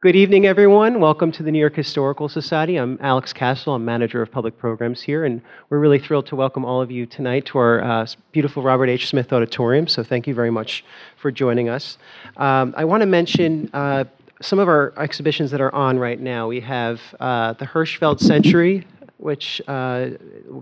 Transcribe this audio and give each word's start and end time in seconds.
Good 0.00 0.14
evening, 0.14 0.46
everyone. 0.46 1.00
Welcome 1.00 1.32
to 1.32 1.42
the 1.42 1.50
New 1.50 1.58
York 1.58 1.74
Historical 1.74 2.28
Society. 2.28 2.76
I'm 2.76 2.98
Alex 3.00 3.32
Castle. 3.32 3.74
I'm 3.74 3.84
manager 3.84 4.22
of 4.22 4.30
public 4.30 4.56
programs 4.56 5.02
here, 5.02 5.24
and 5.24 5.42
we're 5.70 5.80
really 5.80 5.98
thrilled 5.98 6.26
to 6.26 6.36
welcome 6.36 6.64
all 6.64 6.80
of 6.80 6.88
you 6.88 7.04
tonight 7.04 7.46
to 7.46 7.58
our 7.58 7.82
uh, 7.82 8.06
beautiful 8.30 8.62
Robert 8.62 8.88
H. 8.88 9.08
Smith 9.08 9.32
Auditorium. 9.32 9.88
So, 9.88 10.04
thank 10.04 10.28
you 10.28 10.34
very 10.34 10.50
much 10.50 10.84
for 11.16 11.32
joining 11.32 11.68
us. 11.68 11.98
Um, 12.36 12.74
I 12.76 12.84
want 12.84 13.00
to 13.00 13.06
mention 13.06 13.70
uh, 13.72 14.04
some 14.40 14.60
of 14.60 14.68
our 14.68 14.94
exhibitions 14.98 15.50
that 15.50 15.60
are 15.60 15.74
on 15.74 15.98
right 15.98 16.20
now. 16.20 16.46
We 16.46 16.60
have 16.60 17.00
uh, 17.18 17.54
the 17.54 17.66
Hirschfeld 17.66 18.20
Century 18.20 18.86
which 19.18 19.60
uh, 19.66 20.10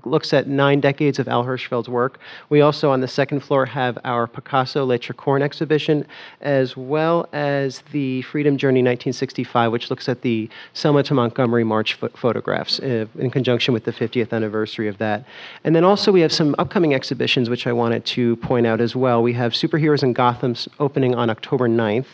looks 0.04 0.32
at 0.32 0.48
nine 0.48 0.80
decades 0.80 1.18
of 1.18 1.28
Al 1.28 1.44
Hirschfeld's 1.44 1.88
work. 1.88 2.18
We 2.48 2.62
also, 2.62 2.90
on 2.90 3.00
the 3.00 3.08
second 3.08 3.40
floor, 3.40 3.66
have 3.66 3.98
our 4.02 4.26
Picasso 4.26 4.84
Le 4.84 4.98
Tricorne 4.98 5.42
exhibition, 5.42 6.06
as 6.40 6.76
well 6.76 7.28
as 7.34 7.82
the 7.92 8.22
Freedom 8.22 8.56
Journey 8.56 8.80
1965, 8.80 9.70
which 9.70 9.90
looks 9.90 10.08
at 10.08 10.22
the 10.22 10.48
Selma 10.72 11.02
to 11.02 11.14
Montgomery 11.14 11.64
March 11.64 12.00
ph- 12.00 12.12
photographs 12.16 12.80
uh, 12.80 13.04
in 13.18 13.30
conjunction 13.30 13.74
with 13.74 13.84
the 13.84 13.92
50th 13.92 14.32
anniversary 14.32 14.88
of 14.88 14.96
that. 14.98 15.24
And 15.64 15.76
then 15.76 15.84
also, 15.84 16.10
we 16.10 16.22
have 16.22 16.32
some 16.32 16.54
upcoming 16.58 16.94
exhibitions, 16.94 17.50
which 17.50 17.66
I 17.66 17.72
wanted 17.72 18.06
to 18.06 18.36
point 18.36 18.66
out 18.66 18.80
as 18.80 18.96
well. 18.96 19.22
We 19.22 19.34
have 19.34 19.52
Superheroes 19.52 20.02
in 20.02 20.14
Gotham 20.14 20.54
opening 20.80 21.14
on 21.14 21.28
October 21.28 21.68
9th. 21.68 22.06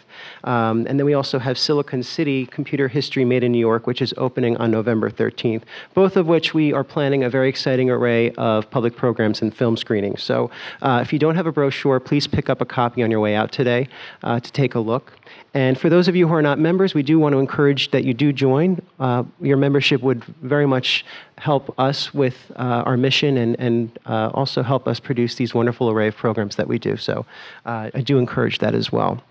Um, 0.42 0.86
and 0.88 0.98
then 0.98 1.06
we 1.06 1.14
also 1.14 1.38
have 1.38 1.56
Silicon 1.56 2.02
City 2.02 2.46
Computer 2.46 2.88
History 2.88 3.24
Made 3.24 3.44
in 3.44 3.52
New 3.52 3.58
York, 3.58 3.86
which 3.86 4.02
is 4.02 4.12
opening 4.16 4.56
on 4.56 4.72
November 4.72 5.08
13th, 5.08 5.62
both 5.94 6.16
of 6.16 6.31
which 6.32 6.54
we 6.54 6.72
are 6.72 6.82
planning 6.82 7.24
a 7.24 7.28
very 7.28 7.46
exciting 7.46 7.90
array 7.90 8.30
of 8.38 8.70
public 8.70 8.96
programs 8.96 9.42
and 9.42 9.54
film 9.54 9.76
screenings. 9.76 10.22
So 10.22 10.50
uh, 10.80 11.00
if 11.02 11.12
you 11.12 11.18
don't 11.18 11.36
have 11.36 11.46
a 11.46 11.52
brochure, 11.52 12.00
please 12.00 12.26
pick 12.26 12.48
up 12.48 12.62
a 12.62 12.64
copy 12.64 13.02
on 13.02 13.10
your 13.10 13.20
way 13.20 13.34
out 13.34 13.52
today 13.52 13.86
uh, 14.22 14.40
to 14.40 14.50
take 14.50 14.74
a 14.74 14.80
look. 14.80 15.12
And 15.52 15.78
for 15.78 15.90
those 15.90 16.08
of 16.08 16.16
you 16.16 16.26
who 16.26 16.32
are 16.32 16.40
not 16.40 16.58
members, 16.58 16.94
we 16.94 17.02
do 17.02 17.18
want 17.18 17.34
to 17.34 17.38
encourage 17.38 17.90
that 17.90 18.04
you 18.04 18.14
do 18.14 18.32
join. 18.32 18.80
Uh, 18.98 19.24
your 19.42 19.58
membership 19.58 20.00
would 20.00 20.24
very 20.40 20.66
much 20.66 21.04
help 21.36 21.78
us 21.78 22.14
with 22.14 22.50
uh, 22.56 22.88
our 22.88 22.96
mission 22.96 23.36
and, 23.36 23.60
and 23.60 23.98
uh, 24.06 24.30
also 24.32 24.62
help 24.62 24.88
us 24.88 24.98
produce 24.98 25.34
these 25.34 25.52
wonderful 25.52 25.90
array 25.90 26.08
of 26.08 26.16
programs 26.16 26.56
that 26.56 26.66
we 26.66 26.78
do. 26.78 26.96
So 26.96 27.26
uh, 27.66 27.90
I 27.92 28.00
do 28.00 28.16
encourage 28.16 28.58
that 28.60 28.74
as 28.74 28.90
well. 28.90 29.22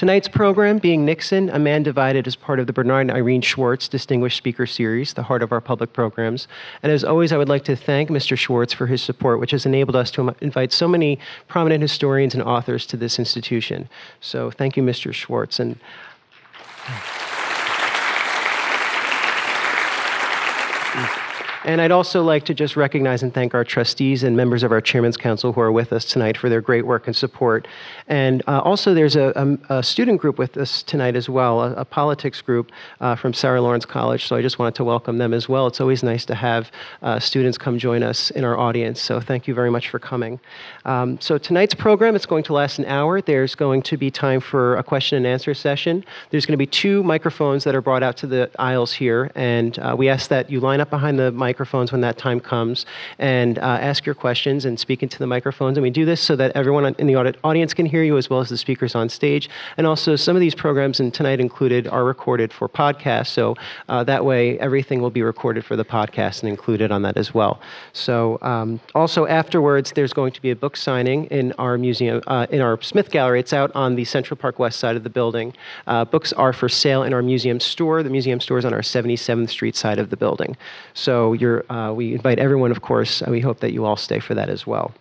Tonight's 0.00 0.28
program, 0.28 0.78
Being 0.78 1.04
Nixon, 1.04 1.50
A 1.50 1.58
Man 1.58 1.82
Divided, 1.82 2.26
is 2.26 2.34
part 2.34 2.58
of 2.58 2.66
the 2.66 2.72
Bernard 2.72 3.02
and 3.02 3.10
Irene 3.10 3.42
Schwartz 3.42 3.86
Distinguished 3.86 4.38
Speaker 4.38 4.64
Series, 4.64 5.12
the 5.12 5.24
heart 5.24 5.42
of 5.42 5.52
our 5.52 5.60
public 5.60 5.92
programs. 5.92 6.48
And 6.82 6.90
as 6.90 7.04
always, 7.04 7.32
I 7.32 7.36
would 7.36 7.50
like 7.50 7.64
to 7.64 7.76
thank 7.76 8.08
Mr. 8.08 8.34
Schwartz 8.34 8.72
for 8.72 8.86
his 8.86 9.02
support, 9.02 9.40
which 9.40 9.50
has 9.50 9.66
enabled 9.66 9.96
us 9.96 10.10
to 10.12 10.34
invite 10.40 10.72
so 10.72 10.88
many 10.88 11.18
prominent 11.48 11.82
historians 11.82 12.32
and 12.32 12.42
authors 12.42 12.86
to 12.86 12.96
this 12.96 13.18
institution. 13.18 13.90
So 14.22 14.50
thank 14.50 14.74
you, 14.74 14.82
Mr. 14.82 15.12
Schwartz. 15.12 15.60
And 15.60 15.78
And 21.64 21.82
I'd 21.82 21.90
also 21.90 22.22
like 22.22 22.44
to 22.44 22.54
just 22.54 22.74
recognize 22.74 23.22
and 23.22 23.34
thank 23.34 23.54
our 23.54 23.64
trustees 23.64 24.22
and 24.22 24.34
members 24.34 24.62
of 24.62 24.72
our 24.72 24.80
Chairman's 24.80 25.18
Council 25.18 25.52
who 25.52 25.60
are 25.60 25.70
with 25.70 25.92
us 25.92 26.06
tonight 26.06 26.38
for 26.38 26.48
their 26.48 26.62
great 26.62 26.86
work 26.86 27.06
and 27.06 27.14
support. 27.14 27.68
And 28.08 28.42
uh, 28.46 28.60
also, 28.60 28.94
there's 28.94 29.14
a, 29.14 29.58
a, 29.68 29.78
a, 29.78 29.82
student 29.82 30.20
group 30.20 30.38
with 30.38 30.56
us 30.56 30.82
tonight 30.82 31.16
as 31.16 31.28
well, 31.28 31.60
a, 31.60 31.72
a 31.74 31.84
politics 31.84 32.40
group 32.40 32.72
uh, 33.00 33.14
from 33.14 33.34
Sarah 33.34 33.60
Lawrence 33.60 33.84
College. 33.84 34.24
So 34.24 34.36
I 34.36 34.42
just 34.42 34.58
wanted 34.58 34.74
to 34.76 34.84
welcome 34.84 35.18
them 35.18 35.34
as 35.34 35.48
well. 35.48 35.66
It's 35.66 35.80
always 35.80 36.02
nice 36.02 36.24
to 36.26 36.34
have 36.34 36.72
uh, 37.02 37.18
students 37.18 37.58
come 37.58 37.78
join 37.78 38.02
us 38.02 38.30
in 38.30 38.44
our 38.44 38.56
audience. 38.56 39.00
So 39.00 39.20
thank 39.20 39.46
you 39.46 39.52
very 39.52 39.70
much 39.70 39.90
for 39.90 39.98
coming. 39.98 40.40
Um, 40.84 41.20
so 41.20 41.38
tonight's 41.38 41.74
program 41.74 42.16
is 42.16 42.26
going 42.26 42.42
to 42.44 42.52
last 42.52 42.78
an 42.78 42.86
hour. 42.86 43.20
There's 43.20 43.54
going 43.54 43.82
to 43.82 43.96
be 43.96 44.10
time 44.10 44.40
for 44.40 44.76
a 44.76 44.82
question 44.82 45.16
and 45.16 45.26
answer 45.26 45.54
session. 45.54 46.04
There's 46.30 46.46
going 46.46 46.54
to 46.54 46.58
be 46.58 46.66
two 46.66 47.02
microphones 47.02 47.64
that 47.64 47.74
are 47.74 47.80
brought 47.80 48.02
out 48.02 48.16
to 48.18 48.26
the 48.26 48.50
aisles 48.58 48.92
here, 48.92 49.30
and 49.34 49.78
uh, 49.78 49.94
we 49.96 50.08
ask 50.08 50.28
that 50.28 50.50
you 50.50 50.60
line 50.60 50.80
up 50.80 50.90
behind 50.90 51.18
the 51.18 51.32
microphones 51.32 51.92
when 51.92 52.00
that 52.00 52.18
time 52.18 52.40
comes 52.40 52.86
and 53.18 53.58
uh, 53.58 53.62
ask 53.62 54.06
your 54.06 54.14
questions 54.14 54.64
and 54.64 54.78
speak 54.78 55.02
into 55.02 55.18
the 55.18 55.26
microphones. 55.26 55.76
And 55.76 55.82
we 55.82 55.90
do 55.90 56.04
this 56.04 56.20
so 56.20 56.36
that 56.36 56.52
everyone 56.54 56.94
in 56.98 57.06
the 57.06 57.16
audience 57.44 57.74
can 57.74 57.86
hear 57.86 58.02
you 58.02 58.16
as 58.16 58.30
well 58.30 58.40
as 58.40 58.48
the 58.48 58.58
speakers 58.58 58.94
on 58.94 59.08
stage. 59.08 59.50
And 59.76 59.86
also, 59.86 60.16
some 60.16 60.36
of 60.36 60.40
these 60.40 60.54
programs, 60.54 61.00
and 61.00 61.12
tonight 61.12 61.40
included, 61.40 61.86
are 61.88 62.04
recorded 62.04 62.52
for 62.52 62.68
podcasts. 62.68 63.28
So 63.28 63.56
uh, 63.88 64.04
that 64.04 64.24
way, 64.24 64.58
everything 64.58 65.00
will 65.00 65.10
be 65.10 65.22
recorded 65.22 65.64
for 65.64 65.76
the 65.76 65.84
podcast 65.84 66.42
and 66.42 66.48
included 66.48 66.90
on 66.90 67.02
that 67.02 67.16
as 67.16 67.34
well. 67.34 67.60
So 67.92 68.38
um, 68.42 68.80
also 68.94 69.26
afterwards, 69.26 69.92
there's 69.94 70.12
going 70.12 70.32
to 70.32 70.42
be 70.42 70.50
a 70.50 70.56
book 70.56 70.76
signing 70.80 71.26
in 71.26 71.52
our 71.52 71.78
museum, 71.78 72.22
uh, 72.26 72.46
in 72.50 72.60
our 72.60 72.80
Smith 72.82 73.10
Gallery. 73.10 73.40
It's 73.40 73.52
out 73.52 73.70
on 73.74 73.94
the 73.94 74.04
Central 74.04 74.36
Park 74.36 74.58
West 74.58 74.80
side 74.80 74.96
of 74.96 75.04
the 75.04 75.10
building. 75.10 75.54
Uh, 75.86 76.04
books 76.04 76.32
are 76.32 76.52
for 76.52 76.68
sale 76.68 77.02
in 77.02 77.12
our 77.12 77.22
museum 77.22 77.60
store. 77.60 78.02
The 78.02 78.10
museum 78.10 78.40
store 78.40 78.58
is 78.58 78.64
on 78.64 78.74
our 78.74 78.80
77th 78.80 79.50
Street 79.50 79.76
side 79.76 79.98
of 79.98 80.10
the 80.10 80.16
building. 80.16 80.56
So 80.94 81.34
uh, 81.70 81.92
we 81.92 82.14
invite 82.14 82.38
everyone, 82.38 82.70
of 82.70 82.82
course, 82.82 83.22
and 83.22 83.30
we 83.30 83.40
hope 83.40 83.60
that 83.60 83.72
you 83.72 83.84
all 83.84 83.96
stay 83.96 84.18
for 84.18 84.34
that 84.34 84.48
as 84.48 84.66
well. 84.66 84.92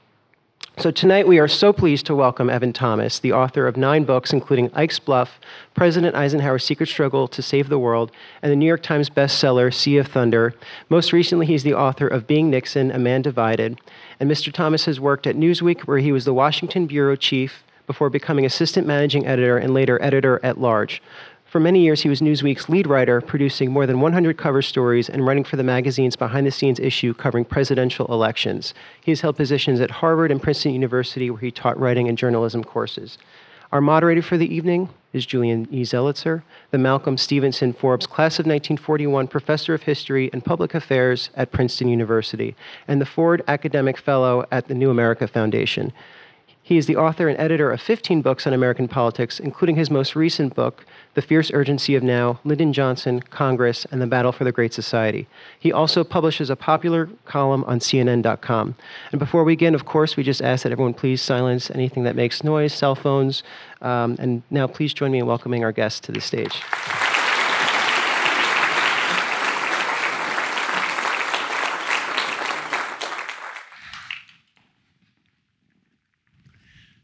So 0.80 0.92
tonight 0.92 1.28
we 1.28 1.40
are 1.40 1.48
so 1.50 1.74
pleased 1.74 2.06
to 2.06 2.16
welcome 2.16 2.50
Evan 2.50 2.72
Thomas, 2.72 3.20
the 3.20 3.34
author 3.34 3.68
of 3.68 3.76
nine 3.76 4.06
books, 4.06 4.32
including 4.32 4.72
Ike's 4.74 4.98
Bluff, 4.98 5.38
President 5.74 6.16
Eisenhower's 6.16 6.64
Secret 6.64 6.88
Struggle 6.88 7.28
to 7.28 7.42
Save 7.42 7.68
the 7.68 7.78
World, 7.78 8.14
and 8.42 8.50
the 8.50 8.56
New 8.56 8.66
York 8.66 8.82
Times 8.82 9.10
bestseller 9.10 9.74
Sea 9.74 9.98
of 9.98 10.08
Thunder. 10.08 10.56
Most 10.88 11.12
recently, 11.12 11.48
he's 11.48 11.64
the 11.64 11.74
author 11.74 12.08
of 12.08 12.28
Being 12.28 12.50
Nixon, 12.50 12.92
A 12.92 12.98
Man 12.98 13.22
Divided. 13.22 13.78
And 14.20 14.30
Mr. 14.30 14.52
Thomas 14.52 14.86
has 14.86 15.00
worked 15.00 15.28
at 15.28 15.38
Newsweek, 15.38 15.82
where 15.82 16.00
he 16.00 16.12
was 16.12 16.26
the 16.26 16.34
Washington 16.34 16.88
bureau 16.88 17.16
chief 17.16 17.64
before 17.88 18.10
becoming 18.10 18.46
assistant 18.46 18.86
managing 18.86 19.26
editor 19.26 19.58
and 19.58 19.74
later 19.74 20.02
editor 20.02 20.40
at 20.44 20.60
large. 20.60 21.02
For 21.46 21.60
many 21.60 21.82
years, 21.82 22.02
he 22.02 22.10
was 22.10 22.22
Newsweek's 22.22 22.70
lead 22.70 22.86
writer, 22.86 23.22
producing 23.22 23.72
more 23.72 23.88
than 23.88 24.02
100 24.02 24.38
cover 24.38 24.62
stories 24.62 25.10
and 25.10 25.26
writing 25.26 25.44
for 25.44 25.56
the 25.56 25.64
magazine's 25.64 26.16
behind 26.16 26.46
the 26.46 26.52
scenes 26.52 26.80
issue 26.80 27.16
covering 27.16 27.44
presidential 27.44 28.06
elections. 28.08 28.76
He 29.02 29.10
has 29.10 29.22
held 29.22 29.36
positions 29.36 29.80
at 29.80 29.90
Harvard 29.90 30.30
and 30.30 30.40
Princeton 30.40 30.74
University, 30.74 31.32
where 31.32 31.40
he 31.40 31.50
taught 31.50 31.80
writing 31.80 32.08
and 32.08 32.18
journalism 32.18 32.64
courses. 32.64 33.18
Our 33.72 33.82
moderator 33.82 34.24
for 34.24 34.36
the 34.36 34.52
evening 34.52 34.90
is 35.14 35.28
Julian 35.28 35.68
E. 35.70 35.84
Zelizer, 35.84 36.42
the 36.72 36.80
Malcolm 36.80 37.18
Stevenson 37.18 37.72
Forbes 37.72 38.08
Class 38.08 38.40
of 38.40 38.48
1941 38.48 39.28
Professor 39.28 39.76
of 39.76 39.84
History 39.84 40.28
and 40.34 40.44
Public 40.44 40.74
Affairs 40.74 41.30
at 41.36 41.52
Princeton 41.52 41.88
University, 41.88 42.56
and 42.88 43.00
the 43.00 43.06
Ford 43.06 43.44
Academic 43.48 44.00
Fellow 44.00 44.44
at 44.52 44.70
the 44.70 44.74
New 44.74 44.90
America 44.90 45.28
Foundation. 45.28 45.94
He 46.70 46.78
is 46.78 46.86
the 46.86 46.98
author 46.98 47.28
and 47.28 47.40
editor 47.40 47.72
of 47.72 47.82
15 47.82 48.22
books 48.22 48.46
on 48.46 48.54
American 48.54 48.88
politics, 48.88 49.40
including 49.40 49.76
his 49.76 49.90
most 49.90 50.16
recent 50.16 50.54
book, 50.54 50.86
The 51.16 51.22
Fierce 51.24 51.50
Urgency 51.52 51.96
of 51.96 52.04
Now, 52.04 52.40
Lyndon 52.44 52.74
Johnson, 52.74 53.22
Congress, 53.22 53.88
and 53.90 54.00
the 54.00 54.06
Battle 54.06 54.32
for 54.32 54.44
the 54.44 54.52
Great 54.52 54.72
Society. 54.72 55.28
He 55.60 55.74
also 55.74 56.04
publishes 56.04 56.52
a 56.52 56.56
popular 56.56 57.10
column 57.26 57.64
on 57.64 57.80
CNN.com. 57.80 58.76
And 59.12 59.18
before 59.18 59.44
we 59.44 59.54
begin, 59.54 59.74
of 59.74 59.86
course, 59.86 60.16
we 60.16 60.22
just 60.22 60.44
ask 60.44 60.62
that 60.62 60.72
everyone 60.72 60.94
please 60.94 61.24
silence 61.24 61.72
anything 61.72 62.04
that 62.04 62.16
makes 62.16 62.44
noise, 62.44 62.72
cell 62.72 62.94
phones. 62.94 63.42
Um, 63.82 64.16
and 64.20 64.44
now 64.52 64.68
please 64.68 64.94
join 64.94 65.12
me 65.12 65.18
in 65.18 65.26
welcoming 65.26 65.64
our 65.64 65.72
guests 65.72 66.00
to 66.02 66.12
the 66.12 66.22
stage. 66.22 66.62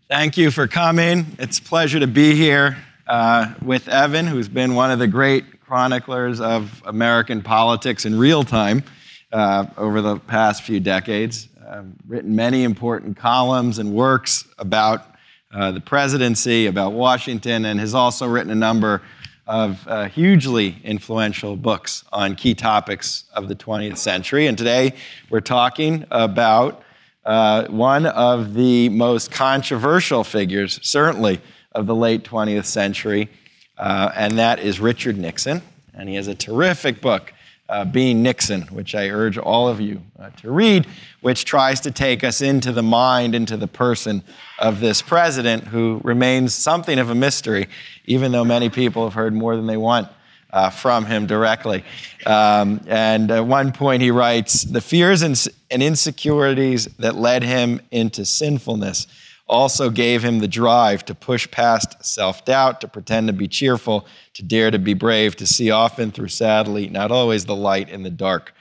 Thank 0.08 0.38
you 0.38 0.52
for 0.52 0.68
coming. 0.68 1.26
It's 1.40 1.58
a 1.58 1.64
pleasure 1.64 2.00
to 2.00 2.06
be 2.06 2.36
here 2.36 2.78
uh, 3.08 3.56
with 3.64 3.88
Evan, 3.88 4.28
who's 4.28 4.48
been 4.48 4.76
one 4.76 4.92
of 4.92 5.00
the 5.00 5.08
great 5.08 5.62
chroniclers 5.62 6.40
of 6.40 6.84
American 6.86 7.42
politics 7.42 8.06
in 8.06 8.16
real 8.16 8.44
time 8.44 8.84
uh, 9.32 9.66
over 9.78 10.02
the 10.02 10.18
past 10.18 10.62
few 10.62 10.80
decades. 10.80 11.50
Uh, 11.68 11.86
written 12.08 12.36
many 12.36 12.62
important 12.62 13.18
columns 13.18 13.80
and 13.80 13.96
works 13.96 14.48
about 14.60 15.08
uh, 15.52 15.72
the 15.72 15.82
presidency, 15.82 16.68
about 16.68 16.94
Washington, 16.94 17.66
and 17.66 17.80
has 17.80 17.96
also 17.96 18.28
written 18.28 18.52
a 18.52 18.56
number 18.56 19.02
of 19.48 19.88
uh, 19.88 20.08
hugely 20.08 20.80
influential 20.84 21.56
books 21.56 22.04
on 22.14 22.36
key 22.36 22.54
topics 22.54 23.24
of 23.34 23.48
the 23.48 23.56
20th 23.56 23.98
century. 23.98 24.46
And 24.46 24.56
today 24.56 24.94
we're 25.32 25.42
talking 25.42 26.06
about 26.12 26.84
uh, 27.26 27.66
one 27.68 28.06
of 28.06 28.54
the 28.54 28.90
most 28.90 29.32
controversial 29.32 30.24
figures, 30.24 30.80
certainly, 30.84 31.42
of 31.72 31.88
the 31.88 31.96
late 31.96 32.24
20th 32.24 32.66
century, 32.66 33.30
uh, 33.78 34.12
and 34.16 34.38
that 34.38 34.60
is 34.60 34.80
Richard 34.80 35.18
Nixon. 35.18 35.62
And 35.94 36.08
he 36.08 36.16
has 36.16 36.28
a 36.28 36.36
terrific 36.36 37.02
book, 37.02 37.34
uh, 37.68 37.84
Being 37.84 38.22
Nixon, 38.22 38.62
which 38.64 38.94
I 38.94 39.10
urge 39.10 39.38
all 39.38 39.68
of 39.68 39.82
you 39.82 40.02
uh, 40.20 40.30
to 40.42 40.52
read, 40.52 40.86
which 41.22 41.46
tries 41.46 41.80
to 41.82 41.92
take 41.92 42.24
us 42.24 42.42
into 42.42 42.72
the 42.72 42.84
mind, 42.84 43.34
into 43.34 43.58
the 43.58 43.68
person 43.68 44.24
of 44.60 44.80
this 44.80 45.02
president 45.02 45.64
who 45.64 46.00
remains 46.04 46.54
something 46.54 47.00
of 47.00 47.10
a 47.10 47.16
mystery, 47.16 47.68
even 48.06 48.32
though 48.32 48.46
many 48.46 48.70
people 48.70 49.04
have 49.04 49.14
heard 49.14 49.34
more 49.34 49.56
than 49.56 49.66
they 49.66 49.78
want 49.78 50.08
uh, 50.56 50.70
from 50.70 51.06
him 51.06 51.28
directly. 51.28 51.84
Um, 52.26 52.80
and 52.88 53.30
at 53.30 53.46
one 53.46 53.74
point 53.74 54.02
he 54.02 54.10
writes 54.10 54.64
The 54.64 54.80
fears 54.80 55.22
and, 55.22 55.48
and 55.70 55.84
insecurities 55.84 56.86
that 56.98 57.16
led 57.16 57.44
him 57.44 57.82
into 57.92 58.26
sinfulness 58.26 59.06
also 59.48 59.90
gave 59.92 60.24
him 60.24 60.40
the 60.40 60.48
drive 60.48 61.06
to 61.06 61.14
push 61.14 61.52
past 61.52 62.04
self 62.04 62.46
doubt, 62.46 62.82
to 62.82 62.88
pretend 62.88 63.28
to 63.28 63.34
be 63.34 63.50
cheerful, 63.50 64.08
to 64.34 64.44
dare 64.44 64.72
to 64.72 64.80
be 64.80 64.94
brave, 64.94 65.36
to 65.36 65.46
see 65.46 65.70
often 65.70 66.10
through 66.10 66.30
sadly, 66.30 66.88
not 66.88 67.12
always 67.12 67.46
the 67.46 67.56
light 67.56 67.90
in 67.90 68.02
the 68.02 68.10
dark. 68.10 68.54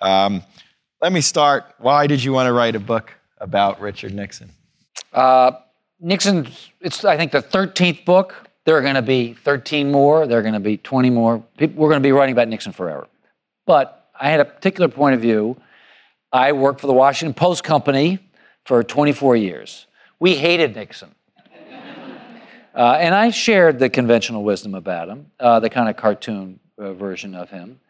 Um, 0.00 0.42
let 1.00 1.10
me 1.10 1.22
start. 1.22 1.74
Why 1.78 2.06
did 2.06 2.22
you 2.22 2.34
want 2.34 2.48
to 2.48 2.52
write 2.52 2.76
a 2.76 2.80
book 2.80 3.14
about 3.38 3.80
Richard 3.80 4.12
Nixon? 4.12 4.50
Uh, 5.14 5.52
Nixon, 5.98 6.48
it's, 6.82 7.02
I 7.02 7.16
think, 7.16 7.32
the 7.32 7.42
13th 7.42 8.04
book. 8.04 8.49
There 8.70 8.78
are 8.78 8.82
going 8.82 8.94
to 8.94 9.02
be 9.02 9.34
13 9.34 9.90
more. 9.90 10.28
There 10.28 10.38
are 10.38 10.42
going 10.42 10.54
to 10.54 10.60
be 10.60 10.76
20 10.76 11.10
more. 11.10 11.42
People, 11.58 11.82
We're 11.82 11.88
going 11.88 12.00
to 12.00 12.06
be 12.06 12.12
writing 12.12 12.34
about 12.34 12.46
Nixon 12.46 12.70
forever. 12.70 13.08
But 13.66 14.08
I 14.14 14.30
had 14.30 14.38
a 14.38 14.44
particular 14.44 14.86
point 14.86 15.16
of 15.16 15.20
view. 15.20 15.60
I 16.32 16.52
worked 16.52 16.80
for 16.80 16.86
the 16.86 16.92
Washington 16.92 17.34
Post 17.34 17.64
Company 17.64 18.20
for 18.64 18.84
24 18.84 19.34
years. 19.34 19.88
We 20.20 20.36
hated 20.36 20.76
Nixon. 20.76 21.12
Uh, 22.72 22.96
and 23.00 23.12
I 23.12 23.30
shared 23.30 23.80
the 23.80 23.90
conventional 23.90 24.44
wisdom 24.44 24.76
about 24.76 25.08
him, 25.08 25.26
uh, 25.40 25.58
the 25.58 25.68
kind 25.68 25.88
of 25.88 25.96
cartoon 25.96 26.60
uh, 26.78 26.92
version 26.92 27.34
of 27.34 27.50
him. 27.50 27.80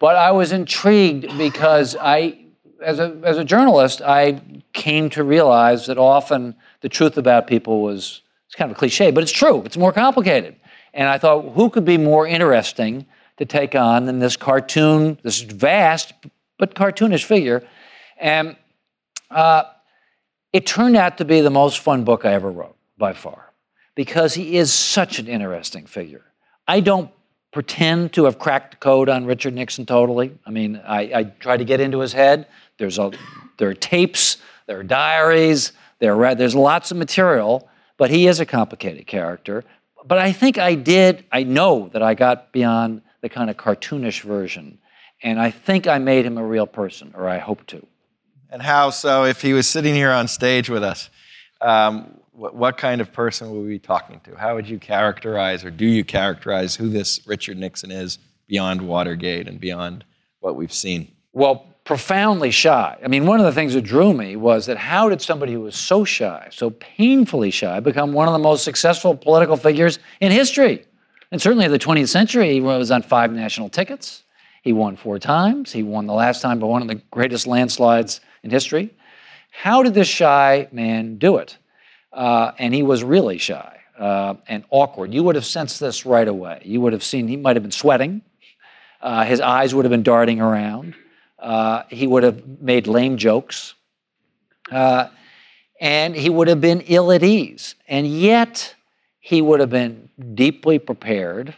But 0.00 0.16
I 0.16 0.30
was 0.30 0.52
intrigued 0.52 1.36
because 1.36 1.94
I, 2.00 2.38
as 2.82 2.98
a, 2.98 3.14
as 3.22 3.36
a 3.36 3.44
journalist, 3.44 4.00
I 4.00 4.40
came 4.72 5.10
to 5.10 5.22
realize 5.22 5.84
that 5.88 5.98
often 5.98 6.54
the 6.80 6.88
truth 6.88 7.18
about 7.18 7.46
people 7.46 7.82
was 7.82 8.22
it's 8.52 8.58
kind 8.58 8.70
of 8.70 8.76
a 8.76 8.78
cliche, 8.78 9.10
but 9.10 9.22
it's 9.22 9.32
true. 9.32 9.62
It's 9.64 9.78
more 9.78 9.94
complicated. 9.94 10.56
And 10.92 11.08
I 11.08 11.16
thought, 11.16 11.54
who 11.54 11.70
could 11.70 11.86
be 11.86 11.96
more 11.96 12.26
interesting 12.26 13.06
to 13.38 13.46
take 13.46 13.74
on 13.74 14.04
than 14.04 14.18
this 14.18 14.36
cartoon, 14.36 15.18
this 15.22 15.40
vast 15.40 16.12
but 16.58 16.74
cartoonish 16.74 17.24
figure? 17.24 17.66
And 18.18 18.56
uh, 19.30 19.62
it 20.52 20.66
turned 20.66 20.98
out 20.98 21.16
to 21.16 21.24
be 21.24 21.40
the 21.40 21.48
most 21.48 21.78
fun 21.78 22.04
book 22.04 22.26
I 22.26 22.34
ever 22.34 22.50
wrote, 22.50 22.76
by 22.98 23.14
far, 23.14 23.54
because 23.94 24.34
he 24.34 24.58
is 24.58 24.70
such 24.70 25.18
an 25.18 25.28
interesting 25.28 25.86
figure. 25.86 26.26
I 26.68 26.80
don't 26.80 27.10
pretend 27.52 28.12
to 28.12 28.26
have 28.26 28.38
cracked 28.38 28.72
the 28.72 28.76
code 28.76 29.08
on 29.08 29.24
Richard 29.24 29.54
Nixon 29.54 29.86
totally. 29.86 30.38
I 30.44 30.50
mean, 30.50 30.78
I, 30.86 31.00
I 31.14 31.24
try 31.24 31.56
to 31.56 31.64
get 31.64 31.80
into 31.80 32.00
his 32.00 32.12
head. 32.12 32.48
There's 32.76 32.98
a, 32.98 33.12
there 33.56 33.70
are 33.70 33.74
tapes, 33.74 34.36
there 34.66 34.78
are 34.78 34.82
diaries, 34.82 35.72
there 36.00 36.22
are, 36.22 36.34
there's 36.34 36.54
lots 36.54 36.90
of 36.90 36.98
material, 36.98 37.66
but 38.02 38.10
he 38.10 38.26
is 38.26 38.40
a 38.40 38.44
complicated 38.44 39.06
character. 39.06 39.62
But 40.04 40.18
I 40.18 40.32
think 40.32 40.58
I 40.58 40.74
did, 40.74 41.24
I 41.30 41.44
know 41.44 41.88
that 41.92 42.02
I 42.02 42.14
got 42.14 42.50
beyond 42.50 43.00
the 43.20 43.28
kind 43.28 43.48
of 43.48 43.56
cartoonish 43.56 44.22
version. 44.22 44.78
And 45.22 45.40
I 45.40 45.52
think 45.52 45.86
I 45.86 45.98
made 45.98 46.26
him 46.26 46.36
a 46.36 46.44
real 46.44 46.66
person, 46.66 47.14
or 47.16 47.28
I 47.28 47.38
hope 47.38 47.64
to. 47.68 47.86
And 48.50 48.60
how 48.60 48.90
so? 48.90 49.22
If 49.22 49.40
he 49.40 49.52
was 49.52 49.68
sitting 49.68 49.94
here 49.94 50.10
on 50.10 50.26
stage 50.26 50.68
with 50.68 50.82
us, 50.82 51.10
um, 51.60 52.18
what, 52.32 52.56
what, 52.56 52.76
kind 52.76 53.00
of 53.00 53.12
person 53.12 53.52
would 53.52 53.62
we 53.62 53.68
be 53.68 53.78
talking 53.78 54.18
to? 54.24 54.34
How 54.34 54.56
would 54.56 54.68
you 54.68 54.80
characterize, 54.80 55.64
or 55.64 55.70
do 55.70 55.86
you 55.86 56.02
characterize, 56.02 56.74
who 56.74 56.88
this 56.88 57.24
Richard 57.24 57.56
Nixon 57.56 57.92
is 57.92 58.18
beyond 58.48 58.82
Watergate 58.82 59.46
and 59.46 59.60
beyond 59.60 60.04
what 60.40 60.56
we've 60.56 60.72
seen? 60.72 61.06
Well, 61.32 61.71
profoundly 61.84 62.50
shy. 62.50 62.96
I 63.02 63.08
mean, 63.08 63.26
one 63.26 63.40
of 63.40 63.46
the 63.46 63.52
things 63.52 63.74
that 63.74 63.82
drew 63.82 64.12
me 64.12 64.36
was 64.36 64.66
that 64.66 64.76
how 64.76 65.08
did 65.08 65.20
somebody 65.20 65.52
who 65.52 65.62
was 65.62 65.76
so 65.76 66.04
shy, 66.04 66.48
so 66.50 66.70
painfully 66.70 67.50
shy, 67.50 67.80
become 67.80 68.12
one 68.12 68.28
of 68.28 68.32
the 68.32 68.38
most 68.38 68.64
successful 68.64 69.16
political 69.16 69.56
figures 69.56 69.98
in 70.20 70.30
history? 70.30 70.84
And 71.32 71.40
certainly 71.40 71.64
in 71.64 71.72
the 71.72 71.78
20th 71.78 72.08
century, 72.08 72.52
he 72.52 72.60
was 72.60 72.90
on 72.90 73.02
five 73.02 73.32
national 73.32 73.68
tickets. 73.68 74.22
He 74.62 74.72
won 74.72 74.96
four 74.96 75.18
times. 75.18 75.72
He 75.72 75.82
won 75.82 76.06
the 76.06 76.12
last 76.12 76.40
time 76.40 76.60
by 76.60 76.66
one 76.66 76.82
of 76.82 76.88
the 76.88 77.02
greatest 77.10 77.46
landslides 77.46 78.20
in 78.44 78.50
history. 78.50 78.94
How 79.50 79.82
did 79.82 79.94
this 79.94 80.08
shy 80.08 80.68
man 80.70 81.18
do 81.18 81.38
it? 81.38 81.58
Uh, 82.12 82.52
and 82.58 82.72
he 82.72 82.82
was 82.82 83.02
really 83.02 83.38
shy 83.38 83.80
uh, 83.98 84.34
and 84.46 84.64
awkward. 84.70 85.12
You 85.12 85.24
would 85.24 85.34
have 85.34 85.44
sensed 85.44 85.80
this 85.80 86.06
right 86.06 86.28
away. 86.28 86.62
You 86.64 86.80
would 86.80 86.92
have 86.92 87.02
seen 87.02 87.26
he 87.26 87.36
might 87.36 87.56
have 87.56 87.62
been 87.62 87.72
sweating. 87.72 88.22
Uh, 89.00 89.24
his 89.24 89.40
eyes 89.40 89.74
would 89.74 89.84
have 89.84 89.90
been 89.90 90.04
darting 90.04 90.40
around. 90.40 90.94
Uh, 91.42 91.82
he 91.88 92.06
would 92.06 92.22
have 92.22 92.46
made 92.60 92.86
lame 92.86 93.16
jokes. 93.16 93.74
Uh, 94.70 95.08
and 95.80 96.14
he 96.14 96.30
would 96.30 96.46
have 96.46 96.60
been 96.60 96.80
ill 96.82 97.10
at 97.10 97.24
ease. 97.24 97.74
And 97.88 98.06
yet, 98.06 98.76
he 99.18 99.42
would 99.42 99.58
have 99.58 99.70
been 99.70 100.08
deeply 100.34 100.78
prepared. 100.78 101.54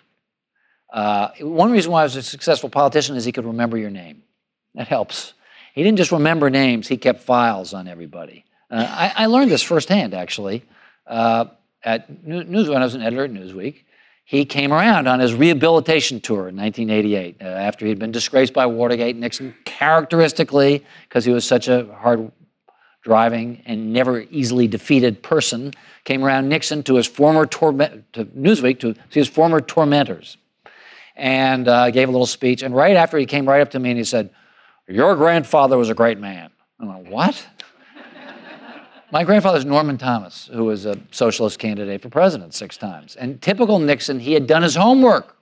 Uh, 0.90 1.28
one 1.40 1.70
reason 1.70 1.92
why 1.92 2.00
he 2.00 2.04
was 2.04 2.16
a 2.16 2.22
successful 2.22 2.70
politician 2.70 3.14
is 3.16 3.26
he 3.26 3.32
could 3.32 3.44
remember 3.44 3.76
your 3.76 3.90
name. 3.90 4.22
That 4.74 4.88
helps. 4.88 5.34
He 5.74 5.82
didn't 5.82 5.98
just 5.98 6.12
remember 6.12 6.48
names, 6.48 6.88
he 6.88 6.96
kept 6.96 7.20
files 7.20 7.74
on 7.74 7.86
everybody. 7.86 8.44
Uh, 8.70 8.86
I, 8.88 9.24
I, 9.24 9.26
learned 9.26 9.50
this 9.50 9.62
firsthand, 9.62 10.14
actually, 10.14 10.64
uh, 11.06 11.46
at 11.82 12.10
Newsweek. 12.24 12.68
when 12.68 12.80
I 12.80 12.84
was 12.84 12.94
an 12.94 13.02
editor 13.02 13.24
at 13.24 13.30
Newsweek. 13.30 13.84
He 14.24 14.46
came 14.46 14.72
around 14.72 15.06
on 15.06 15.20
his 15.20 15.34
rehabilitation 15.34 16.20
tour 16.20 16.48
in 16.48 16.56
1988 16.56 17.36
uh, 17.40 17.44
after 17.44 17.84
he'd 17.84 17.98
been 17.98 18.10
disgraced 18.10 18.54
by 18.54 18.64
Watergate. 18.64 19.16
Nixon, 19.16 19.54
characteristically, 19.66 20.84
because 21.08 21.26
he 21.26 21.32
was 21.32 21.44
such 21.44 21.68
a 21.68 21.86
hard 21.94 22.32
driving 23.02 23.62
and 23.66 23.92
never 23.92 24.20
easily 24.30 24.66
defeated 24.66 25.22
person, 25.22 25.72
came 26.04 26.24
around 26.24 26.48
Nixon 26.48 26.82
to 26.84 26.94
his 26.94 27.06
former 27.06 27.44
torment 27.44 28.10
to 28.14 28.24
Newsweek 28.24 28.80
to 28.80 28.94
see 29.10 29.20
his 29.20 29.28
former 29.28 29.60
tormentors, 29.60 30.38
and 31.14 31.68
uh, 31.68 31.90
gave 31.90 32.08
a 32.08 32.12
little 32.12 32.26
speech. 32.26 32.62
And 32.62 32.74
right 32.74 32.96
after 32.96 33.18
he 33.18 33.26
came 33.26 33.46
right 33.46 33.60
up 33.60 33.72
to 33.72 33.78
me 33.78 33.90
and 33.90 33.98
he 33.98 34.04
said, 34.04 34.30
"Your 34.88 35.16
grandfather 35.16 35.76
was 35.76 35.90
a 35.90 35.94
great 35.94 36.18
man." 36.18 36.50
I'm 36.80 36.88
like, 36.88 37.06
"What?" 37.08 37.46
My 39.14 39.22
grandfather's 39.22 39.64
Norman 39.64 39.96
Thomas, 39.96 40.50
who 40.52 40.64
was 40.64 40.86
a 40.86 40.98
socialist 41.12 41.60
candidate 41.60 42.02
for 42.02 42.08
president 42.08 42.52
six 42.52 42.76
times. 42.76 43.14
And 43.14 43.40
typical 43.40 43.78
Nixon, 43.78 44.18
he 44.18 44.32
had 44.32 44.48
done 44.48 44.64
his 44.64 44.74
homework. 44.74 45.36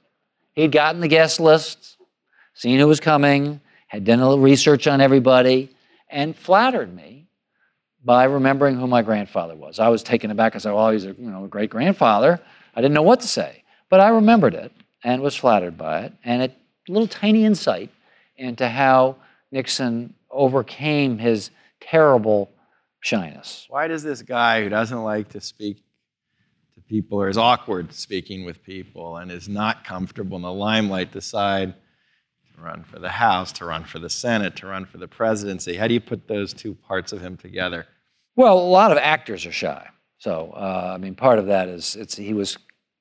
He'd 0.52 0.72
gotten 0.72 1.00
the 1.00 1.08
guest 1.08 1.40
lists, 1.40 1.96
seen 2.52 2.78
who 2.78 2.86
was 2.86 3.00
coming, 3.00 3.62
had 3.86 4.04
done 4.04 4.20
a 4.20 4.28
little 4.28 4.44
research 4.44 4.86
on 4.86 5.00
everybody, 5.00 5.74
and 6.10 6.36
flattered 6.36 6.94
me 6.94 7.28
by 8.04 8.24
remembering 8.24 8.76
who 8.76 8.86
my 8.86 9.00
grandfather 9.00 9.54
was. 9.54 9.78
I 9.78 9.88
was 9.88 10.02
taken 10.02 10.30
aback. 10.30 10.54
I 10.54 10.58
said, 10.58 10.74
well, 10.74 10.90
he's 10.90 11.06
a 11.06 11.14
you 11.18 11.30
know, 11.30 11.46
a 11.46 11.48
great 11.48 11.70
grandfather. 11.70 12.38
I 12.76 12.82
didn't 12.82 12.92
know 12.92 13.00
what 13.00 13.20
to 13.20 13.26
say. 13.26 13.64
But 13.88 14.00
I 14.00 14.08
remembered 14.08 14.52
it 14.52 14.70
and 15.02 15.22
was 15.22 15.34
flattered 15.34 15.78
by 15.78 16.02
it. 16.02 16.12
And 16.24 16.42
a 16.42 16.50
little 16.88 17.08
tiny 17.08 17.46
insight 17.46 17.88
into 18.36 18.68
how 18.68 19.16
Nixon 19.50 20.12
overcame 20.30 21.16
his 21.16 21.50
terrible 21.80 22.51
shyness. 23.02 23.66
Why 23.68 23.88
does 23.88 24.02
this 24.02 24.22
guy 24.22 24.62
who 24.62 24.68
doesn't 24.70 25.02
like 25.02 25.28
to 25.30 25.40
speak 25.40 25.82
to 26.74 26.80
people 26.80 27.20
or 27.20 27.28
is 27.28 27.36
awkward 27.36 27.92
speaking 27.92 28.44
with 28.44 28.62
people 28.62 29.18
and 29.18 29.30
is 29.30 29.48
not 29.48 29.84
comfortable 29.84 30.36
in 30.36 30.42
the 30.42 30.52
limelight 30.52 31.12
decide 31.12 31.74
to 32.54 32.62
run 32.62 32.84
for 32.84 32.98
the 32.98 33.10
House, 33.10 33.52
to 33.52 33.64
run 33.64 33.84
for 33.84 33.98
the 33.98 34.08
Senate, 34.08 34.56
to 34.56 34.66
run 34.66 34.86
for 34.86 34.98
the 34.98 35.08
presidency? 35.08 35.76
How 35.76 35.88
do 35.88 35.94
you 35.94 36.00
put 36.00 36.28
those 36.28 36.54
two 36.54 36.74
parts 36.74 37.12
of 37.12 37.20
him 37.20 37.36
together? 37.36 37.86
Well, 38.36 38.56
a 38.56 38.60
lot 38.60 38.92
of 38.92 38.98
actors 38.98 39.44
are 39.44 39.52
shy. 39.52 39.86
So, 40.18 40.52
uh, 40.56 40.92
I 40.94 40.98
mean, 40.98 41.16
part 41.16 41.40
of 41.40 41.46
that 41.46 41.68
is 41.68 41.96
it's, 41.96 42.16
he 42.16 42.32
was 42.32 42.56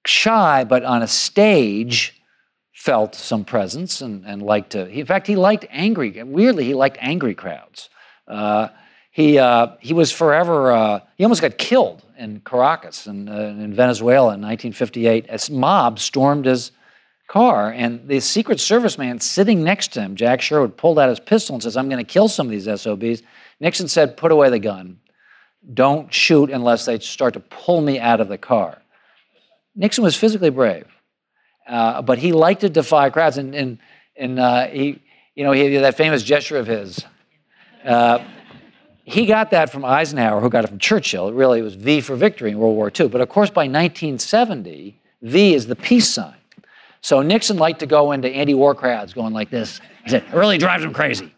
shy, 0.08 0.64
but 0.64 0.84
on 0.84 1.04
a 1.04 1.08
stage 1.08 2.20
felt 2.74 3.14
some 3.14 3.46
presence 3.46 4.02
and, 4.02 4.25
and 4.25 4.42
liked 4.42 4.72
to. 4.72 4.90
in 4.90 5.06
fact, 5.06 5.28
he 5.28 5.36
liked 5.36 5.68
angry. 5.70 6.24
Weirdly, 6.24 6.66
he 6.66 6.74
liked 6.74 6.98
angry 7.00 7.36
crowds. 7.36 7.90
Uh, 8.28 8.70
he, 9.12 9.38
uh, 9.38 9.75
he 9.80 9.94
was 9.94 10.12
forever, 10.12 10.72
uh, 10.72 11.00
he 11.18 11.25
almost 11.25 11.41
got 11.41 11.58
killed 11.58 12.01
in 12.18 12.39
Caracas 12.41 13.08
in, 13.08 13.27
uh, 13.27 13.34
in 13.34 13.74
Venezuela 13.74 14.34
in 14.34 14.41
1958 14.41 15.27
as 15.27 15.50
mob 15.50 16.00
stormed 16.00 16.46
his 16.46 16.72
car. 17.27 17.72
And 17.72 18.08
the 18.08 18.22
Secret 18.22 18.62
Service 18.62 18.98
man 18.98 19.20
sitting 19.20 19.63
next 19.63 19.89
to 19.94 20.01
him, 20.01 20.15
Jack 20.15 20.41
Sherwood, 20.41 20.77
pulled 20.77 20.98
out 20.98 21.10
his 21.10 21.20
pistol 21.20 21.56
and 21.56 21.63
says, 21.63 21.75
I'm 21.75 21.89
going 21.89 22.03
to 22.03 22.10
kill 22.10 22.30
some 22.30 22.48
of 22.48 22.51
these 22.51 22.65
SOBs. 22.82 23.22
Nixon 23.60 23.89
said, 23.89 24.15
Put 24.15 24.32
away 24.32 24.50
the 24.50 24.60
gun. 24.60 25.00
Don't 25.74 26.13
shoot 26.13 26.50
unless 26.50 26.86
they 26.86 26.98
start 27.00 27.34
to 27.34 27.39
pull 27.39 27.82
me 27.82 28.00
out 28.00 28.22
of 28.22 28.30
the 28.30 28.38
car. 28.38 28.82
Nixon 29.75 30.03
was 30.03 30.15
physically 30.15 30.50
brave, 30.50 30.88
uh, 31.68 32.01
but 32.01 32.18
he 32.18 32.32
liked 32.32 32.62
to 32.62 32.70
defy 32.70 33.10
crowds. 33.10 33.38
And, 33.38 33.53
and, 33.53 33.77
and 34.15 34.39
uh, 34.39 34.68
he, 34.68 35.01
you 35.36 35.44
know, 35.44 35.51
he, 35.51 35.74
had 35.74 35.84
that 35.84 35.98
famous 35.98 36.24
gesture 36.24 36.58
of 36.58 36.68
his. 36.68 37.06
He 39.12 39.25
got 39.25 39.51
that 39.51 39.70
from 39.70 39.84
Eisenhower, 39.84 40.39
who 40.39 40.50
got 40.50 40.63
it 40.63 40.68
from 40.70 40.80
Churchill. 40.80 41.27
It 41.27 41.34
really 41.34 41.62
was 41.62 41.75
V 41.75 42.00
for 42.00 42.15
victory 42.15 42.51
in 42.51 42.58
World 42.58 42.77
War 42.77 42.89
II. 42.98 43.10
But 43.10 43.20
of 43.20 43.27
course, 43.27 43.50
by 43.50 43.63
1970, 43.63 44.98
V 45.22 45.53
is 45.53 45.68
the 45.68 45.75
peace 45.75 46.10
sign. 46.10 46.38
So 47.01 47.22
Nixon 47.22 47.58
liked 47.58 47.82
to 47.82 47.86
go 47.86 48.13
into 48.13 48.30
anti-war 48.30 48.74
crowds 48.74 49.13
going 49.13 49.34
like 49.34 49.50
this. 49.50 49.82
He 50.06 50.12
said, 50.12 50.24
it 50.24 50.34
really 50.34 50.58
drives 50.58 50.86
him 50.86 50.94
crazy. 50.94 51.34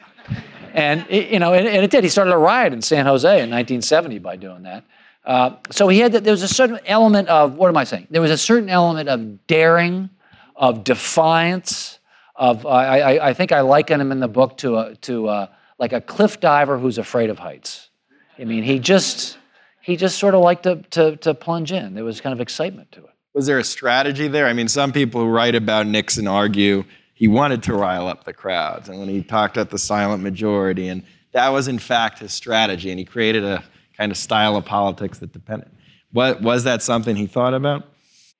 And, 0.75 1.03
it, 1.09 1.29
you 1.29 1.39
know, 1.39 1.53
and, 1.53 1.67
and, 1.67 1.83
it 1.83 1.89
did. 1.89 2.03
He 2.03 2.11
started 2.11 2.33
a 2.33 2.37
riot 2.37 2.73
in 2.73 2.81
San 2.83 3.07
Jose 3.07 3.27
in 3.27 3.49
1970 3.49 4.19
by 4.19 4.35
doing 4.35 4.61
that. 4.63 4.83
Uh, 5.25 5.55
so 5.71 5.87
he 5.87 5.97
had, 5.97 6.11
that, 6.11 6.23
there 6.23 6.33
was 6.33 6.43
a 6.43 6.47
certain 6.47 6.79
element 6.85 7.27
of, 7.29 7.55
what 7.55 7.69
am 7.69 7.77
I 7.77 7.85
saying? 7.85 8.05
There 8.11 8.21
was 8.21 8.31
a 8.31 8.37
certain 8.37 8.69
element 8.69 9.09
of 9.09 9.47
daring, 9.47 10.11
of 10.55 10.83
defiance, 10.83 11.97
of, 12.35 12.67
uh, 12.67 12.69
I, 12.69 13.29
I, 13.29 13.33
think 13.33 13.51
I 13.51 13.61
liken 13.61 13.99
him 13.99 14.11
in 14.11 14.19
the 14.19 14.27
book 14.27 14.57
to, 14.57 14.77
a, 14.77 14.95
to 14.95 15.29
like 15.83 15.91
a 15.91 15.99
cliff 15.99 16.39
diver 16.39 16.79
who's 16.79 16.97
afraid 16.97 17.29
of 17.29 17.39
heights. 17.39 17.89
I 18.39 18.45
mean, 18.45 18.63
he 18.63 18.79
just, 18.79 19.37
he 19.81 19.97
just 19.97 20.17
sort 20.17 20.33
of 20.33 20.39
liked 20.39 20.63
to, 20.63 20.77
to, 20.91 21.17
to 21.17 21.33
plunge 21.33 21.73
in. 21.73 21.93
There 21.93 22.05
was 22.05 22.21
kind 22.21 22.31
of 22.31 22.39
excitement 22.39 22.89
to 22.93 22.99
it. 22.99 23.09
Was 23.33 23.47
there 23.47 23.59
a 23.59 23.65
strategy 23.65 24.29
there? 24.29 24.47
I 24.47 24.53
mean, 24.53 24.69
some 24.69 24.93
people 24.93 25.19
who 25.19 25.27
write 25.27 25.55
about 25.55 25.85
Nixon 25.85 26.25
argue 26.25 26.85
he 27.13 27.27
wanted 27.27 27.63
to 27.63 27.73
rile 27.73 28.07
up 28.07 28.23
the 28.23 28.31
crowds. 28.31 28.87
And 28.87 28.97
when 28.97 29.09
he 29.09 29.21
talked 29.21 29.57
about 29.57 29.71
the 29.71 29.77
silent 29.77 30.23
majority, 30.23 30.87
and 30.87 31.03
that 31.33 31.49
was 31.49 31.67
in 31.67 31.79
fact 31.79 32.19
his 32.19 32.31
strategy, 32.31 32.89
and 32.89 32.97
he 32.97 33.03
created 33.03 33.43
a 33.43 33.61
kind 33.97 34.09
of 34.09 34.17
style 34.17 34.55
of 34.55 34.63
politics 34.63 35.19
that 35.19 35.33
depended. 35.33 35.69
What, 36.13 36.41
was 36.41 36.63
that 36.63 36.81
something 36.81 37.17
he 37.17 37.27
thought 37.27 37.53
about? 37.53 37.83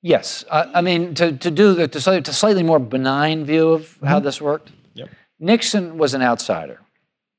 Yes. 0.02 0.46
Uh, 0.50 0.68
I 0.74 0.80
mean, 0.80 1.14
to, 1.16 1.36
to 1.36 1.52
do 1.52 1.74
the 1.74 1.90
to, 1.90 2.22
to 2.22 2.34
slightly 2.34 2.64
more 2.64 2.80
benign 2.80 3.44
view 3.44 3.72
of 3.72 3.82
mm-hmm. 3.82 4.06
how 4.06 4.22
this 4.22 4.40
worked, 4.40 4.72
yep. 4.94 5.10
Nixon 5.42 5.98
was 5.98 6.14
an 6.14 6.22
outsider 6.22 6.80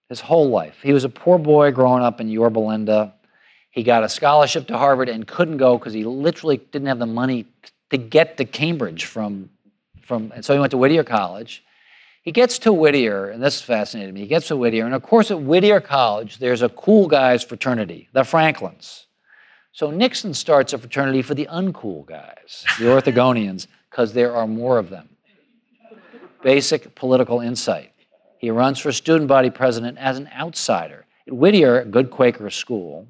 his 0.09 0.21
whole 0.21 0.51
life. 0.51 0.77
He 0.83 0.93
was 0.93 1.05
a 1.05 1.09
poor 1.09 1.39
boy 1.39 1.71
growing 1.73 2.03
up 2.03 2.21
in 2.21 2.29
Yorba 2.29 2.59
Linda. 2.59 3.15
He 3.71 3.83
got 3.83 4.05
a 4.05 4.09
scholarship 4.09 4.67
to 4.69 4.79
Harvard 4.79 5.09
and 5.09 5.27
couldn't 5.27 5.57
go 5.57 5.79
because 5.79 5.93
he 5.93 6.05
literally 6.05 6.59
didn't 6.59 6.87
have 6.89 6.99
the 6.99 7.07
money 7.07 7.47
to 7.91 7.97
get 7.97 8.37
to 8.37 8.45
Cambridge 8.45 9.05
from, 9.05 9.51
from 10.03 10.33
and 10.35 10.45
so 10.45 10.53
he 10.53 10.61
went 10.61 10.71
to 10.71 10.77
Whittier 10.79 11.05
College. 11.05 11.65
He 12.23 12.33
gets 12.33 12.59
to 12.61 12.73
Whittier, 12.73 13.29
and 13.29 13.43
this 13.43 13.61
fascinated 13.61 14.15
me. 14.15 14.21
He 14.21 14.27
gets 14.27 14.49
to 14.49 14.57
Whittier, 14.57 14.87
and 14.87 14.95
of 14.95 15.03
course, 15.03 15.31
at 15.31 15.41
Whittier 15.41 15.81
College, 15.81 16.39
there's 16.39 16.63
a 16.63 16.71
cool 16.71 17.07
guys 17.07 17.43
fraternity, 17.45 18.09
the 18.13 18.25
Franklins. 18.25 19.05
So 19.73 19.91
Nixon 19.91 20.33
starts 20.33 20.73
a 20.73 20.79
fraternity 20.79 21.21
for 21.21 21.35
the 21.35 21.47
uncool 21.51 22.07
guys, 22.07 22.65
the 22.79 22.85
Orthogonians, 22.87 23.67
because 23.91 24.13
there 24.13 24.35
are 24.35 24.47
more 24.47 24.79
of 24.79 24.89
them. 24.89 25.09
Basic 26.43 26.95
political 26.95 27.41
insight. 27.41 27.93
He 28.45 28.51
runs 28.51 28.79
for 28.79 28.93
student 28.93 29.27
body 29.27 29.49
president 29.49 29.97
as 29.97 30.19
an 30.19 30.29
outsider. 30.39 31.07
At 31.27 31.33
Whittier, 31.33 31.81
a 31.81 31.85
good 31.87 32.11
Quaker 32.11 32.51
school, 32.51 33.09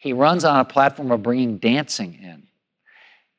he 0.00 0.12
runs 0.12 0.44
on 0.44 0.58
a 0.58 0.64
platform 0.64 1.12
of 1.12 1.22
bringing 1.22 1.58
dancing 1.58 2.18
in, 2.20 2.48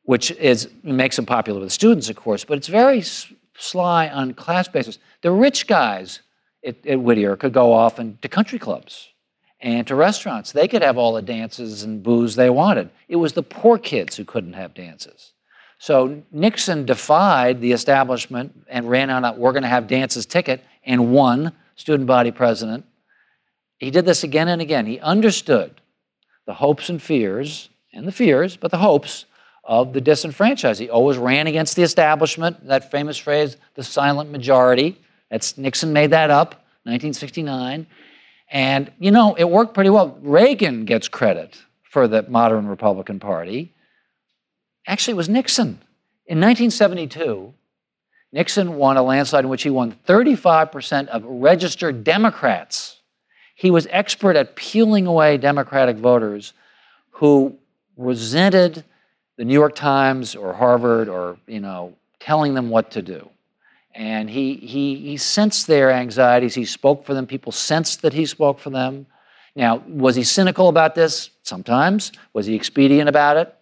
which 0.03 0.31
is, 0.31 0.69
makes 0.81 1.19
him 1.19 1.25
popular 1.25 1.60
with 1.60 1.74
students, 1.74 2.07
of 2.07 2.15
course, 2.15 2.45
but 2.45 2.57
it's 2.57 2.69
very 2.69 3.03
sly 3.57 4.07
on 4.07 4.33
class 4.33 4.69
basis. 4.69 4.98
The 5.24 5.31
rich 5.31 5.67
guys 5.67 6.22
at, 6.65 6.77
at 6.88 7.01
Whittier 7.01 7.36
could 7.36 7.51
go 7.51 7.74
off 7.74 8.00
and, 8.00 8.22
to 8.22 8.29
country 8.29 8.57
clubs 8.57 9.10
and 9.60 9.86
to 9.88 9.95
restaurants. 9.95 10.53
They 10.53 10.69
could 10.69 10.83
have 10.83 10.98
all 10.98 11.12
the 11.12 11.22
dances 11.22 11.83
and 11.83 12.01
booze 12.01 12.38
they 12.38 12.50
wanted. 12.50 12.89
It 13.10 13.17
was 13.17 13.33
the 13.33 13.43
poor 13.43 13.77
kids 13.77 14.15
who 14.15 14.24
couldn't 14.24 14.53
have 14.53 14.74
dances. 14.74 15.33
So 15.79 16.24
Nixon 16.31 16.86
defied 16.86 17.60
the 17.60 17.74
establishment 17.74 18.67
and 18.69 18.89
ran 18.89 19.10
on 19.10 19.25
a 19.25 19.33
we're 19.33 19.51
going 19.51 19.63
to 19.63 19.67
have 19.67 19.88
dances 19.88 20.25
ticket 20.25 20.63
and 20.86 21.13
won 21.13 21.54
student 21.75 22.08
body 22.08 22.32
president. 22.32 22.86
He 23.78 23.92
did 23.92 24.06
this 24.06 24.24
again 24.24 24.48
and 24.48 24.62
again. 24.62 24.86
He 24.86 25.00
understood 25.00 25.82
the 26.46 26.54
hopes 26.54 26.90
and 26.90 27.02
fears, 27.02 27.70
and 27.94 28.08
the 28.08 28.12
fears, 28.12 28.58
but 28.58 28.72
the 28.72 28.78
hopes 28.78 29.25
of 29.63 29.94
the 29.94 30.02
disenfranchised. 30.02 30.80
He 30.80 30.90
always 30.90 31.18
ran 31.18 31.48
against 31.48 31.75
the 31.75 31.84
establishment, 31.84 32.68
that 32.68 32.92
famous 32.92 33.18
phrase, 33.18 33.56
the 33.75 33.84
silent 33.84 34.32
majority. 34.32 35.00
That's 35.30 35.58
Nixon 35.58 35.94
made 35.94 36.12
that 36.12 36.30
up, 36.30 36.66
1969. 36.84 37.88
And, 38.52 38.92
you 39.00 39.12
know, 39.12 39.36
it 39.36 39.50
worked 39.50 39.74
pretty 39.74 39.90
well. 39.90 40.18
Reagan 40.22 40.86
gets 40.86 41.08
credit 41.08 41.58
for 41.84 42.08
the 42.08 42.24
modern 42.24 42.68
Republican 42.68 43.20
Party. 43.20 43.74
Actually, 44.86 45.13
it 45.13 45.18
was 45.18 45.30
Nixon. 45.30 45.80
In 46.25 46.40
1972, 46.40 47.54
Nixon 48.34 48.78
won 48.78 48.98
a 48.98 49.04
landslide 49.04 49.44
in 49.46 49.50
which 49.50 49.62
he 49.62 49.70
won 49.70 49.96
35% 50.08 51.08
of 51.10 51.24
registered 51.24 52.04
Democrats. 52.04 52.98
He 53.54 53.70
was 53.70 53.88
expert 53.92 54.36
at 54.36 54.56
peeling 54.56 55.06
away 55.06 55.38
Democratic 55.38 55.98
voters 55.98 56.54
who 57.12 57.56
resented 57.96 58.84
the 59.38 59.46
New 59.46 59.54
York 59.54 59.75
Times 59.75 60.36
or 60.36 60.52
Harvard 60.52 61.10
or, 61.10 61.38
you 61.46 61.60
know, 61.60 61.94
telling 62.20 62.56
them 62.56 62.72
what 62.72 62.90
to 62.92 63.04
do. 63.04 63.30
And 63.94 64.28
he, 64.28 64.56
he, 64.56 64.96
he 64.96 65.18
sensed 65.18 65.68
their 65.68 65.92
anxieties. 65.92 66.56
He 66.56 66.66
spoke 66.66 67.06
for 67.06 67.13
them. 67.13 67.28
People 67.28 67.52
sensed 67.52 68.02
that 68.02 68.13
he 68.13 68.25
spoke 68.25 68.60
for 68.60 68.72
them. 68.72 69.06
Now, 69.56 69.84
was 69.88 70.16
he 70.16 70.24
cynical 70.24 70.70
about 70.70 70.96
this? 70.96 71.30
Sometimes. 71.44 72.12
Was 72.34 72.48
he 72.48 72.56
expedient 72.56 73.10
about 73.10 73.38
it? 73.38 73.54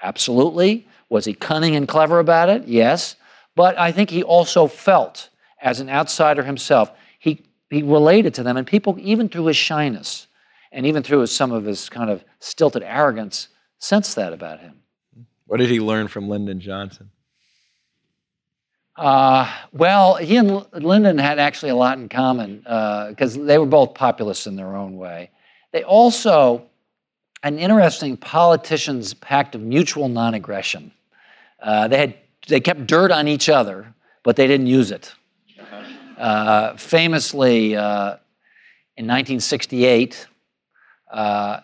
Absolutely. 0.00 0.86
Was 1.08 1.24
he 1.24 1.34
cunning 1.34 1.74
and 1.74 1.88
clever 1.88 2.20
about 2.20 2.48
it? 2.48 2.68
Yes. 2.68 3.16
But 3.56 3.78
I 3.78 3.92
think 3.92 4.10
he 4.10 4.22
also 4.22 4.66
felt, 4.66 5.28
as 5.60 5.80
an 5.80 5.88
outsider 5.88 6.42
himself, 6.42 6.90
he, 7.18 7.44
he 7.68 7.82
related 7.82 8.34
to 8.34 8.42
them. 8.42 8.56
And 8.56 8.66
people, 8.66 8.96
even 8.98 9.28
through 9.28 9.46
his 9.46 9.56
shyness 9.56 10.26
and 10.72 10.86
even 10.86 11.02
through 11.02 11.20
his, 11.20 11.32
some 11.34 11.52
of 11.52 11.64
his 11.64 11.88
kind 11.88 12.10
of 12.10 12.24
stilted 12.38 12.82
arrogance, 12.82 13.48
sensed 13.78 14.16
that 14.16 14.32
about 14.32 14.60
him. 14.60 14.80
What 15.46 15.58
did 15.58 15.68
he 15.68 15.80
learn 15.80 16.08
from 16.08 16.28
Lyndon 16.28 16.60
Johnson? 16.60 17.10
Uh, 18.96 19.50
well, 19.72 20.16
he 20.16 20.36
and 20.36 20.64
Lyndon 20.72 21.16
had 21.16 21.38
actually 21.38 21.70
a 21.70 21.74
lot 21.74 21.98
in 21.98 22.08
common 22.08 22.58
because 22.58 23.36
uh, 23.36 23.42
they 23.42 23.56
were 23.56 23.66
both 23.66 23.94
populists 23.94 24.46
in 24.46 24.56
their 24.56 24.76
own 24.76 24.96
way. 24.96 25.30
They 25.72 25.82
also, 25.82 26.66
an 27.42 27.58
interesting 27.58 28.16
politician's 28.16 29.14
pact 29.14 29.54
of 29.54 29.62
mutual 29.62 30.08
non 30.08 30.34
aggression. 30.34 30.92
Uh, 31.62 31.88
they, 31.88 31.98
had, 31.98 32.14
they 32.48 32.60
kept 32.60 32.86
dirt 32.86 33.10
on 33.10 33.28
each 33.28 33.48
other, 33.48 33.94
but 34.22 34.36
they 34.36 34.46
didn't 34.46 34.66
use 34.66 34.90
it. 34.90 35.12
Uh, 36.18 36.76
famously, 36.76 37.76
uh, 37.76 38.16
in 38.96 39.06
1968, 39.06 40.26
uh, 41.10 41.60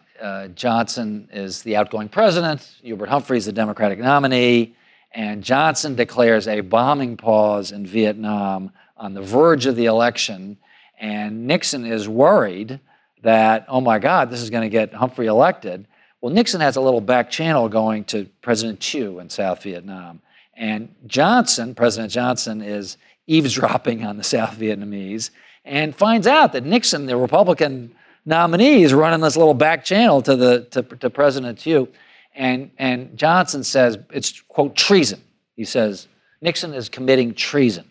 Johnson 0.54 1.28
is 1.32 1.62
the 1.62 1.76
outgoing 1.76 2.08
president, 2.08 2.76
Hubert 2.82 3.08
Humphrey 3.08 3.36
is 3.36 3.44
the 3.44 3.52
Democratic 3.52 3.98
nominee 3.98 4.74
and 5.16 5.42
Johnson 5.42 5.94
declares 5.94 6.46
a 6.46 6.60
bombing 6.60 7.16
pause 7.16 7.72
in 7.72 7.86
Vietnam 7.86 8.70
on 8.98 9.14
the 9.14 9.22
verge 9.22 9.64
of 9.64 9.74
the 9.74 9.86
election. 9.86 10.58
And 11.00 11.46
Nixon 11.46 11.86
is 11.86 12.06
worried 12.06 12.80
that, 13.22 13.64
oh 13.66 13.80
my 13.80 13.98
God, 13.98 14.30
this 14.30 14.42
is 14.42 14.50
going 14.50 14.64
to 14.64 14.68
get 14.68 14.92
Humphrey 14.92 15.26
elected. 15.26 15.88
Well, 16.20 16.34
Nixon 16.34 16.60
has 16.60 16.76
a 16.76 16.82
little 16.82 17.00
back 17.00 17.30
channel 17.30 17.68
going 17.70 18.04
to 18.04 18.26
President 18.42 18.82
Thieu 18.84 19.18
in 19.18 19.30
South 19.30 19.62
Vietnam. 19.62 20.20
And 20.56 20.94
Johnson, 21.06 21.74
President 21.74 22.12
Johnson, 22.12 22.62
is 22.62 22.96
eavesdropping 23.26 24.04
on 24.04 24.16
the 24.16 24.24
South 24.24 24.58
Vietnamese 24.58 25.30
and 25.64 25.94
finds 25.94 26.26
out 26.26 26.52
that 26.52 26.64
Nixon, 26.64 27.06
the 27.06 27.16
Republican 27.16 27.94
nominee, 28.24 28.82
is 28.82 28.94
running 28.94 29.20
this 29.20 29.36
little 29.36 29.54
back 29.54 29.84
channel 29.84 30.22
to, 30.22 30.36
the, 30.36 30.60
to, 30.70 30.82
to 30.82 31.10
President 31.10 31.58
Thieu. 31.58 31.88
And, 32.34 32.70
and 32.78 33.16
Johnson 33.16 33.64
says 33.64 33.98
it's, 34.10 34.40
quote, 34.42 34.76
treason. 34.76 35.20
He 35.56 35.64
says 35.64 36.08
Nixon 36.40 36.72
is 36.74 36.88
committing 36.88 37.34
treason. 37.34 37.90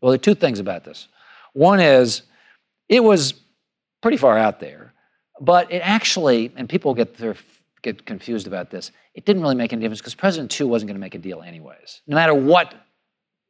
Well, 0.00 0.10
there 0.10 0.16
are 0.16 0.18
two 0.18 0.34
things 0.34 0.58
about 0.58 0.84
this. 0.84 1.08
One 1.52 1.80
is 1.80 2.22
it 2.88 3.02
was 3.02 3.34
pretty 4.00 4.16
far 4.16 4.36
out 4.36 4.60
there, 4.60 4.92
but 5.40 5.70
it 5.70 5.78
actually, 5.78 6.52
and 6.56 6.68
people 6.68 6.94
get, 6.94 7.16
their, 7.16 7.36
get 7.82 8.06
confused 8.06 8.46
about 8.46 8.70
this, 8.70 8.92
it 9.14 9.24
didn't 9.24 9.42
really 9.42 9.54
make 9.54 9.72
any 9.72 9.82
difference 9.82 10.00
because 10.00 10.14
President 10.14 10.52
Thieu 10.52 10.66
wasn't 10.66 10.88
going 10.88 10.96
to 10.96 11.00
make 11.00 11.14
a 11.14 11.18
deal 11.18 11.42
anyways. 11.42 12.02
No 12.06 12.14
matter 12.14 12.34
what 12.34 12.74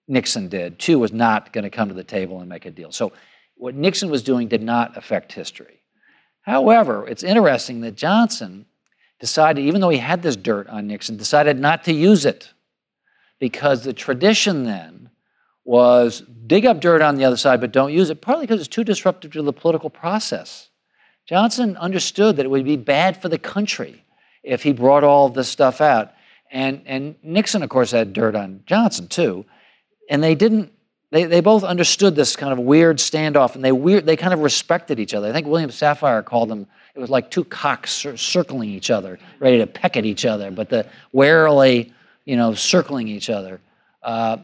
Nixon 0.09 0.49
did, 0.49 0.79
Thieu 0.79 0.99
was 0.99 1.13
not 1.13 1.53
going 1.53 1.65
to 1.65 1.71
come 1.71 1.89
to 1.89 1.95
the 1.95 2.05
table 2.05 2.41
and 2.41 2.49
make 2.49 2.67
a 2.67 2.71
deal. 2.71 2.91
So 2.91 3.13
what 3.57 3.75
Nixon 3.75 4.11
was 4.11 4.23
doing 4.23 4.49
did 4.49 4.63
not 4.63 4.97
affect 4.97 5.33
history. 5.33 5.83
However, 6.41 7.07
it's 7.07 7.23
interesting 7.23 7.81
that 7.83 7.95
Johnson 7.95 8.67
decided, 9.21 9.65
even 9.65 9.81
though 9.81 9.91
he 9.91 9.99
had 9.99 10.23
this 10.23 10.35
dirt 10.35 10.67
on 10.69 10.89
Nixon, 10.89 11.17
decided 11.17 11.59
not 11.59 11.85
to 11.85 11.93
use 11.93 12.25
it 12.25 12.53
because 13.39 13.85
the 13.85 13.93
tradition 13.93 14.65
then 14.65 15.11
was 15.65 16.23
dig 16.47 16.67
up 16.67 16.81
dirt 16.81 17.03
on 17.03 17.15
the 17.15 17.25
other 17.25 17.37
side, 17.37 17.61
but 17.61 17.71
don't 17.71 17.93
use 17.93 18.11
it, 18.11 18.21
partly 18.21 18.47
because 18.47 18.59
it's 18.59 18.69
too 18.69 18.83
disruptive 18.83 19.31
to 19.33 19.43
the 19.43 19.53
political 19.53 19.91
process. 19.91 20.71
Johnson 21.29 21.77
understood 21.77 22.37
that 22.37 22.47
it 22.47 22.49
would 22.49 22.65
be 22.65 22.77
bad 22.77 23.21
for 23.23 23.29
the 23.29 23.39
country 23.39 24.05
if 24.43 24.63
he 24.63 24.73
brought 24.73 25.05
all 25.05 25.29
this 25.29 25.49
stuff 25.49 25.81
out. 25.81 26.13
And, 26.51 26.83
and 26.87 27.15
Nixon, 27.23 27.63
of 27.63 27.71
course, 27.71 27.93
had 27.93 28.13
dirt 28.13 28.35
on 28.35 28.63
Johnson 28.67 29.09
too. 29.09 29.45
And 30.11 30.23
they 30.23 30.35
didn't, 30.35 30.73
they, 31.11 31.25
they 31.25 31.41
both 31.41 31.65
understood 31.65 32.15
this 32.15 32.37
kind 32.37 32.53
of 32.53 32.59
weird 32.59 32.99
standoff 32.99 33.55
and 33.55 33.65
they, 33.65 33.73
weird, 33.73 34.07
they 34.07 34.17
kind 34.17 34.33
of 34.33 34.41
respected 34.41 34.99
each 35.01 35.15
other. 35.15 35.29
I 35.29 35.33
think 35.33 35.47
William 35.47 35.71
Safire 35.71 36.25
called 36.25 36.49
them 36.49 36.67
it 36.95 37.01
was 37.01 37.11
like 37.11 37.31
two 37.31 37.45
cocks 37.45 38.07
circling 38.17 38.69
each 38.69 38.91
other, 38.91 39.19
ready 39.39 39.59
to 39.59 39.67
peck 39.67 39.97
at 39.97 40.05
each 40.05 40.27
other, 40.27 40.51
but 40.51 40.69
the 40.69 40.87
warily, 41.13 41.93
you 42.27 42.37
know, 42.37 42.53
circling 42.55 43.09
each 43.09 43.31
other. 43.31 43.61
Uh, 44.03 44.39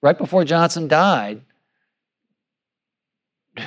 right 0.00 0.16
before 0.16 0.44
Johnson 0.44 0.88
died, 0.88 1.42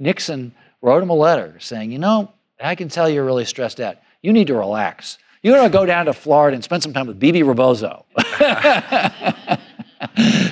Nixon 0.00 0.52
wrote 0.82 1.02
him 1.02 1.10
a 1.10 1.14
letter 1.14 1.56
saying, 1.60 1.92
you 1.92 1.98
know, 1.98 2.32
I 2.60 2.74
can 2.74 2.88
tell 2.88 3.08
you're 3.08 3.24
really 3.24 3.44
stressed 3.44 3.78
out. 3.78 3.98
You 4.22 4.32
need 4.32 4.48
to 4.48 4.54
relax. 4.54 5.18
You 5.42 5.54
ought 5.54 5.62
to 5.62 5.70
go 5.70 5.86
down 5.86 6.06
to 6.06 6.12
Florida 6.12 6.54
and 6.54 6.64
spend 6.64 6.82
some 6.82 6.92
time 6.92 7.06
with 7.06 7.18
Bebe 7.18 7.42
Rebozo. 7.42 8.04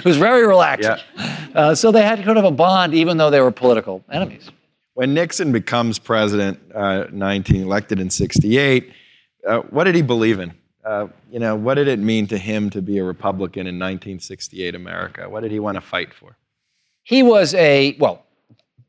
who's 0.02 0.16
very 0.16 0.46
relaxed. 0.46 0.88
Yeah. 0.88 1.48
Uh, 1.54 1.74
so 1.74 1.90
they 1.90 2.02
had 2.02 2.22
kind 2.24 2.38
of 2.38 2.44
a 2.44 2.50
bond, 2.50 2.94
even 2.94 3.16
though 3.16 3.30
they 3.30 3.40
were 3.40 3.50
political 3.50 4.04
enemies. 4.10 4.50
When 4.94 5.14
Nixon 5.14 5.52
becomes 5.52 5.98
president, 5.98 6.58
uh, 6.74 7.06
19 7.10 7.62
elected 7.62 8.00
in 8.00 8.10
68, 8.10 8.92
uh, 9.46 9.60
what 9.70 9.84
did 9.84 9.94
he 9.94 10.02
believe 10.02 10.40
in? 10.40 10.54
Uh, 10.84 11.08
you 11.30 11.38
know, 11.38 11.56
what 11.56 11.74
did 11.74 11.88
it 11.88 11.98
mean 11.98 12.26
to 12.28 12.38
him 12.38 12.70
to 12.70 12.80
be 12.80 12.98
a 12.98 13.04
Republican 13.04 13.66
in 13.66 13.74
1968 13.74 14.74
America? 14.74 15.28
What 15.28 15.42
did 15.42 15.50
he 15.50 15.58
want 15.58 15.74
to 15.74 15.80
fight 15.80 16.14
for? 16.14 16.36
He 17.02 17.22
was 17.22 17.54
a, 17.54 17.96
well, 17.98 18.25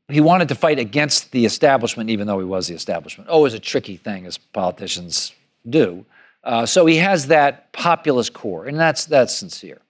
he 0.10 0.22
wanted 0.22 0.48
to 0.50 0.56
fight 0.56 0.80
against 0.80 1.32
the 1.32 1.46
establishment, 1.46 2.10
even 2.10 2.28
though 2.28 2.40
he 2.40 2.46
was 2.46 2.68
the 2.68 2.76
establishment. 2.76 3.30
Always 3.30 3.54
a 3.54 3.60
tricky 3.60 3.98
thing, 3.98 4.26
as 4.26 4.38
politicians 4.38 5.34
do. 5.70 6.06
Uh, 6.44 6.66
so 6.66 6.86
he 6.86 6.96
has 6.98 7.28
that 7.28 7.72
populist 7.74 8.34
core, 8.34 8.68
and 8.68 8.80
that's 8.80 9.06
that's 9.06 9.36
sincere. 9.36 9.82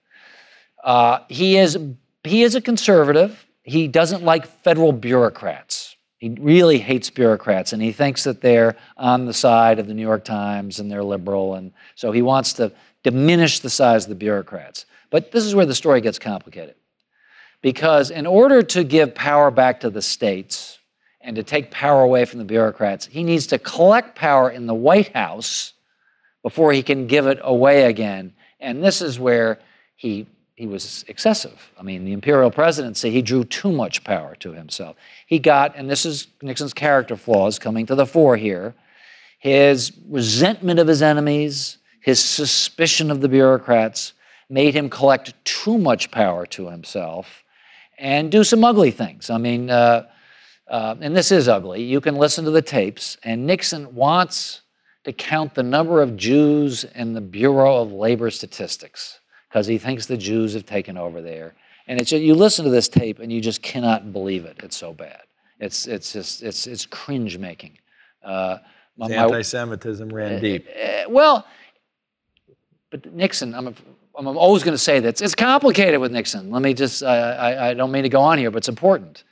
Uh, 0.82 1.20
he 1.28 1.56
is 1.56 1.78
he 2.24 2.42
is 2.42 2.56
a 2.56 2.60
conservative. 2.60 3.46
He 3.62 3.86
doesn't 3.86 4.24
like 4.24 4.46
federal 4.46 4.92
bureaucrats. 4.92 5.96
He 6.18 6.30
really 6.40 6.78
hates 6.78 7.10
bureaucrats, 7.10 7.72
and 7.72 7.80
he 7.80 7.92
thinks 7.92 8.24
that 8.24 8.40
they're 8.40 8.74
on 8.96 9.24
the 9.24 9.32
side 9.32 9.78
of 9.78 9.86
the 9.86 9.94
New 9.94 10.02
York 10.02 10.24
Times 10.24 10.80
and 10.80 10.90
they're 10.90 11.04
liberal, 11.04 11.54
and 11.54 11.72
so 11.94 12.10
he 12.10 12.22
wants 12.22 12.54
to 12.54 12.72
diminish 13.04 13.60
the 13.60 13.70
size 13.70 14.04
of 14.04 14.08
the 14.08 14.16
bureaucrats. 14.16 14.84
But 15.10 15.30
this 15.30 15.44
is 15.44 15.54
where 15.54 15.66
the 15.66 15.76
story 15.76 16.00
gets 16.00 16.18
complicated. 16.18 16.74
Because 17.60 18.10
in 18.10 18.26
order 18.26 18.62
to 18.62 18.84
give 18.84 19.14
power 19.14 19.50
back 19.50 19.80
to 19.80 19.90
the 19.90 20.02
states 20.02 20.78
and 21.20 21.34
to 21.36 21.42
take 21.42 21.70
power 21.70 22.02
away 22.02 22.24
from 22.24 22.38
the 22.38 22.44
bureaucrats, 22.44 23.06
he 23.06 23.24
needs 23.24 23.48
to 23.48 23.58
collect 23.58 24.14
power 24.14 24.50
in 24.50 24.66
the 24.66 24.74
White 24.74 25.14
House 25.14 25.72
before 26.42 26.72
he 26.72 26.82
can 26.82 27.06
give 27.06 27.26
it 27.26 27.38
away 27.42 27.84
again. 27.84 28.32
And 28.60 28.82
this 28.82 29.02
is 29.02 29.18
where 29.18 29.58
he 29.96 30.26
he 30.58 30.66
was 30.66 31.04
excessive. 31.06 31.70
I 31.78 31.84
mean, 31.84 32.04
the 32.04 32.12
imperial 32.12 32.50
presidency, 32.50 33.10
he 33.10 33.22
drew 33.22 33.44
too 33.44 33.70
much 33.70 34.02
power 34.02 34.34
to 34.40 34.52
himself. 34.52 34.96
He 35.28 35.38
got, 35.38 35.76
and 35.76 35.88
this 35.88 36.04
is 36.04 36.26
Nixon's 36.42 36.74
character 36.74 37.14
flaws 37.14 37.60
coming 37.60 37.86
to 37.86 37.94
the 37.94 38.04
fore 38.04 38.36
here, 38.36 38.74
his 39.38 39.92
resentment 40.08 40.80
of 40.80 40.88
his 40.88 41.00
enemies, 41.00 41.78
his 42.00 42.18
suspicion 42.18 43.12
of 43.12 43.20
the 43.20 43.28
bureaucrats 43.28 44.14
made 44.50 44.74
him 44.74 44.90
collect 44.90 45.32
too 45.44 45.78
much 45.78 46.10
power 46.10 46.44
to 46.46 46.68
himself 46.70 47.44
and 47.98 48.30
do 48.30 48.44
some 48.44 48.64
ugly 48.64 48.90
things. 48.90 49.30
I 49.30 49.38
mean, 49.38 49.70
uh, 49.70 50.06
uh, 50.68 50.96
and 51.00 51.16
this 51.16 51.32
is 51.32 51.48
ugly. 51.48 51.82
You 51.82 52.00
can 52.00 52.16
listen 52.16 52.44
to 52.44 52.50
the 52.50 52.62
tapes, 52.62 53.16
and 53.22 53.46
Nixon 53.46 53.94
wants 53.94 54.62
to 55.04 55.12
count 55.12 55.54
the 55.54 55.62
number 55.62 56.02
of 56.02 56.16
Jews 56.16 56.84
in 56.84 57.14
the 57.14 57.20
Bureau 57.20 57.80
of 57.80 57.92
Labor 57.92 58.30
Statistics 58.30 59.20
because 59.48 59.66
he 59.66 59.78
thinks 59.78 60.06
the 60.06 60.16
Jews 60.16 60.54
have 60.54 60.66
taken 60.66 60.96
over 60.96 61.22
there. 61.22 61.54
And 61.86 61.98
it's 61.98 62.12
you 62.12 62.34
listen 62.34 62.66
to 62.66 62.70
this 62.70 62.88
tape 62.88 63.18
and 63.18 63.32
you 63.32 63.40
just 63.40 63.62
cannot 63.62 64.12
believe 64.12 64.44
it. 64.44 64.58
It's 64.62 64.76
so 64.76 64.92
bad. 64.92 65.22
It's 65.58 65.86
it's 65.86 66.12
just 66.12 66.42
it's 66.42 66.66
it's 66.66 66.84
cringe 66.84 67.38
making. 67.38 67.78
Uh, 68.22 68.58
anti-Semitism 69.00 70.08
ran 70.10 70.34
uh, 70.34 70.40
deep. 70.40 70.66
Uh, 70.68 71.08
well, 71.08 71.46
but 72.90 73.10
Nixon, 73.12 73.54
I'm, 73.54 73.68
a, 73.68 73.74
I'm 74.18 74.36
always 74.36 74.64
going 74.64 74.74
to 74.74 74.78
say 74.78 74.98
this. 74.98 75.20
it's 75.20 75.36
complicated 75.36 76.00
with 76.00 76.10
Nixon. 76.10 76.50
Let 76.50 76.60
me 76.60 76.74
just 76.74 77.04
I, 77.04 77.70
I 77.70 77.74
don't 77.74 77.92
mean 77.92 78.02
to 78.02 78.08
go 78.08 78.20
on 78.20 78.36
here, 78.36 78.50
but 78.50 78.58
it's 78.58 78.68
important. 78.68 79.22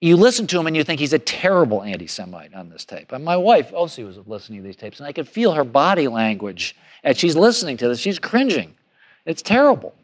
You 0.00 0.16
listen 0.16 0.46
to 0.48 0.58
him 0.58 0.66
and 0.66 0.74
you 0.74 0.82
think 0.84 1.00
he's 1.00 1.12
a 1.12 1.18
terrible 1.18 1.82
anti-Semite 1.82 2.54
on 2.54 2.70
this 2.70 2.86
tape. 2.86 3.12
And 3.12 3.24
my 3.24 3.36
wife 3.36 3.74
also 3.74 4.06
was 4.06 4.16
listening 4.26 4.60
to 4.60 4.66
these 4.66 4.76
tapes, 4.76 5.00
and 5.00 5.06
I 5.06 5.12
could 5.12 5.28
feel 5.28 5.52
her 5.52 5.64
body 5.64 6.08
language 6.08 6.74
as 7.04 7.18
she's 7.18 7.36
listening 7.36 7.76
to 7.78 7.88
this. 7.88 7.98
She's 7.98 8.18
cringing. 8.18 8.74
It's 9.26 9.42
terrible. 9.42 9.94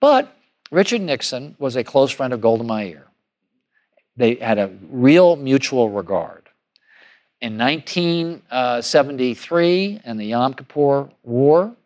But 0.00 0.34
Richard 0.70 1.02
Nixon 1.02 1.54
was 1.58 1.76
a 1.76 1.84
close 1.84 2.10
friend 2.10 2.32
of 2.32 2.40
Golda 2.40 2.64
Meir. 2.64 3.06
They 4.16 4.36
had 4.36 4.58
a 4.58 4.70
real 4.90 5.36
mutual 5.36 5.90
regard. 5.90 6.48
In 7.40 7.58
1973, 7.58 10.00
uh, 10.04 10.10
in 10.10 10.16
the 10.16 10.26
Yom 10.26 10.54
Kippur 10.54 11.10
War, 11.22 11.76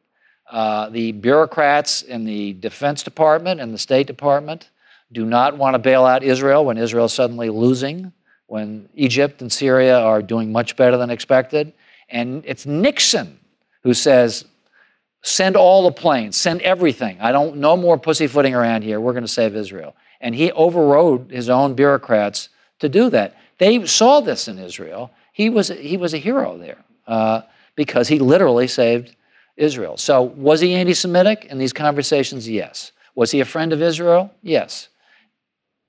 uh, 0.50 0.88
the 0.88 1.12
bureaucrats 1.12 2.02
in 2.02 2.24
the 2.24 2.54
Defense 2.54 3.02
Department 3.02 3.60
and 3.60 3.72
the 3.72 3.78
State 3.78 4.06
Department 4.06 4.70
do 5.12 5.24
not 5.24 5.56
want 5.56 5.74
to 5.74 5.78
bail 5.78 6.04
out 6.04 6.22
Israel 6.22 6.64
when 6.64 6.78
Israel 6.78 7.06
is 7.06 7.12
suddenly 7.12 7.50
losing, 7.50 8.12
when 8.46 8.88
Egypt 8.94 9.42
and 9.42 9.52
Syria 9.52 9.98
are 9.98 10.22
doing 10.22 10.50
much 10.52 10.76
better 10.76 10.96
than 10.96 11.11
expected. 11.11 11.72
And 12.08 12.42
it's 12.46 12.66
Nixon 12.66 13.38
who 13.82 13.94
says, 13.94 14.44
Send 15.22 15.56
all 15.56 15.82
the 15.82 15.92
planes, 15.92 16.37
send 16.37 16.62
everything. 16.62 17.18
I 17.20 17.32
don't, 17.32 17.56
no 17.56 17.76
more 17.76 17.98
pussyfooting 17.98 18.54
around 18.54 18.82
here. 18.82 19.00
We're 19.00 19.12
going 19.12 19.24
to 19.24 19.28
save 19.28 19.56
Israel. 19.56 19.96
And 20.20 20.34
he 20.34 20.52
overrode 20.52 21.30
his 21.30 21.50
own 21.50 21.74
bureaucrats 21.74 22.50
to 22.78 22.88
do 22.88 23.11
that. 23.11 23.37
They 23.58 23.84
saw 23.84 24.20
this 24.20 24.46
in 24.46 24.58
Israel. 24.58 25.11
He 25.32 25.50
was, 25.50 25.68
he 25.68 25.96
was 25.96 26.14
a 26.14 26.18
hero 26.18 26.56
there 26.56 26.78
uh, 27.06 27.42
because 27.74 28.06
he 28.06 28.20
literally 28.20 28.68
saved 28.68 29.16
Israel. 29.59 29.97
So, 29.97 30.23
was 30.23 30.61
he 30.61 30.75
anti 30.75 30.94
Semitic 30.94 31.47
in 31.47 31.59
these 31.59 31.73
conversations? 31.73 32.49
Yes. 32.49 32.92
Was 33.14 33.31
he 33.31 33.40
a 33.40 33.44
friend 33.44 33.73
of 33.73 33.83
Israel? 33.83 34.33
Yes. 34.42 34.88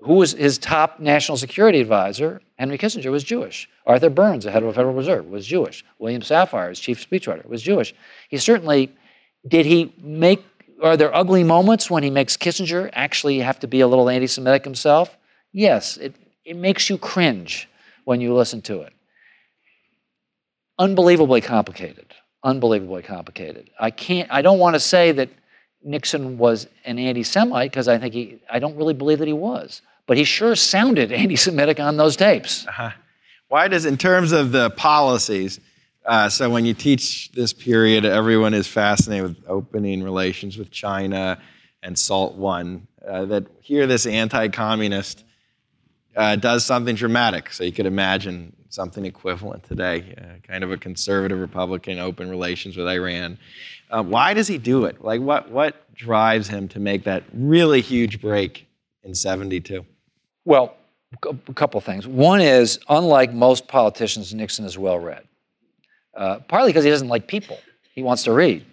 Who 0.02 0.16
was 0.16 0.32
his 0.32 0.58
top 0.58 1.00
national 1.00 1.38
security 1.38 1.80
advisor? 1.80 2.42
Henry 2.58 2.78
Kissinger 2.78 3.12
was 3.12 3.24
Jewish. 3.24 3.70
Arthur 3.86 4.10
Burns, 4.10 4.46
the 4.46 4.52
head 4.52 4.64
of 4.64 4.70
the 4.70 4.74
Federal 4.74 4.94
Reserve, 4.94 5.28
was 5.28 5.46
Jewish. 5.46 5.86
William 6.00 6.22
Safire, 6.22 6.70
his 6.70 6.80
chief 6.80 7.08
speechwriter, 7.08 7.46
was 7.46 7.62
Jewish. 7.62 7.94
He 8.30 8.38
certainly 8.38 8.92
did 9.48 9.66
he 9.66 9.94
make, 10.02 10.44
are 10.82 10.98
there 10.98 11.16
ugly 11.16 11.44
moments 11.44 11.90
when 11.90 12.04
he 12.04 12.10
makes 12.10 12.36
Kissinger 12.36 12.90
actually 12.94 13.40
have 13.40 13.60
to 13.60 13.68
be 13.68 13.82
a 13.82 13.88
little 13.88 14.10
anti 14.10 14.28
Semitic 14.28 14.64
himself? 14.64 15.16
Yes, 15.52 15.98
it, 15.98 16.16
it 16.46 16.56
makes 16.56 16.90
you 16.90 16.98
cringe 16.98 17.68
when 18.06 18.22
you 18.22 18.34
listen 18.34 18.62
to 18.64 18.82
it. 18.82 18.94
Unbelievably 20.78 21.42
complicated. 21.42 22.16
Unbelievably 22.44 23.04
complicated. 23.04 23.70
I 23.80 23.92
can't, 23.92 24.30
I 24.32 24.42
don't 24.42 24.60
want 24.60 24.76
to 24.76 24.80
say 24.80 25.12
that 25.12 25.30
Nixon 25.84 26.38
was 26.38 26.68
an 26.86 26.98
anti 27.00 27.24
Semite 27.24 27.72
because 27.72 27.88
I 27.88 27.98
think 27.98 28.14
he, 28.14 28.40
I 28.50 28.60
don't 28.60 28.76
really 28.76 28.94
believe 28.94 29.20
that 29.20 29.28
he 29.28 29.34
was. 29.34 29.82
But 30.08 30.18
he 30.18 30.24
sure 30.24 30.56
sounded 30.56 31.12
anti 31.12 31.36
Semitic 31.36 31.80
on 31.80 31.98
those 31.98 32.16
tapes. 32.16 32.66
Uh-huh. 32.68 32.92
Why 33.50 33.68
does, 33.68 33.86
in 33.86 33.98
terms 33.98 34.32
of 34.32 34.52
the 34.52 34.70
policies, 34.72 35.60
uh, 36.06 36.30
so 36.30 36.50
when 36.50 36.66
you 36.66 36.74
teach 36.74 37.32
this 37.32 37.52
period, 37.52 38.06
everyone 38.06 38.54
is 38.54 38.68
fascinated 38.68 39.24
with 39.24 39.38
opening 39.48 40.04
relations 40.04 40.58
with 40.58 40.72
China 40.72 41.40
and 41.84 41.98
SALT 41.98 42.36
One. 42.36 42.88
Uh, 43.08 43.26
that 43.26 43.46
here, 43.62 43.88
this 43.88 44.06
anti-communist 44.06 45.24
uh, 46.16 46.36
does 46.36 46.66
something 46.66 46.96
dramatic. 46.96 47.52
So 47.52 47.64
you 47.64 47.72
could 47.72 47.86
imagine 47.86 48.56
something 48.70 49.06
equivalent 49.06 49.64
today, 49.64 50.16
uh, 50.18 50.48
kind 50.48 50.64
of 50.64 50.72
a 50.72 50.78
conservative 50.78 51.40
Republican, 51.40 52.00
open 52.00 52.30
relations 52.30 52.78
with 52.78 52.88
Iran. 52.88 53.38
Uh, 53.90 54.04
why 54.04 54.34
does 54.34 54.48
he 54.48 54.58
do 54.58 54.86
it? 54.86 55.04
Like, 55.04 55.22
what 55.22 55.50
what 55.50 55.94
drives 55.96 56.48
him 56.48 56.68
to 56.70 56.80
make 56.80 57.04
that 57.04 57.24
really 57.34 57.82
huge 57.82 58.22
break 58.22 58.68
in 59.04 59.14
'72? 59.16 59.86
Well, 60.46 60.76
a 61.24 61.54
couple 61.54 61.82
things. 61.82 62.08
One 62.08 62.40
is, 62.40 62.80
unlike 62.88 63.34
most 63.34 63.68
politicians, 63.68 64.34
Nixon 64.34 64.66
is 64.66 64.78
well 64.78 65.00
read 65.00 65.24
uh, 66.20 66.40
partly 66.48 66.70
because 66.70 66.84
he 66.84 66.90
doesn't 66.90 67.08
like 67.08 67.28
people. 67.28 67.58
He 67.96 68.04
wants 68.04 68.24
to 68.24 68.34
read. 68.34 68.66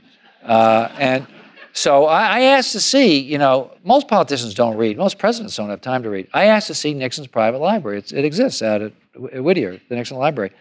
Uh, 0.42 0.88
and 0.98 1.26
so 1.72 2.06
I, 2.06 2.40
asked 2.40 2.72
to 2.72 2.80
see, 2.80 3.18
you 3.18 3.38
know, 3.38 3.70
most 3.84 4.08
politicians 4.08 4.54
don't 4.54 4.76
read. 4.76 4.96
Most 4.96 5.18
presidents 5.18 5.56
don't 5.56 5.68
have 5.68 5.80
time 5.80 6.02
to 6.02 6.10
read. 6.10 6.28
I 6.32 6.46
asked 6.46 6.68
to 6.68 6.74
see 6.74 6.94
Nixon's 6.94 7.26
private 7.26 7.58
library. 7.58 7.98
It's, 7.98 8.12
it 8.12 8.24
exists 8.24 8.62
out 8.62 8.82
at, 8.82 8.92
at 9.32 9.42
Whittier, 9.42 9.80
the 9.88 9.94
Nixon 9.94 10.18
Library. 10.18 10.52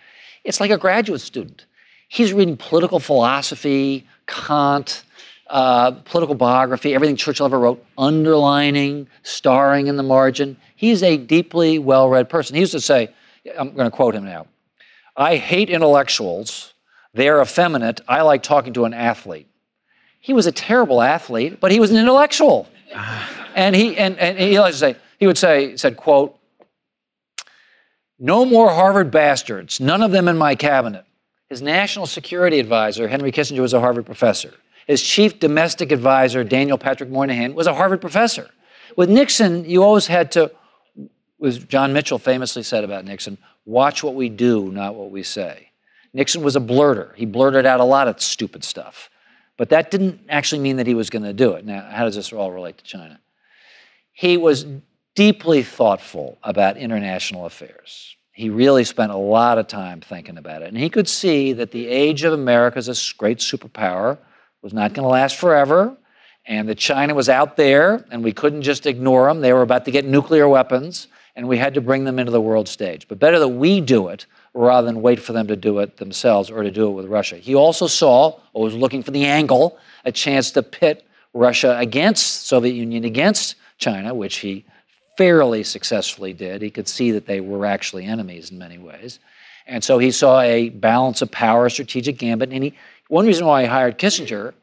It's 0.44 0.60
like 0.60 0.72
a 0.72 0.78
graduate 0.78 1.22
student. 1.22 1.66
He's 2.08 2.34
reading 2.34 2.58
political 2.58 3.00
philosophy, 3.00 4.08
Kant, 4.28 5.04
uh, 5.48 5.92
political 5.92 6.36
biography, 6.36 6.94
everything 6.94 7.16
Churchill 7.16 7.46
ever 7.46 7.60
wrote, 7.60 7.84
underlining, 7.98 9.08
starring 9.24 9.88
in 9.88 9.98
the 9.98 10.04
margin. 10.04 10.58
He's 10.76 11.04
a 11.04 11.18
deeply 11.18 11.80
well 11.80 12.10
read 12.10 12.30
person. 12.30 12.56
He 12.56 12.62
used 12.62 12.74
to 12.74 12.82
say, 12.82 13.10
I'm 13.58 13.74
going 13.74 13.90
to 13.90 13.96
quote 13.96 14.16
him 14.16 14.26
now 14.26 14.48
I 15.16 15.38
hate 15.38 15.70
intellectuals 15.70 16.74
they 17.16 17.30
are 17.30 17.42
effeminate. 17.42 18.02
I 18.10 18.22
like 18.22 18.44
talking 18.44 18.74
to 18.74 18.84
an 18.84 18.94
athlete. 18.94 19.48
He 20.20 20.34
was 20.34 20.48
a 20.48 20.52
terrible 20.52 21.02
athlete, 21.02 21.62
but 21.62 21.72
he 21.72 21.80
was 21.80 21.90
an 21.90 21.98
intellectual. 21.98 22.68
and 23.56 23.74
he 23.74 23.98
and, 23.98 24.20
and 24.20 24.38
he 24.38 24.60
likes 24.60 24.76
to 24.76 24.80
say, 24.80 24.96
he 25.18 25.26
would 25.26 25.38
say, 25.38 25.78
said, 25.78 25.96
quote, 25.96 26.38
no 28.20 28.46
more 28.46 28.70
Harvard 28.70 29.12
bastards, 29.12 29.80
none 29.80 30.02
of 30.02 30.12
them 30.12 30.28
in 30.28 30.38
my 30.38 30.56
cabinet. 30.56 31.06
His 31.50 31.62
national 31.62 32.08
security 32.08 32.60
advisor, 32.60 33.08
Henry 33.08 33.32
Kissinger, 33.32 33.60
was 33.60 33.74
a 33.74 33.80
Harvard 33.80 34.06
professor. 34.06 34.54
His 34.88 35.02
chief 35.02 35.40
domestic 35.40 35.92
advisor, 35.92 36.44
Daniel 36.44 36.78
Patrick 36.78 37.10
Moynihan, 37.10 37.54
was 37.54 37.68
a 37.68 37.74
Harvard 37.74 38.02
professor. 38.02 38.50
With 38.96 39.10
Nixon, 39.10 39.66
you 39.66 39.84
always 39.84 40.08
had 40.08 40.32
to, 40.34 40.52
as 41.44 41.60
John 41.60 41.92
Mitchell 41.94 42.20
famously 42.20 42.64
said 42.64 42.84
about 42.84 43.06
Nixon, 43.06 43.38
watch 43.66 44.04
what 44.04 44.16
we 44.16 44.30
do, 44.30 44.72
not 44.72 44.96
what 44.96 45.12
we 45.12 45.24
say. 45.24 45.70
Nixon 46.14 46.44
was 46.44 46.56
a 46.56 46.62
blurter. 46.62 47.14
He 47.16 47.26
blurted 47.26 47.66
out 47.66 47.80
a 47.80 47.84
lot 47.84 48.08
of 48.08 48.22
stupid 48.22 48.64
stuff. 48.64 49.10
But 49.58 49.70
that 49.70 49.92
didn't 49.92 50.22
actually 50.30 50.62
mean 50.62 50.78
that 50.78 50.88
he 50.88 50.96
was 50.96 51.10
going 51.10 51.24
to 51.24 51.34
do 51.34 51.54
it. 51.54 51.66
Now, 51.66 51.88
how 51.90 52.06
does 52.06 52.16
this 52.16 52.32
all 52.32 52.52
relate 52.52 52.78
to 52.78 52.84
China? 52.84 53.20
He 54.12 54.38
was 54.38 54.66
deeply 55.16 55.64
thoughtful 55.64 56.38
about 56.44 56.78
international 56.78 57.46
affairs. 57.46 58.16
he 58.36 58.50
really 58.50 58.84
spent 58.84 59.14
a 59.14 59.18
lot 59.18 59.58
of 59.58 59.66
time 59.66 60.02
thinking 60.02 60.38
about 60.38 60.62
it. 60.62 60.68
And 60.68 60.78
he 60.78 60.90
could 60.90 61.08
see 61.08 61.54
that 61.54 61.72
the 61.72 61.88
age 61.88 62.26
of 62.26 62.34
America 62.34 62.78
as 62.78 62.90
a 62.90 63.18
great 63.18 63.38
superpower 63.38 64.18
was 64.62 64.74
not 64.74 64.94
going 64.94 65.06
to 65.06 65.10
last 65.10 65.38
forever, 65.38 65.96
and 66.46 66.68
that 66.68 66.78
China 66.78 67.16
was 67.16 67.30
out 67.30 67.56
there, 67.56 68.06
and 68.12 68.22
we 68.22 68.34
couldn't 68.34 68.62
just 68.62 68.86
ignore 68.86 69.30
them. 69.30 69.40
They 69.40 69.54
were 69.54 69.62
about 69.62 69.86
to 69.86 69.92
get 69.92 70.04
nuclear 70.04 70.50
weapons, 70.50 71.08
and 71.38 71.48
we 71.48 71.58
had 71.58 71.74
to 71.76 71.82
bring 71.82 72.04
them 72.04 72.20
into 72.20 72.32
the 72.34 72.42
world 72.42 72.68
stage. 72.68 73.08
But 73.08 73.20
better 73.20 73.40
that 73.40 73.48
we 73.48 73.80
do 73.80 74.10
it 74.10 74.26
rather 74.54 74.86
than 74.86 75.02
wait 75.02 75.22
for 75.22 75.32
them 75.32 75.48
to 75.48 75.56
do 75.56 75.80
it 75.80 75.96
themselves 75.96 76.52
or 76.52 76.62
to 76.62 76.72
do 76.72 76.90
it 76.90 76.92
with 76.92 77.06
Russia. 77.06 77.38
He 77.38 77.56
also 77.56 77.88
saw, 77.88 78.38
or 78.52 78.64
was 78.66 78.76
looking 78.76 79.02
for 79.02 79.12
the 79.12 79.26
angle, 79.26 79.78
a 80.04 80.12
chance 80.12 80.52
to 80.52 80.62
pit 80.62 81.08
Russia 81.34 81.78
against 81.80 82.48
Soviet 82.48 82.74
Union 82.74 83.06
against 83.06 83.56
China, 83.78 84.14
which 84.14 84.38
he 84.38 84.66
fairly 85.18 85.64
successfully 85.64 86.34
did. 86.34 86.62
He 86.62 86.70
could 86.70 86.88
see 86.88 87.12
that 87.12 87.26
they 87.26 87.40
were 87.40 87.66
actually 87.66 88.06
enemies 88.06 88.52
in 88.52 88.58
many 88.58 88.78
ways. 88.78 89.20
And 89.68 89.84
so 89.84 89.98
he 89.98 90.12
saw 90.12 90.42
a 90.42 90.70
balance 90.70 91.22
of 91.22 91.32
power, 91.32 91.70
strategic 91.70 92.18
gambit. 92.18 92.52
And 92.52 92.64
he, 92.64 92.74
one 93.08 93.26
reason 93.26 93.46
why 93.46 93.62
he 93.62 93.68
hired 93.68 93.98
Kissinger 93.98 94.54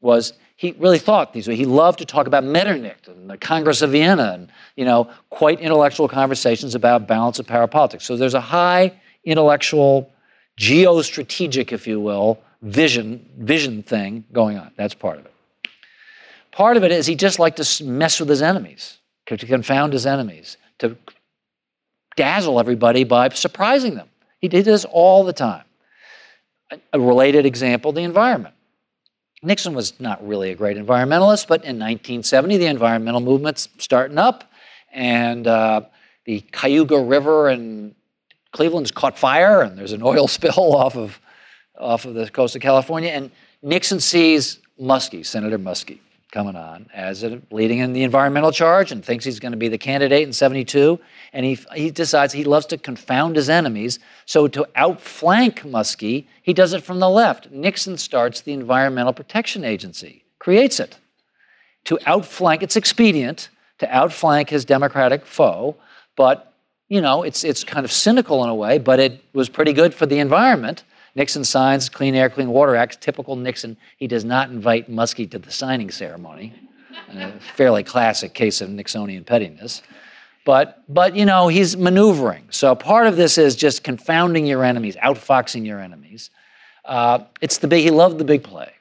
was 0.00 0.32
he 0.56 0.72
really 0.78 0.98
thought 0.98 1.32
these 1.32 1.48
ways. 1.48 1.58
He 1.58 1.64
loved 1.64 2.00
to 2.00 2.04
talk 2.04 2.26
about 2.26 2.44
Metternich 2.44 3.06
and 3.06 3.30
the 3.30 3.38
Congress 3.38 3.82
of 3.82 3.90
Vienna 3.92 4.32
and, 4.34 4.52
you 4.76 4.84
know, 4.84 5.10
quite 5.30 5.60
intellectual 5.60 6.08
conversations 6.08 6.74
about 6.74 7.06
balance 7.06 7.38
of 7.38 7.46
power 7.46 7.66
politics. 7.66 8.04
So 8.04 8.16
there's 8.16 8.34
a 8.34 8.40
high 8.40 8.92
intellectual, 9.24 10.10
geostrategic, 10.58 11.72
if 11.72 11.86
you 11.86 12.00
will, 12.00 12.38
vision, 12.62 13.28
vision 13.38 13.82
thing 13.82 14.24
going 14.32 14.58
on. 14.58 14.70
That's 14.76 14.94
part 14.94 15.18
of 15.18 15.26
it. 15.26 15.32
Part 16.52 16.76
of 16.76 16.84
it 16.84 16.90
is 16.90 17.06
he 17.06 17.14
just 17.14 17.38
liked 17.38 17.62
to 17.62 17.84
mess 17.84 18.18
with 18.18 18.28
his 18.28 18.42
enemies 18.42 18.98
to 19.36 19.46
confound 19.46 19.92
his 19.92 20.06
enemies, 20.06 20.56
to 20.78 20.96
dazzle 22.16 22.60
everybody 22.60 23.04
by 23.04 23.28
surprising 23.30 23.94
them. 23.94 24.08
He 24.40 24.48
did 24.48 24.64
this 24.64 24.84
all 24.84 25.24
the 25.24 25.32
time. 25.32 25.64
A 26.92 27.00
related 27.00 27.46
example 27.46 27.92
the 27.92 28.02
environment. 28.02 28.54
Nixon 29.42 29.74
was 29.74 29.98
not 29.98 30.26
really 30.26 30.50
a 30.50 30.54
great 30.54 30.76
environmentalist, 30.76 31.48
but 31.48 31.62
in 31.62 31.78
1970, 31.78 32.58
the 32.58 32.66
environmental 32.66 33.20
movement's 33.20 33.68
starting 33.78 34.18
up, 34.18 34.50
and 34.92 35.46
uh, 35.46 35.82
the 36.26 36.40
Cuyahoga 36.52 37.00
River 37.00 37.48
in 37.48 37.94
Cleveland's 38.52 38.90
caught 38.90 39.18
fire, 39.18 39.62
and 39.62 39.78
there's 39.78 39.92
an 39.92 40.02
oil 40.04 40.28
spill 40.28 40.76
off 40.76 40.96
of, 40.96 41.18
off 41.78 42.04
of 42.04 42.14
the 42.14 42.28
coast 42.28 42.54
of 42.54 42.62
California. 42.62 43.10
And 43.10 43.30
Nixon 43.62 44.00
sees 44.00 44.58
Muskie, 44.80 45.24
Senator 45.24 45.58
Muskie, 45.58 46.00
coming 46.30 46.56
on 46.56 46.88
as 46.94 47.22
a, 47.22 47.40
leading 47.50 47.78
in 47.78 47.92
the 47.92 48.02
environmental 48.02 48.52
charge 48.52 48.92
and 48.92 49.04
thinks 49.04 49.24
he's 49.24 49.40
going 49.40 49.52
to 49.52 49.58
be 49.58 49.68
the 49.68 49.78
candidate 49.78 50.22
in 50.22 50.32
72. 50.32 50.98
And 51.32 51.44
he, 51.44 51.58
he 51.74 51.90
decides 51.90 52.32
he 52.32 52.44
loves 52.44 52.66
to 52.66 52.78
confound 52.78 53.36
his 53.36 53.48
enemies. 53.48 53.98
So 54.26 54.48
to 54.48 54.66
outflank 54.76 55.62
Muskie, 55.62 56.26
he 56.42 56.52
does 56.52 56.72
it 56.72 56.82
from 56.82 57.00
the 57.00 57.08
left. 57.08 57.50
Nixon 57.50 57.98
starts 57.98 58.40
the 58.40 58.52
Environmental 58.52 59.12
Protection 59.12 59.64
Agency, 59.64 60.24
creates 60.38 60.80
it. 60.80 60.98
To 61.84 61.98
outflank, 62.06 62.62
it's 62.62 62.76
expedient 62.76 63.48
to 63.78 63.94
outflank 63.94 64.50
his 64.50 64.64
Democratic 64.64 65.26
foe, 65.26 65.76
but 66.16 66.54
you 66.88 67.00
know, 67.00 67.22
it's, 67.22 67.44
it's 67.44 67.62
kind 67.62 67.84
of 67.84 67.92
cynical 67.92 68.42
in 68.42 68.50
a 68.50 68.54
way, 68.54 68.78
but 68.78 68.98
it 68.98 69.24
was 69.32 69.48
pretty 69.48 69.72
good 69.72 69.94
for 69.94 70.06
the 70.06 70.18
environment 70.18 70.82
Nixon 71.14 71.44
signs 71.44 71.88
Clean 71.88 72.14
Air, 72.14 72.30
Clean 72.30 72.48
Water 72.48 72.76
Act. 72.76 73.00
Typical 73.00 73.36
Nixon, 73.36 73.76
he 73.96 74.06
does 74.06 74.24
not 74.24 74.50
invite 74.50 74.90
Muskie 74.90 75.30
to 75.30 75.38
the 75.38 75.50
signing 75.50 75.90
ceremony. 75.90 76.54
A 77.12 77.32
fairly 77.56 77.82
classic 77.82 78.34
case 78.34 78.60
of 78.60 78.68
Nixonian 78.68 79.26
pettiness. 79.26 79.82
But, 80.44 80.82
but, 80.88 81.14
you 81.14 81.24
know, 81.24 81.48
he's 81.48 81.76
maneuvering. 81.76 82.46
So 82.50 82.74
part 82.74 83.06
of 83.06 83.16
this 83.16 83.36
is 83.36 83.54
just 83.56 83.84
confounding 83.84 84.46
your 84.46 84.64
enemies, 84.64 84.96
outfoxing 84.96 85.66
your 85.66 85.80
enemies. 85.80 86.30
Uh, 86.84 87.20
it's 87.40 87.58
the 87.58 87.68
big, 87.68 87.84
he 87.84 87.90
loved 87.90 88.18
the 88.18 88.24
big 88.24 88.42
play. 88.42 88.72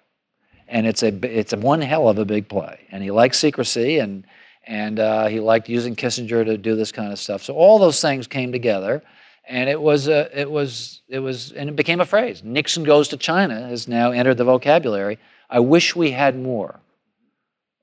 And 0.68 0.88
it's 0.88 1.04
a, 1.04 1.08
it's 1.24 1.54
a 1.54 1.58
one 1.58 1.82
hell 1.82 2.08
of 2.08 2.18
a 2.18 2.26
big 2.26 2.48
play. 2.48 2.80
And 2.92 3.04
he 3.04 3.12
liked 3.12 3.36
secrecy 3.36 4.00
and, 4.00 4.26
and 4.68 5.00
uh, 5.00 5.28
he 5.28 5.40
liked 5.40 5.68
using 5.68 5.96
Kissinger 5.96 6.46
to 6.46 6.58
do 6.58 6.76
this 6.76 6.92
kind 6.92 7.12
of 7.12 7.20
stuff. 7.20 7.44
So 7.44 7.56
all 7.56 7.80
those 7.80 8.00
things 8.00 8.28
came 8.28 8.52
together 8.52 9.02
and 9.50 9.68
it 9.68 9.82
was 9.82 10.08
a, 10.08 10.30
it 10.40 10.50
was 10.50 11.02
it 11.10 11.20
was 11.20 11.52
and 11.52 11.70
it 11.70 11.76
became 11.76 12.00
a 12.00 12.06
phrase. 12.06 12.44
Nixon 12.44 12.84
goes 12.84 13.08
to 13.10 13.18
China 13.18 13.68
has 13.68 13.88
now 13.88 14.12
entered 14.12 14.38
the 14.38 14.46
vocabulary. 14.46 15.18
I 15.50 15.60
wish 15.60 15.96
we 15.96 16.12
had 16.12 16.40
more. 16.40 16.80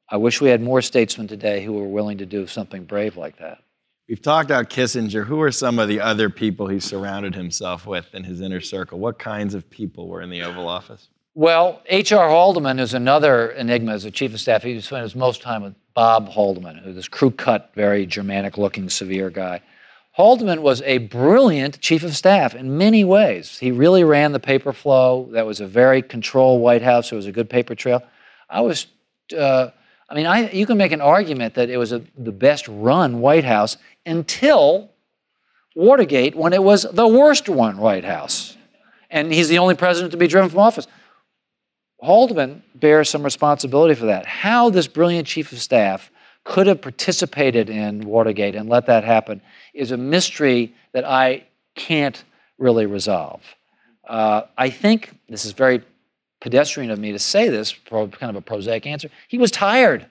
I 0.08 0.16
wish 0.16 0.40
we 0.40 0.48
had 0.48 0.62
more 0.62 0.80
statesmen 0.80 1.26
today 1.26 1.64
who 1.64 1.72
were 1.72 1.88
willing 1.88 2.18
to 2.18 2.26
do 2.26 2.46
something 2.46 2.84
brave 2.84 3.16
like 3.16 3.38
that. 3.38 3.58
We've 4.08 4.22
talked 4.22 4.48
about 4.48 4.70
Kissinger. 4.70 5.26
Who 5.26 5.42
are 5.42 5.50
some 5.50 5.80
of 5.80 5.88
the 5.88 6.00
other 6.00 6.30
people 6.30 6.68
he 6.68 6.78
surrounded 6.78 7.34
himself 7.34 7.86
with 7.86 8.14
in 8.14 8.22
his 8.22 8.40
inner 8.40 8.60
circle? 8.60 9.00
What 9.00 9.18
kinds 9.18 9.52
of 9.52 9.68
people 9.68 10.06
were 10.06 10.22
in 10.22 10.30
the 10.30 10.42
Oval 10.42 10.68
Office? 10.68 11.08
Well, 11.34 11.82
H.R. 11.86 12.28
Haldeman 12.28 12.78
is 12.78 12.94
another 12.94 13.50
enigma 13.50 13.92
as 13.92 14.04
a 14.04 14.12
chief 14.12 14.32
of 14.32 14.40
staff. 14.40 14.62
He 14.62 14.80
spent 14.80 15.02
his 15.02 15.16
most 15.16 15.42
time 15.42 15.64
with 15.64 15.74
Bob 15.92 16.28
Haldeman, 16.28 16.78
who's 16.78 16.94
this 16.94 17.08
crew 17.08 17.32
cut, 17.32 17.72
very 17.74 18.06
Germanic 18.06 18.56
looking, 18.56 18.88
severe 18.88 19.28
guy. 19.28 19.60
Haldeman 20.16 20.62
was 20.62 20.80
a 20.82 20.96
brilliant 20.98 21.78
chief 21.80 22.02
of 22.02 22.16
staff 22.16 22.54
in 22.54 22.78
many 22.78 23.04
ways. 23.04 23.58
He 23.58 23.70
really 23.70 24.02
ran 24.02 24.32
the 24.32 24.40
paper 24.40 24.72
flow. 24.72 25.28
That 25.32 25.44
was 25.44 25.60
a 25.60 25.66
very 25.66 26.00
controlled 26.00 26.62
White 26.62 26.80
House. 26.80 27.12
It 27.12 27.16
was 27.16 27.26
a 27.26 27.32
good 27.32 27.50
paper 27.50 27.74
trail. 27.74 28.02
I 28.48 28.62
was, 28.62 28.86
uh, 29.36 29.68
I 30.08 30.14
mean, 30.14 30.24
I, 30.24 30.50
you 30.52 30.64
can 30.64 30.78
make 30.78 30.92
an 30.92 31.02
argument 31.02 31.54
that 31.54 31.68
it 31.68 31.76
was 31.76 31.92
a, 31.92 32.02
the 32.16 32.32
best 32.32 32.66
run 32.66 33.20
White 33.20 33.44
House 33.44 33.76
until 34.06 34.90
Watergate, 35.74 36.34
when 36.34 36.54
it 36.54 36.62
was 36.62 36.86
the 36.90 37.06
worst 37.06 37.50
one 37.50 37.76
White 37.76 38.04
House. 38.04 38.56
And 39.10 39.30
he's 39.30 39.48
the 39.50 39.58
only 39.58 39.74
president 39.74 40.12
to 40.12 40.16
be 40.16 40.26
driven 40.26 40.48
from 40.48 40.60
office. 40.60 40.86
Haldeman 42.02 42.62
bears 42.74 43.10
some 43.10 43.22
responsibility 43.22 43.94
for 43.94 44.06
that. 44.06 44.24
How 44.24 44.70
this 44.70 44.86
brilliant 44.86 45.28
chief 45.28 45.52
of 45.52 45.60
staff 45.60 46.10
could 46.46 46.68
have 46.68 46.80
participated 46.80 47.68
in 47.68 48.06
Watergate 48.06 48.54
and 48.54 48.68
let 48.68 48.86
that 48.86 49.02
happen 49.02 49.42
is 49.74 49.90
a 49.90 49.96
mystery 49.96 50.72
that 50.92 51.04
I 51.04 51.44
can't 51.74 52.22
really 52.56 52.86
resolve. 52.86 53.42
Uh, 54.08 54.42
I 54.56 54.70
think 54.70 55.18
this 55.28 55.44
is 55.44 55.50
very 55.52 55.82
pedestrian 56.40 56.92
of 56.92 57.00
me 57.00 57.10
to 57.10 57.18
say 57.18 57.48
this, 57.48 57.74
kind 57.90 58.14
of 58.30 58.36
a 58.36 58.40
prosaic 58.40 58.86
answer. 58.86 59.10
He 59.26 59.38
was 59.38 59.50
tired. 59.50 60.06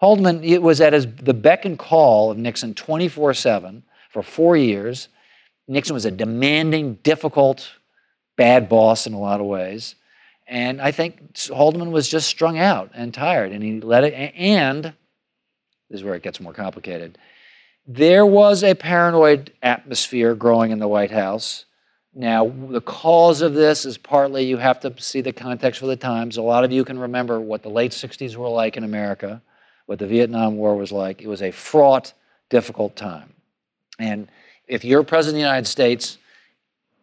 Haldeman 0.00 0.42
it 0.42 0.62
was 0.62 0.80
at 0.80 0.94
his, 0.94 1.06
the 1.06 1.34
beck 1.34 1.66
and 1.66 1.78
call 1.78 2.30
of 2.30 2.38
Nixon 2.38 2.72
24 2.72 3.34
7 3.34 3.82
for 4.10 4.22
four 4.22 4.56
years. 4.56 5.08
Nixon 5.68 5.92
was 5.92 6.06
a 6.06 6.10
demanding, 6.10 6.94
difficult, 7.02 7.70
bad 8.36 8.70
boss 8.70 9.06
in 9.06 9.12
a 9.12 9.20
lot 9.20 9.40
of 9.40 9.46
ways. 9.46 9.96
And 10.46 10.80
I 10.80 10.92
think 10.92 11.36
Haldeman 11.36 11.90
was 11.90 12.08
just 12.08 12.28
strung 12.28 12.58
out 12.58 12.90
and 12.94 13.12
tired, 13.12 13.52
and 13.52 13.62
he 13.62 13.80
let 13.80 14.04
it. 14.04 14.14
And 14.14 14.94
is 15.94 16.04
where 16.04 16.14
it 16.14 16.22
gets 16.22 16.40
more 16.40 16.52
complicated. 16.52 17.16
There 17.86 18.26
was 18.26 18.62
a 18.62 18.74
paranoid 18.74 19.52
atmosphere 19.62 20.34
growing 20.34 20.70
in 20.70 20.78
the 20.78 20.88
White 20.88 21.10
House. 21.10 21.64
Now, 22.14 22.48
the 22.68 22.80
cause 22.80 23.40
of 23.40 23.54
this 23.54 23.84
is 23.84 23.98
partly 23.98 24.44
you 24.44 24.56
have 24.56 24.80
to 24.80 24.94
see 24.98 25.20
the 25.20 25.32
context 25.32 25.80
for 25.80 25.86
the 25.86 25.96
times. 25.96 26.36
A 26.36 26.42
lot 26.42 26.64
of 26.64 26.72
you 26.72 26.84
can 26.84 26.98
remember 26.98 27.40
what 27.40 27.62
the 27.62 27.68
late 27.68 27.90
60s 27.90 28.36
were 28.36 28.48
like 28.48 28.76
in 28.76 28.84
America, 28.84 29.42
what 29.86 29.98
the 29.98 30.06
Vietnam 30.06 30.56
War 30.56 30.76
was 30.76 30.92
like. 30.92 31.22
It 31.22 31.28
was 31.28 31.42
a 31.42 31.50
fraught, 31.50 32.12
difficult 32.50 32.96
time. 32.96 33.32
And 33.98 34.28
if 34.66 34.84
you're 34.84 35.02
president 35.02 35.36
of 35.36 35.42
the 35.42 35.48
United 35.48 35.66
States, 35.66 36.18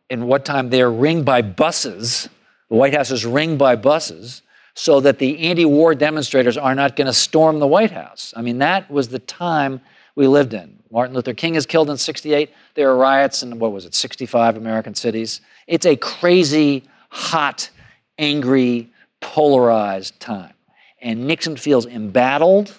in 0.10 0.28
what 0.28 0.46
time 0.46 0.70
they're 0.70 0.92
ringed 0.92 1.26
by 1.26 1.42
buses, 1.42 2.28
the 2.70 2.76
White 2.76 2.94
House 2.94 3.12
is 3.12 3.26
ringed 3.26 3.60
by 3.60 3.76
buses, 3.76 4.42
so 4.74 5.00
that 5.02 5.20
the 5.20 5.40
anti 5.40 5.66
war 5.66 5.94
demonstrators 5.96 6.58
are 6.58 6.76
not 6.76 6.96
going 6.96 7.08
to 7.08 7.14
storm 7.14 7.60
the 7.60 7.68
White 7.68 7.92
House. 7.92 8.34
I 8.36 8.42
mean, 8.42 8.60
that 8.60 8.90
was 8.90 9.10
the 9.10 9.20
time 9.20 9.82
we 10.16 10.28
lived 10.28 10.54
in. 10.54 10.80
Martin 10.92 11.16
Luther 11.16 11.34
King 11.34 11.56
is 11.56 11.66
killed 11.66 11.90
in 11.90 11.98
68. 11.98 12.52
There 12.76 12.90
are 12.90 12.98
riots 12.98 13.44
in, 13.44 13.60
what 13.60 13.72
was 13.72 13.86
it, 13.86 13.94
65 13.94 14.58
American 14.58 14.94
cities. 14.94 15.42
It's 15.68 15.86
a 15.86 15.96
crazy, 15.96 16.84
hot, 17.10 17.70
angry, 18.18 18.90
polarized 19.22 20.20
time. 20.20 20.54
And 21.02 21.26
Nixon 21.28 21.56
feels 21.56 21.86
embattled, 21.86 22.78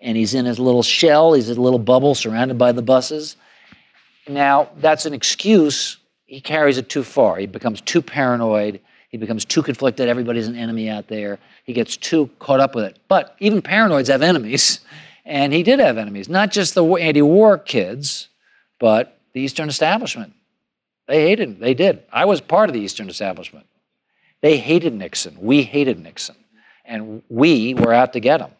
and 0.00 0.16
he's 0.16 0.34
in 0.34 0.44
his 0.44 0.58
little 0.58 0.82
shell, 0.82 1.32
he's 1.32 1.48
in 1.48 1.56
a 1.56 1.60
little 1.60 1.78
bubble 1.78 2.14
surrounded 2.14 2.58
by 2.58 2.72
the 2.72 2.82
buses. 2.82 3.36
Now, 4.28 4.68
that's 4.76 5.06
an 5.06 5.14
excuse. 5.14 5.98
He 6.26 6.40
carries 6.40 6.78
it 6.78 6.88
too 6.88 7.02
far. 7.02 7.36
He 7.36 7.46
becomes 7.46 7.80
too 7.80 8.02
paranoid. 8.02 8.80
He 9.12 9.18
becomes 9.18 9.44
too 9.44 9.62
conflicted. 9.62 10.08
Everybody's 10.08 10.48
an 10.48 10.56
enemy 10.56 10.88
out 10.88 11.06
there. 11.06 11.38
He 11.64 11.74
gets 11.74 11.98
too 11.98 12.30
caught 12.38 12.60
up 12.60 12.74
with 12.74 12.86
it. 12.86 12.98
But 13.08 13.36
even 13.38 13.60
paranoids 13.60 14.08
have 14.08 14.22
enemies. 14.22 14.80
And 15.24 15.52
he 15.52 15.62
did 15.62 15.78
have 15.78 15.98
enemies, 15.98 16.28
not 16.28 16.50
just 16.50 16.74
the 16.74 16.84
anti 16.84 17.22
war 17.22 17.56
kids, 17.56 18.28
but 18.80 19.20
the 19.34 19.40
Eastern 19.40 19.68
establishment. 19.68 20.32
They 21.06 21.22
hated 21.22 21.48
him. 21.50 21.60
They 21.60 21.74
did. 21.74 22.02
I 22.12 22.24
was 22.24 22.40
part 22.40 22.70
of 22.70 22.74
the 22.74 22.80
Eastern 22.80 23.08
establishment. 23.08 23.66
They 24.40 24.56
hated 24.56 24.94
Nixon. 24.94 25.36
We 25.38 25.62
hated 25.62 26.00
Nixon. 26.00 26.36
And 26.84 27.22
we 27.28 27.74
were 27.74 27.92
out 27.92 28.14
to 28.14 28.20
get 28.20 28.40
him 28.40 28.50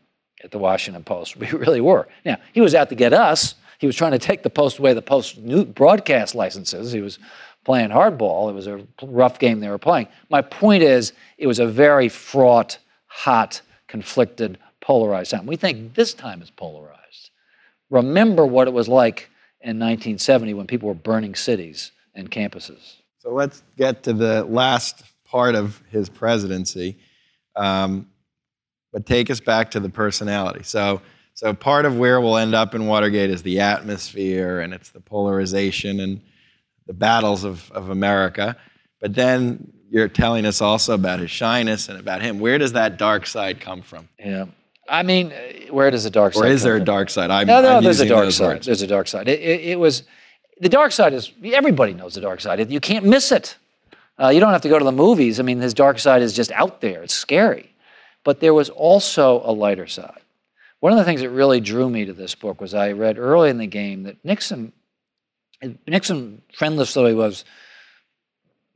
at 0.45 0.51
the 0.51 0.59
Washington 0.59 1.03
Post. 1.03 1.37
We 1.41 1.49
really 1.49 1.81
were. 1.81 2.07
Now, 2.25 2.37
he 2.53 2.61
was 2.61 2.75
out 2.75 2.91
to 2.91 2.95
get 2.95 3.12
us. 3.12 3.55
he 3.79 3.87
was 3.87 3.97
trying 3.97 4.12
to 4.12 4.19
take 4.19 4.43
the 4.43 4.51
Post 4.51 4.79
away 4.79 4.93
the 4.93 5.03
Post 5.03 5.38
new 5.38 5.65
broadcast 5.65 6.35
licenses. 6.35 6.93
He 6.93 7.01
was 7.01 7.19
playing 7.64 7.90
hardball. 7.90 8.51
It 8.51 8.55
was 8.55 8.66
a 8.66 8.85
rough 9.03 9.38
game 9.38 9.61
they 9.61 9.68
were 9.68 9.79
playing. 9.79 10.09
My 10.31 10.42
point 10.42 10.83
is, 10.83 11.12
it 11.38 11.46
was 11.46 11.59
a 11.59 11.66
very 11.66 12.09
fraught, 12.09 12.79
hot, 13.07 13.61
conflicted, 13.88 14.59
polarized 14.81 15.31
time. 15.31 15.46
We 15.46 15.57
think 15.57 15.94
this 15.94 16.14
time 16.14 16.42
is 16.42 16.51
polarized. 16.51 17.31
Remember 17.90 18.46
what 18.46 18.66
it 18.68 18.72
was 18.72 18.88
like 18.88 19.31
in 19.61 19.79
1970 19.79 20.55
when 20.55 20.66
people 20.66 20.88
were 20.88 20.94
burning 20.94 21.35
cities 21.35 21.92
and 22.14 22.31
campuses. 22.31 22.96
So 23.18 23.33
let's 23.33 23.62
get 23.77 24.03
to 24.05 24.12
the 24.12 24.44
last 24.44 25.05
part 25.25 25.55
of 25.55 25.81
his 25.90 26.09
presidency, 26.09 26.98
um, 27.55 28.09
but 28.92 29.07
take 29.07 29.31
us 29.31 29.40
back 29.40 29.70
to 29.72 29.81
the 29.81 29.88
personality. 29.88 30.64
So, 30.64 31.01
so 31.35 31.55
part 31.55 31.85
of 31.85 31.96
where 31.96 32.20
we'll 32.20 32.37
end 32.37 32.55
up 32.55 32.75
in 32.75 32.87
Watergate 32.87 33.31
is 33.31 33.42
the 33.42 33.61
atmosphere, 33.61 34.61
and 34.61 34.75
it's 34.75 34.90
the 34.90 35.01
polarization 35.01 36.01
and 36.01 36.20
the 36.87 36.92
battles 36.92 37.45
of, 37.45 37.71
of 37.73 37.90
America. 37.90 38.57
But 39.01 39.14
then 39.14 39.73
you're 39.90 40.09
telling 40.09 40.47
us 40.47 40.61
also 40.61 40.95
about 40.95 41.21
his 41.21 41.31
shyness 41.31 41.88
and 41.88 41.99
about 41.99 42.23
him. 42.23 42.40
Where 42.40 42.59
does 42.59 42.73
that 42.73 42.97
dark 42.97 43.27
side 43.27 43.61
come 43.61 43.83
from? 43.83 44.09
Yeah. 44.18 44.47
I 44.88 45.03
mean, 45.03 45.33
where 45.71 45.90
does 45.90 46.05
the 46.05 46.11
dark 46.11 46.35
side? 46.35 46.45
Or 46.45 46.47
is 46.47 46.62
there 46.62 46.77
a 46.77 46.85
dark 46.85 47.09
side? 47.11 47.31
I'm, 47.31 47.47
No, 47.47 47.62
no, 47.62 47.77
I'm 47.77 47.85
there's 47.85 48.01
a 48.01 48.09
dark 48.09 48.31
side. 48.31 48.62
There's 48.62 48.83
a 48.83 48.87
dark 48.87 49.07
side. 49.07 49.29
It, 49.29 49.40
it, 49.40 49.61
it 49.71 49.79
was 49.79 50.03
the 50.61 50.68
dark 50.68 50.92
side 50.92 51.12
is 51.12 51.33
everybody 51.45 51.92
knows 51.92 52.14
the 52.14 52.21
dark 52.21 52.40
side. 52.40 52.71
You 52.71 52.81
can't 52.81 53.05
miss 53.05 53.33
it. 53.33 53.57
Uh, 54.18 54.29
you 54.29 54.40
don't 54.40 54.53
have 54.53 54.62
to 54.62 54.68
go 54.68 54.79
to 54.79 54.85
the 54.85 54.92
movies. 54.92 55.40
I 55.40 55.42
mean, 55.42 55.61
his 55.61 55.75
dark 55.75 55.99
side 55.99 56.23
is 56.23 56.33
just 56.33 56.53
out 56.53 56.81
there. 56.81 57.03
It's 57.03 57.14
scary. 57.14 57.75
But 58.25 58.40
there 58.40 58.55
was 58.55 58.71
also 58.71 59.42
a 59.45 59.53
lighter 59.53 59.87
side. 59.87 60.21
One 60.81 60.92
of 60.92 60.99
the 60.99 61.05
things 61.05 61.21
that 61.21 61.31
really 61.31 61.61
drew 61.61 61.88
me 61.88 62.05
to 62.05 62.12
this 62.12 62.35
book 62.35 62.61
was 62.61 62.75
I 62.75 62.92
read 62.92 63.18
early 63.18 63.51
in 63.51 63.59
the 63.59 63.66
game 63.66 64.05
that 64.05 64.25
Nixon, 64.25 64.73
Nixon, 65.87 66.42
friendless 66.55 66.94
though 66.94 67.07
he 67.07 67.14
was, 67.14 67.44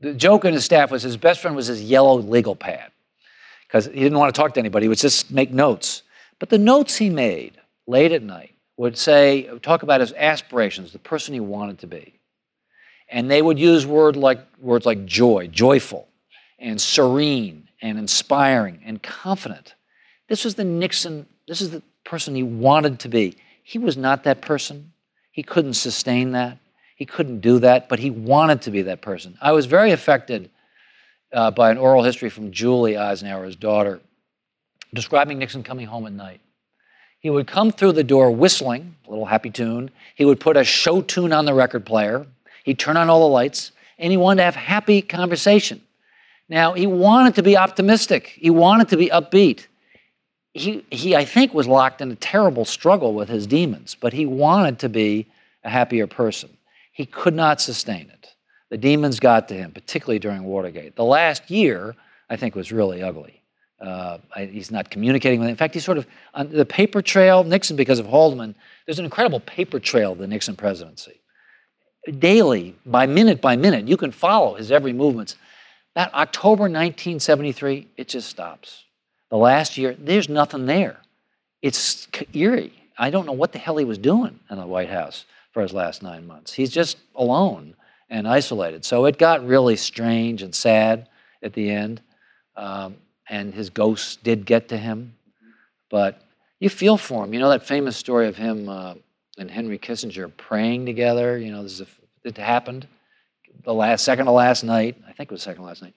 the 0.01 0.15
joke 0.15 0.45
in 0.45 0.55
his 0.55 0.65
staff 0.65 0.91
was 0.91 1.03
his 1.03 1.17
best 1.17 1.41
friend 1.41 1.57
was 1.57 1.67
his 1.67 1.83
yellow 1.83 2.19
legal 2.19 2.55
pad 2.55 2.91
because 3.67 3.87
he 3.87 4.01
didn't 4.01 4.19
want 4.19 4.35
to 4.35 4.41
talk 4.41 4.55
to 4.55 4.61
anybody. 4.61 4.85
He 4.85 4.89
would 4.89 4.99
just 4.99 5.31
make 5.31 5.51
notes. 5.51 6.03
But 6.39 6.51
the 6.51 6.59
notes 6.59 6.97
he 6.97 7.11
made 7.11 7.59
late 7.87 8.13
at 8.13 8.23
night 8.23 8.55
would 8.77 8.99
say, 8.99 9.49
talk 9.63 9.83
about 9.83 10.01
his 10.01 10.13
aspirations, 10.13 10.93
the 10.93 10.99
person 10.99 11.35
he 11.35 11.41
wanted 11.41 11.79
to 11.79 11.87
be. 11.87 12.21
And 13.09 13.31
they 13.31 13.41
would 13.41 13.59
use 13.59 13.87
word 13.87 14.17
like, 14.17 14.41
words 14.61 14.85
like 14.85 15.07
joy, 15.07 15.47
joyful, 15.47 16.09
and 16.59 16.81
serene, 16.81 17.69
and 17.81 17.99
inspiring, 17.99 18.81
and 18.85 19.03
confident. 19.03 19.75
This 20.29 20.45
was 20.45 20.57
the 20.57 20.65
Nixon, 20.65 21.27
this 21.47 21.61
is 21.61 21.71
the 21.71 21.83
person 22.05 22.35
he 22.35 22.43
wanted 22.43 23.01
to 23.01 23.09
be. 23.09 23.37
He 23.63 23.79
was 23.79 23.97
not 23.97 24.25
that 24.25 24.41
person. 24.41 24.93
He 25.31 25.43
couldn't 25.43 25.75
sustain 25.75 26.33
that. 26.33 26.59
He 26.97 27.05
couldn't 27.05 27.41
do 27.41 27.59
that, 27.61 27.89
but 27.89 27.99
he 27.99 28.11
wanted 28.11 28.63
to 28.63 28.71
be 28.71 28.83
that 28.83 29.03
person. 29.03 29.37
I 29.41 29.53
was 29.53 29.67
very 29.67 29.93
affected 29.93 30.51
uh, 31.33 31.51
by 31.51 31.71
an 31.71 31.79
oral 31.79 32.03
history 32.03 32.31
from 32.31 32.51
Julie 32.51 32.97
Eisenhower's 32.97 33.55
daughter, 33.55 34.01
describing 34.95 35.39
Nixon 35.39 35.63
coming 35.63 35.87
home 35.87 36.07
at 36.07 36.13
night. 36.13 36.41
He 37.21 37.29
would 37.29 37.47
come 37.47 37.71
through 37.71 37.93
the 37.93 38.05
door 38.05 38.31
whistling, 38.31 38.95
a 39.07 39.11
little 39.11 39.27
happy 39.27 39.51
tune. 39.51 39.91
He 40.15 40.25
would 40.25 40.41
put 40.41 40.57
a 40.57 40.65
show 40.65 41.03
tune 41.03 41.33
on 41.33 41.45
the 41.45 41.53
record 41.53 41.85
player. 41.85 42.27
He'd 42.65 42.79
turn 42.79 42.97
on 42.97 43.11
all 43.11 43.21
the 43.21 43.33
lights, 43.33 43.73
and 43.99 44.11
he 44.11 44.17
wanted 44.17 44.39
to 44.39 44.45
have 44.45 44.55
happy 44.55 45.03
conversation. 45.03 45.83
Now, 46.49 46.73
he 46.73 46.87
wanted 46.87 47.35
to 47.35 47.43
be 47.43 47.57
optimistic. 47.57 48.29
He 48.29 48.51
wanted 48.51 48.89
to 48.89 48.97
be 48.97 49.09
upbeat. 49.09 49.67
He, 50.55 50.85
he, 50.91 51.15
I 51.15 51.27
think, 51.27 51.53
was 51.53 51.67
locked 51.67 52.01
in 52.01 52.11
a 52.11 52.17
terrible 52.17 52.65
struggle 52.65 53.13
with 53.13 53.29
his 53.29 53.47
demons, 53.47 53.95
but 53.95 54.15
he 54.15 54.25
wanted 54.25 54.79
to 54.79 54.89
be 54.89 55.27
a 55.65 55.69
happier 55.69 56.07
person. 56.07 56.56
He 56.97 57.05
could 57.05 57.35
not 57.35 57.61
sustain 57.61 58.09
it. 58.09 58.35
The 58.71 58.79
demons 58.79 59.21
got 59.21 59.49
to 59.49 59.55
him, 59.55 59.71
particularly 59.71 60.19
during 60.19 60.45
Watergate. 60.45 60.97
The 60.97 61.05
last 61.05 61.51
year, 61.51 61.95
I 62.31 62.37
think, 62.37 62.55
was 62.55 62.73
really 62.73 63.03
ugly. 63.03 63.43
Uh, 63.79 64.17
I, 64.35 64.47
he's 64.47 64.71
not 64.71 64.89
communicating 64.89 65.39
with. 65.39 65.51
In 65.51 65.57
fact, 65.57 65.75
he's 65.75 65.85
sort 65.85 65.99
of 65.99 66.07
on 66.33 66.49
the 66.49 66.65
paper 66.65 67.03
trail. 67.03 67.45
Nixon, 67.45 67.77
because 67.77 67.99
of 67.99 68.07
Haldeman, 68.07 68.55
there's 68.87 68.99
an 68.99 69.05
incredible 69.05 69.41
paper 69.41 69.79
trail 69.79 70.13
of 70.13 70.19
the 70.19 70.27
Nixon 70.27 70.57
presidency. 70.57 71.21
Daily, 72.19 72.75
by 72.87 73.05
minute 73.05 73.43
by 73.43 73.57
minute, 73.57 73.87
you 73.87 73.99
can 73.99 74.11
follow 74.11 74.55
his 74.55 74.73
every 74.73 74.95
movements. 74.95 75.37
That 75.97 76.15
October 76.15 76.63
1973, 76.63 77.89
it 77.99 78.09
just 78.09 78.31
stops. 78.31 78.85
The 79.29 79.37
last 79.37 79.77
year, 79.77 79.95
there's 79.99 80.31
nothing 80.31 80.65
there. 80.65 80.97
It's 81.61 82.09
eerie. 82.33 82.73
I 82.97 83.11
don't 83.11 83.27
know 83.27 83.33
what 83.33 83.53
the 83.53 83.59
hell 83.59 83.77
he 83.77 83.85
was 83.85 83.99
doing 83.99 84.41
in 84.49 84.57
the 84.57 84.67
White 84.67 84.89
House 84.89 85.27
for 85.57 85.63
his 85.63 85.73
last 85.73 86.03
nine 86.03 86.27
months. 86.27 86.53
He's 86.53 86.69
just 86.69 86.99
alone 87.15 87.77
and 88.11 88.29
isolated. 88.29 88.85
So 88.85 89.07
it 89.07 89.17
got 89.17 89.47
really 89.47 89.75
strange 89.75 90.43
and 90.43 90.55
sad 90.55 91.09
at 91.43 91.55
the 91.55 91.71
end. 91.71 92.03
Um, 92.59 92.97
and 93.31 93.55
his 93.55 93.71
ghosts 93.71 94.17
did 94.17 94.45
get 94.45 94.69
to 94.69 94.77
him. 94.77 95.15
But 95.89 96.21
you 96.61 96.69
feel 96.69 96.99
for 96.99 97.25
him. 97.25 97.33
You 97.33 97.41
know 97.41 97.49
that 97.49 97.67
famous 97.67 97.97
story 97.97 98.29
of 98.29 98.37
him 98.37 98.69
uh, 98.69 98.97
and 99.39 99.51
Henry 99.51 99.79
Kissinger 99.79 100.31
praying 100.37 100.85
together? 100.85 101.39
You 101.39 101.53
know, 101.53 101.63
this 101.63 101.73
is 101.73 101.81
a, 101.81 101.87
it 102.23 102.37
happened 102.37 102.87
the 103.65 103.73
last 103.73 104.05
second 104.05 104.27
to 104.27 104.33
last 104.33 104.63
night. 104.63 104.99
I 105.09 105.13
think 105.15 105.31
it 105.31 105.33
was 105.33 105.43
second 105.43 105.63
to 105.63 105.69
last 105.69 105.81
night. 105.81 105.95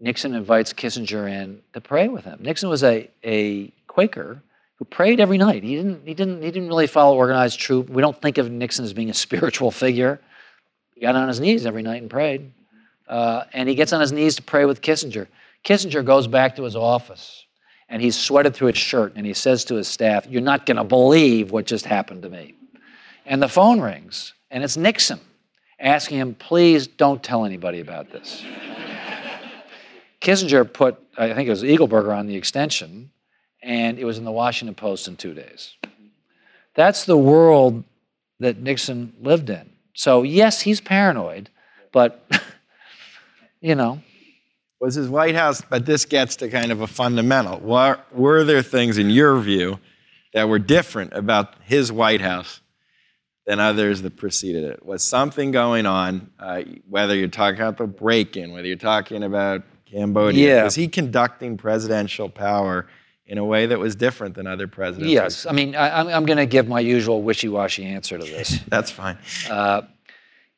Nixon 0.00 0.34
invites 0.34 0.72
Kissinger 0.72 1.30
in 1.30 1.60
to 1.72 1.80
pray 1.80 2.08
with 2.08 2.24
him. 2.24 2.40
Nixon 2.42 2.68
was 2.68 2.82
a, 2.82 3.08
a 3.22 3.68
Quaker 3.86 4.42
who 4.82 4.86
prayed 4.86 5.20
every 5.20 5.38
night. 5.38 5.62
He 5.62 5.76
didn't, 5.76 6.04
he, 6.04 6.12
didn't, 6.12 6.42
he 6.42 6.50
didn't 6.50 6.66
really 6.66 6.88
follow 6.88 7.14
organized 7.14 7.60
troop. 7.60 7.88
We 7.88 8.02
don't 8.02 8.20
think 8.20 8.36
of 8.36 8.50
Nixon 8.50 8.84
as 8.84 8.92
being 8.92 9.10
a 9.10 9.14
spiritual 9.26 9.70
figure. 9.70 10.20
He 10.96 11.02
got 11.02 11.14
on 11.14 11.28
his 11.28 11.38
knees 11.38 11.66
every 11.66 11.82
night 11.84 12.02
and 12.02 12.10
prayed. 12.10 12.52
Uh, 13.06 13.44
and 13.52 13.68
he 13.68 13.76
gets 13.76 13.92
on 13.92 14.00
his 14.00 14.10
knees 14.10 14.34
to 14.36 14.42
pray 14.42 14.64
with 14.64 14.80
Kissinger. 14.80 15.28
Kissinger 15.62 16.04
goes 16.04 16.26
back 16.26 16.56
to 16.56 16.64
his 16.64 16.74
office 16.74 17.46
and 17.88 18.02
he's 18.02 18.18
sweated 18.18 18.56
through 18.56 18.68
his 18.68 18.78
shirt 18.78 19.12
and 19.14 19.24
he 19.24 19.34
says 19.34 19.64
to 19.66 19.76
his 19.76 19.86
staff, 19.86 20.26
You're 20.26 20.42
not 20.42 20.66
going 20.66 20.78
to 20.78 20.84
believe 20.84 21.52
what 21.52 21.64
just 21.64 21.84
happened 21.84 22.22
to 22.22 22.28
me. 22.28 22.56
And 23.24 23.40
the 23.40 23.48
phone 23.48 23.80
rings 23.80 24.34
and 24.50 24.64
it's 24.64 24.76
Nixon 24.76 25.20
asking 25.78 26.18
him, 26.18 26.34
Please 26.34 26.88
don't 26.88 27.22
tell 27.22 27.44
anybody 27.44 27.78
about 27.78 28.10
this. 28.10 28.44
Kissinger 30.20 30.72
put, 30.72 30.98
I 31.16 31.32
think 31.34 31.46
it 31.46 31.50
was 31.50 31.62
Eagleburger 31.62 32.16
on 32.16 32.26
the 32.26 32.34
extension, 32.34 33.12
and 33.62 33.98
it 33.98 34.04
was 34.04 34.18
in 34.18 34.24
the 34.24 34.32
Washington 34.32 34.74
Post 34.74 35.08
in 35.08 35.16
two 35.16 35.34
days. 35.34 35.74
That's 36.74 37.04
the 37.04 37.16
world 37.16 37.84
that 38.40 38.58
Nixon 38.58 39.12
lived 39.20 39.50
in. 39.50 39.70
So, 39.94 40.22
yes, 40.22 40.62
he's 40.62 40.80
paranoid, 40.80 41.50
but, 41.92 42.26
you 43.60 43.74
know. 43.74 44.02
was 44.80 44.94
his 44.94 45.08
White 45.08 45.34
House, 45.34 45.60
but 45.60 45.86
this 45.86 46.04
gets 46.04 46.36
to 46.36 46.48
kind 46.48 46.72
of 46.72 46.80
a 46.80 46.86
fundamental. 46.86 47.60
Were, 47.60 47.98
were 48.10 48.42
there 48.44 48.62
things 48.62 48.98
in 48.98 49.10
your 49.10 49.38
view 49.38 49.78
that 50.34 50.48
were 50.48 50.58
different 50.58 51.12
about 51.12 51.54
his 51.62 51.92
White 51.92 52.22
House 52.22 52.60
than 53.46 53.60
others 53.60 54.02
that 54.02 54.16
preceded 54.16 54.64
it? 54.64 54.84
Was 54.84 55.04
something 55.04 55.52
going 55.52 55.86
on, 55.86 56.30
uh, 56.38 56.62
whether 56.88 57.14
you're 57.14 57.28
talking 57.28 57.60
about 57.60 57.76
the 57.76 57.86
break 57.86 58.36
in, 58.36 58.50
whether 58.52 58.66
you're 58.66 58.76
talking 58.76 59.22
about 59.22 59.62
Cambodia? 59.84 60.48
Yeah. 60.48 60.64
Was 60.64 60.74
he 60.74 60.88
conducting 60.88 61.58
presidential 61.58 62.30
power 62.30 62.88
in 63.32 63.38
a 63.38 63.44
way 63.44 63.64
that 63.64 63.78
was 63.78 63.96
different 63.96 64.34
than 64.34 64.46
other 64.46 64.68
presidents? 64.68 65.10
Yes. 65.10 65.46
I 65.46 65.52
mean, 65.52 65.74
I, 65.74 65.98
I'm, 65.98 66.08
I'm 66.08 66.26
going 66.26 66.36
to 66.36 66.44
give 66.44 66.68
my 66.68 66.80
usual 66.80 67.22
wishy 67.22 67.48
washy 67.48 67.84
answer 67.86 68.18
to 68.18 68.24
this. 68.24 68.60
That's 68.68 68.90
fine. 68.90 69.16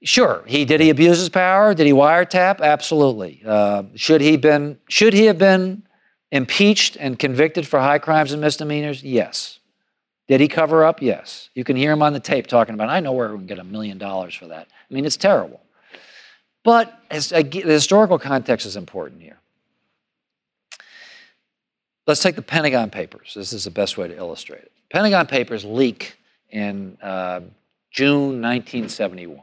Sure, 0.03 0.43
he 0.47 0.67
did 0.67 0.83
he 0.83 0.91
abuse 0.91 1.19
his 1.19 1.31
power? 1.31 1.73
Did 1.73 1.87
he 1.87 1.93
wiretap? 1.93 2.61
Absolutely. 2.61 3.41
Uh, 3.45 3.85
should 3.95 4.21
he 4.21 4.37
been 4.37 4.79
should 4.87 5.15
he 5.15 5.25
have 5.25 5.39
been 5.39 5.83
impeached 6.31 6.99
and 7.01 7.19
convicted 7.19 7.67
for 7.67 7.79
high 7.81 7.99
crimes 7.99 8.33
and 8.33 8.43
misdemeanors? 8.43 9.03
Yes. 9.03 9.61
Did 10.29 10.43
he 10.43 10.49
cover 10.49 10.85
up? 10.85 11.01
Yes. 11.01 11.49
You 11.55 11.65
can 11.65 11.77
hear 11.77 11.91
him 11.93 12.03
on 12.03 12.13
the 12.13 12.21
tape 12.21 12.49
talking 12.49 12.75
about. 12.75 12.91
I 12.91 13.01
know 13.01 13.13
where 13.13 13.33
we 13.33 13.39
can 13.39 13.47
get 13.47 13.59
a 13.59 13.65
million 13.65 13.97
dollars 13.97 14.35
for 14.35 14.49
that. 14.49 14.69
I 14.69 14.95
mean, 14.95 15.07
it's 15.07 15.17
terrible. 15.17 15.63
But 16.65 16.99
as, 17.11 17.33
uh, 17.33 17.43
the 17.43 17.61
historical 17.61 18.19
context 18.19 18.67
is 18.67 18.77
important 18.77 19.23
here. 19.23 19.39
Let's 22.07 22.21
take 22.21 22.37
the 22.37 22.43
Pentagon 22.43 22.91
Papers. 22.91 23.33
This 23.35 23.53
is 23.53 23.65
the 23.65 23.71
best 23.71 23.97
way 23.97 24.09
to 24.09 24.17
illustrate 24.17 24.63
it. 24.63 24.73
Pentagon 24.91 25.27
Papers 25.27 25.65
leak 25.65 26.17
in 26.51 26.99
uh, 27.03 27.41
June 27.91 28.43
1971. 28.43 29.41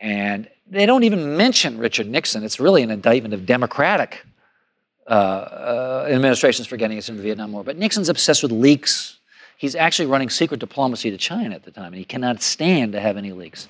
And 0.00 0.48
they 0.68 0.86
don't 0.86 1.02
even 1.02 1.36
mention 1.36 1.78
Richard 1.78 2.06
Nixon. 2.06 2.44
It's 2.44 2.60
really 2.60 2.82
an 2.82 2.90
indictment 2.90 3.34
of 3.34 3.46
Democratic 3.46 4.24
uh, 5.08 5.10
uh, 5.10 6.08
administrations 6.10 6.68
for 6.68 6.76
getting 6.76 6.98
us 6.98 7.08
into 7.08 7.20
the 7.20 7.26
Vietnam 7.26 7.52
War. 7.52 7.64
But 7.64 7.76
Nixon's 7.76 8.08
obsessed 8.08 8.42
with 8.42 8.52
leaks. 8.52 9.18
He's 9.56 9.74
actually 9.74 10.06
running 10.06 10.30
secret 10.30 10.60
diplomacy 10.60 11.10
to 11.10 11.16
China 11.16 11.54
at 11.54 11.64
the 11.64 11.70
time, 11.70 11.86
and 11.86 11.96
he 11.96 12.04
cannot 12.04 12.42
stand 12.42 12.92
to 12.92 13.00
have 13.00 13.16
any 13.16 13.32
leaks. 13.32 13.68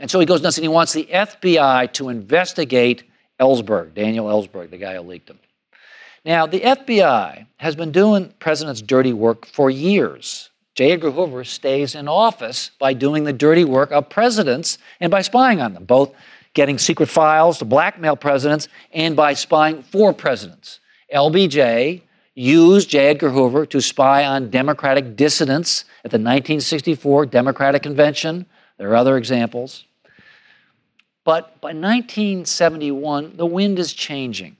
And 0.00 0.10
so 0.10 0.20
he 0.20 0.26
goes 0.26 0.42
nuts 0.42 0.58
and 0.58 0.64
he 0.64 0.68
wants 0.68 0.92
the 0.92 1.04
FBI 1.04 1.92
to 1.94 2.08
investigate 2.08 3.04
Ellsberg, 3.40 3.94
Daniel 3.94 4.26
Ellsberg, 4.26 4.70
the 4.70 4.78
guy 4.78 4.94
who 4.94 5.00
leaked 5.02 5.30
him. 5.30 5.38
Now, 6.24 6.46
the 6.46 6.60
FBI 6.60 7.46
has 7.58 7.76
been 7.76 7.92
doing 7.92 8.32
president's 8.38 8.82
dirty 8.82 9.12
work 9.12 9.46
for 9.46 9.70
years 9.70 10.50
J. 10.78 10.92
Edgar 10.92 11.10
Hoover 11.10 11.42
stays 11.42 11.96
in 11.96 12.06
office 12.06 12.70
by 12.78 12.92
doing 12.92 13.24
the 13.24 13.32
dirty 13.32 13.64
work 13.64 13.90
of 13.90 14.08
presidents 14.08 14.78
and 15.00 15.10
by 15.10 15.22
spying 15.22 15.60
on 15.60 15.74
them, 15.74 15.82
both 15.82 16.14
getting 16.54 16.78
secret 16.78 17.08
files 17.08 17.58
to 17.58 17.64
blackmail 17.64 18.14
presidents 18.14 18.68
and 18.92 19.16
by 19.16 19.34
spying 19.34 19.82
for 19.82 20.12
presidents. 20.12 20.78
LBJ 21.12 22.02
used 22.36 22.90
J. 22.90 23.08
Edgar 23.08 23.30
Hoover 23.30 23.66
to 23.66 23.80
spy 23.80 24.24
on 24.24 24.50
Democratic 24.50 25.16
dissidents 25.16 25.84
at 26.04 26.12
the 26.12 26.16
1964 26.18 27.26
Democratic 27.26 27.82
Convention. 27.82 28.46
There 28.76 28.88
are 28.92 28.94
other 28.94 29.16
examples. 29.16 29.84
But 31.24 31.60
by 31.60 31.70
1971, 31.70 33.36
the 33.36 33.46
wind 33.46 33.80
is 33.80 33.92
changing. 33.92 34.56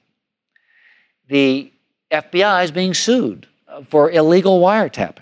The 1.28 1.70
FBI 2.10 2.64
is 2.64 2.70
being 2.70 2.94
sued 2.94 3.46
uh, 3.68 3.82
for 3.90 4.10
illegal 4.10 4.60
wiretapping. 4.60 5.20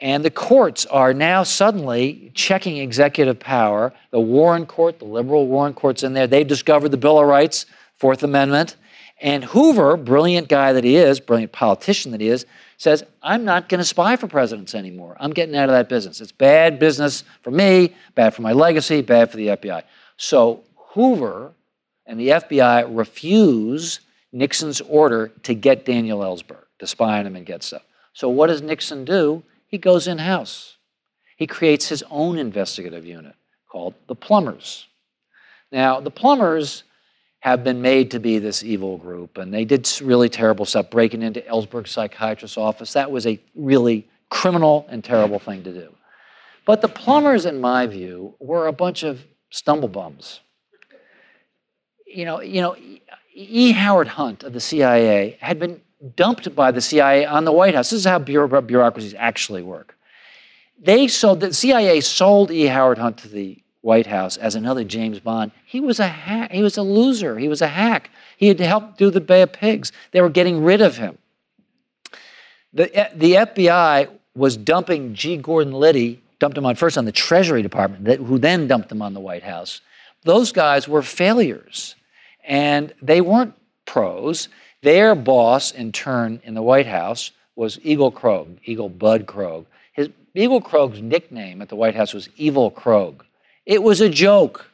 And 0.00 0.24
the 0.24 0.30
courts 0.30 0.84
are 0.86 1.14
now 1.14 1.44
suddenly 1.44 2.32
checking 2.34 2.78
executive 2.78 3.38
power. 3.38 3.92
The 4.10 4.18
Warren 4.18 4.66
Court, 4.66 4.98
the 4.98 5.04
liberal 5.04 5.46
Warren 5.46 5.74
Court's 5.74 6.02
in 6.02 6.12
there. 6.12 6.26
They've 6.26 6.46
discovered 6.46 6.88
the 6.88 6.96
Bill 6.96 7.20
of 7.20 7.28
Rights, 7.28 7.66
Fourth 7.98 8.24
Amendment. 8.24 8.76
And 9.20 9.44
Hoover, 9.44 9.96
brilliant 9.96 10.48
guy 10.48 10.72
that 10.72 10.82
he 10.82 10.96
is, 10.96 11.20
brilliant 11.20 11.52
politician 11.52 12.10
that 12.10 12.20
he 12.20 12.26
is, 12.26 12.44
says, 12.78 13.04
I'm 13.22 13.44
not 13.44 13.68
going 13.68 13.78
to 13.78 13.84
spy 13.84 14.16
for 14.16 14.26
presidents 14.26 14.74
anymore. 14.74 15.16
I'm 15.20 15.30
getting 15.30 15.54
out 15.54 15.68
of 15.68 15.72
that 15.72 15.88
business. 15.88 16.20
It's 16.20 16.32
bad 16.32 16.80
business 16.80 17.22
for 17.42 17.52
me, 17.52 17.94
bad 18.16 18.34
for 18.34 18.42
my 18.42 18.52
legacy, 18.52 19.02
bad 19.02 19.30
for 19.30 19.36
the 19.36 19.48
FBI. 19.48 19.84
So 20.16 20.64
Hoover 20.74 21.52
and 22.06 22.18
the 22.18 22.28
FBI 22.28 22.88
refuse 22.90 24.00
Nixon's 24.32 24.80
order 24.80 25.30
to 25.42 25.54
get 25.54 25.84
Daniel 25.84 26.20
Ellsberg, 26.20 26.64
to 26.78 26.86
spy 26.86 27.18
on 27.18 27.26
him 27.26 27.36
and 27.36 27.46
get 27.46 27.62
stuff. 27.62 27.82
So 28.14 28.28
what 28.28 28.48
does 28.48 28.62
Nixon 28.62 29.04
do? 29.04 29.42
He 29.66 29.78
goes 29.78 30.06
in 30.06 30.18
house. 30.18 30.76
He 31.36 31.46
creates 31.46 31.88
his 31.88 32.02
own 32.10 32.38
investigative 32.38 33.06
unit 33.06 33.34
called 33.70 33.94
the 34.06 34.14
Plumbers. 34.14 34.86
Now, 35.70 36.00
the 36.00 36.10
Plumbers 36.10 36.84
have 37.40 37.64
been 37.64 37.82
made 37.82 38.12
to 38.12 38.20
be 38.20 38.38
this 38.38 38.62
evil 38.62 38.98
group, 38.98 39.38
and 39.38 39.52
they 39.52 39.64
did 39.64 39.90
really 40.00 40.28
terrible 40.28 40.64
stuff, 40.64 40.90
breaking 40.90 41.22
into 41.22 41.40
Ellsberg's 41.40 41.90
psychiatrist's 41.90 42.56
office. 42.56 42.92
That 42.92 43.10
was 43.10 43.26
a 43.26 43.40
really 43.54 44.06
criminal 44.30 44.86
and 44.88 45.02
terrible 45.02 45.38
thing 45.38 45.64
to 45.64 45.72
do. 45.72 45.92
But 46.64 46.80
the 46.82 46.88
Plumbers, 46.88 47.44
in 47.44 47.60
my 47.60 47.86
view, 47.86 48.34
were 48.38 48.68
a 48.68 48.72
bunch 48.72 49.02
of 49.02 49.24
stumblebums. 49.52 50.38
You 52.06 52.26
know, 52.26 52.40
you 52.40 52.60
know, 52.60 52.76
E. 53.34 53.72
Howard 53.72 54.08
Hunt 54.08 54.42
of 54.42 54.52
the 54.52 54.60
CIA 54.60 55.36
had 55.40 55.58
been 55.58 55.80
dumped 56.16 56.54
by 56.54 56.70
the 56.70 56.80
CIA 56.80 57.24
on 57.24 57.44
the 57.44 57.52
White 57.52 57.74
House. 57.74 57.90
This 57.90 58.00
is 58.00 58.06
how 58.06 58.18
bureaucracies 58.18 59.14
actually 59.16 59.62
work. 59.62 59.96
They 60.78 61.08
sold 61.08 61.40
the 61.40 61.52
CIA 61.52 62.00
sold 62.00 62.50
E. 62.50 62.66
Howard 62.66 62.98
Hunt 62.98 63.18
to 63.18 63.28
the 63.28 63.62
White 63.82 64.06
House 64.06 64.36
as 64.36 64.54
another 64.54 64.84
James 64.84 65.20
Bond. 65.20 65.52
He 65.64 65.80
was 65.80 66.00
a. 66.00 66.08
He 66.50 66.62
was 66.62 66.76
a 66.76 66.82
loser. 66.82 67.38
He 67.38 67.48
was 67.48 67.62
a 67.62 67.68
hack. 67.68 68.10
He 68.36 68.48
had 68.48 68.60
helped 68.60 68.98
do 68.98 69.10
the 69.10 69.20
Bay 69.20 69.42
of 69.42 69.52
Pigs. 69.52 69.92
They 70.10 70.20
were 70.20 70.30
getting 70.30 70.62
rid 70.64 70.80
of 70.80 70.96
him. 70.96 71.18
The, 72.72 72.94
eh, 72.96 73.10
the 73.14 73.32
FBI 73.34 74.08
was 74.34 74.56
dumping 74.56 75.14
G. 75.14 75.36
Gordon 75.36 75.74
Liddy, 75.74 76.22
dumped 76.38 76.56
him 76.56 76.64
on 76.64 76.74
first 76.74 76.96
on 76.96 77.04
the 77.04 77.12
Treasury 77.12 77.62
Department, 77.62 78.26
who 78.26 78.38
then 78.38 78.66
dumped 78.66 78.90
him 78.90 79.02
on 79.02 79.14
the 79.14 79.20
White 79.20 79.42
House. 79.42 79.80
Those 80.24 80.52
guys 80.52 80.88
were 80.88 81.02
failures, 81.02 81.96
and 82.44 82.92
they 83.02 83.20
weren't 83.20 83.54
pros. 83.86 84.48
Their 84.82 85.14
boss, 85.14 85.72
in 85.72 85.92
turn, 85.92 86.40
in 86.44 86.54
the 86.54 86.62
White 86.62 86.86
House 86.86 87.30
was 87.56 87.78
Egil 87.82 88.12
Krogh, 88.12 88.58
Egil 88.64 88.88
Bud 88.88 89.26
Krogh. 89.26 89.66
His, 89.92 90.08
Egil 90.34 90.60
Krogh's 90.60 91.00
nickname 91.02 91.62
at 91.62 91.68
the 91.68 91.76
White 91.76 91.94
House 91.94 92.14
was 92.14 92.28
Evil 92.36 92.70
Krogh. 92.70 93.20
It 93.66 93.82
was 93.82 94.00
a 94.00 94.08
joke. 94.08 94.66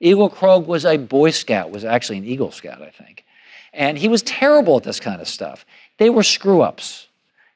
Egil 0.00 0.30
Krogh 0.30 0.66
was 0.66 0.84
a 0.84 0.96
Boy 0.96 1.30
Scout, 1.30 1.70
was 1.70 1.84
actually 1.84 2.18
an 2.18 2.24
Eagle 2.24 2.50
Scout, 2.50 2.82
I 2.82 2.90
think. 2.90 3.24
And 3.72 3.98
he 3.98 4.08
was 4.08 4.22
terrible 4.22 4.78
at 4.78 4.84
this 4.84 4.98
kind 4.98 5.20
of 5.20 5.28
stuff. 5.28 5.66
They 5.98 6.10
were 6.10 6.22
screw 6.22 6.62
ups. 6.62 7.08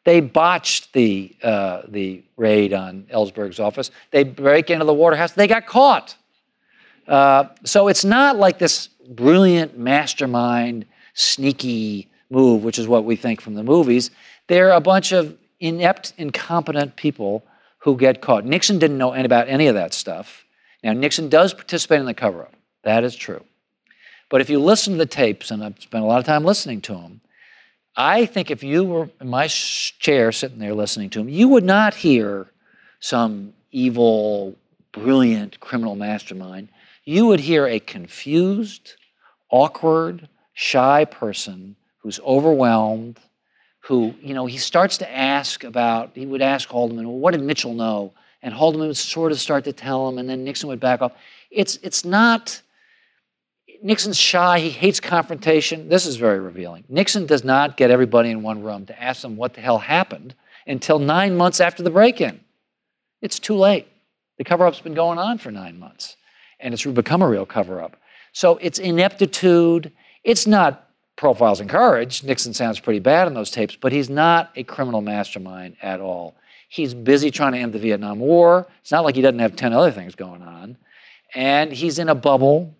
They 0.04 0.20
botched 0.20 0.92
the, 0.92 1.34
uh, 1.42 1.82
the 1.88 2.22
raid 2.36 2.72
on 2.72 3.04
Ellsberg's 3.12 3.60
office. 3.60 3.90
They 4.10 4.24
break 4.24 4.68
into 4.68 4.84
the 4.84 4.92
Waterhouse. 4.92 5.32
They 5.32 5.46
got 5.46 5.66
caught. 5.66 6.16
Uh, 7.06 7.46
so 7.64 7.88
it's 7.88 8.04
not 8.04 8.36
like 8.36 8.58
this 8.58 8.88
brilliant 9.08 9.78
mastermind 9.78 10.86
sneaky 11.14 12.08
move, 12.30 12.64
which 12.64 12.78
is 12.78 12.88
what 12.88 13.04
we 13.04 13.16
think 13.16 13.40
from 13.40 13.54
the 13.54 13.62
movies. 13.62 14.10
They're 14.46 14.70
a 14.70 14.80
bunch 14.80 15.12
of 15.12 15.36
inept, 15.60 16.14
incompetent 16.18 16.96
people 16.96 17.44
who 17.78 17.96
get 17.96 18.20
caught. 18.20 18.44
Nixon 18.44 18.78
didn't 18.78 18.98
know 18.98 19.12
any 19.12 19.24
about 19.24 19.48
any 19.48 19.66
of 19.66 19.74
that 19.74 19.92
stuff. 19.92 20.44
Now, 20.82 20.92
Nixon 20.92 21.28
does 21.28 21.54
participate 21.54 22.00
in 22.00 22.06
the 22.06 22.14
cover 22.14 22.42
up. 22.42 22.54
That 22.82 23.04
is 23.04 23.14
true. 23.14 23.44
But 24.28 24.40
if 24.40 24.50
you 24.50 24.58
listen 24.58 24.94
to 24.94 24.98
the 24.98 25.06
tapes, 25.06 25.50
and 25.50 25.62
I've 25.62 25.80
spent 25.80 26.02
a 26.02 26.06
lot 26.06 26.18
of 26.18 26.24
time 26.24 26.44
listening 26.44 26.80
to 26.82 26.94
them, 26.94 27.20
I 27.94 28.24
think 28.24 28.50
if 28.50 28.62
you 28.62 28.84
were 28.84 29.10
in 29.20 29.28
my 29.28 29.46
chair 29.48 30.32
sitting 30.32 30.58
there 30.58 30.74
listening 30.74 31.10
to 31.10 31.20
him, 31.20 31.28
you 31.28 31.48
would 31.48 31.64
not 31.64 31.94
hear 31.94 32.46
some 33.00 33.52
evil, 33.70 34.56
brilliant 34.92 35.60
criminal 35.60 35.94
mastermind. 35.94 36.68
You 37.04 37.26
would 37.26 37.40
hear 37.40 37.66
a 37.66 37.80
confused, 37.80 38.94
awkward, 39.50 40.28
shy 40.54 41.04
person 41.04 41.76
who's 41.98 42.20
overwhelmed, 42.20 43.18
who, 43.80 44.14
you 44.22 44.34
know, 44.34 44.46
he 44.46 44.58
starts 44.58 44.98
to 44.98 45.10
ask 45.10 45.64
about, 45.64 46.12
he 46.14 46.26
would 46.26 46.42
ask 46.42 46.68
Haldeman, 46.68 47.06
well, 47.06 47.18
what 47.18 47.32
did 47.32 47.42
Mitchell 47.42 47.74
know? 47.74 48.12
And 48.42 48.54
Haldeman 48.54 48.88
would 48.88 48.96
sort 48.96 49.32
of 49.32 49.40
start 49.40 49.64
to 49.64 49.72
tell 49.72 50.08
him, 50.08 50.18
and 50.18 50.28
then 50.28 50.44
Nixon 50.44 50.68
would 50.68 50.80
back 50.80 51.02
off. 51.02 51.12
It's, 51.50 51.78
it's 51.82 52.04
not, 52.04 52.60
Nixon's 53.82 54.18
shy, 54.18 54.60
he 54.60 54.70
hates 54.70 55.00
confrontation. 55.00 55.88
This 55.88 56.06
is 56.06 56.16
very 56.16 56.38
revealing. 56.38 56.84
Nixon 56.88 57.26
does 57.26 57.44
not 57.44 57.76
get 57.76 57.90
everybody 57.90 58.30
in 58.30 58.42
one 58.42 58.62
room 58.62 58.86
to 58.86 59.02
ask 59.02 59.22
them 59.22 59.36
what 59.36 59.54
the 59.54 59.60
hell 59.60 59.78
happened 59.78 60.34
until 60.66 60.98
nine 60.98 61.36
months 61.36 61.60
after 61.60 61.82
the 61.82 61.90
break 61.90 62.20
in. 62.20 62.40
It's 63.20 63.38
too 63.38 63.56
late. 63.56 63.88
The 64.38 64.44
cover 64.44 64.66
up's 64.66 64.80
been 64.80 64.94
going 64.94 65.18
on 65.18 65.38
for 65.38 65.50
nine 65.50 65.78
months, 65.78 66.16
and 66.62 66.72
it's 66.72 66.84
become 66.84 67.20
a 67.22 67.28
real 67.28 67.44
cover 67.44 67.82
up. 67.82 67.96
So 68.32 68.56
it's 68.62 68.78
ineptitude 68.78 69.92
it's 70.24 70.46
not 70.46 70.88
profiles 71.16 71.60
in 71.60 71.68
courage. 71.68 72.22
Nixon 72.22 72.54
sounds 72.54 72.80
pretty 72.80 73.00
bad 73.00 73.26
in 73.26 73.34
those 73.34 73.50
tapes, 73.50 73.76
but 73.76 73.92
he's 73.92 74.08
not 74.08 74.50
a 74.56 74.62
criminal 74.62 75.00
mastermind 75.00 75.76
at 75.82 76.00
all. 76.00 76.34
He's 76.68 76.94
busy 76.94 77.30
trying 77.30 77.52
to 77.52 77.58
end 77.58 77.72
the 77.72 77.78
Vietnam 77.78 78.18
War. 78.18 78.66
It's 78.80 78.92
not 78.92 79.04
like 79.04 79.14
he 79.14 79.20
doesn't 79.20 79.40
have 79.40 79.56
10 79.56 79.72
other 79.72 79.90
things 79.90 80.14
going 80.14 80.42
on. 80.42 80.76
And 81.34 81.72
he's 81.72 81.98
in 81.98 82.08
a 82.08 82.14
bubble. 82.14 82.74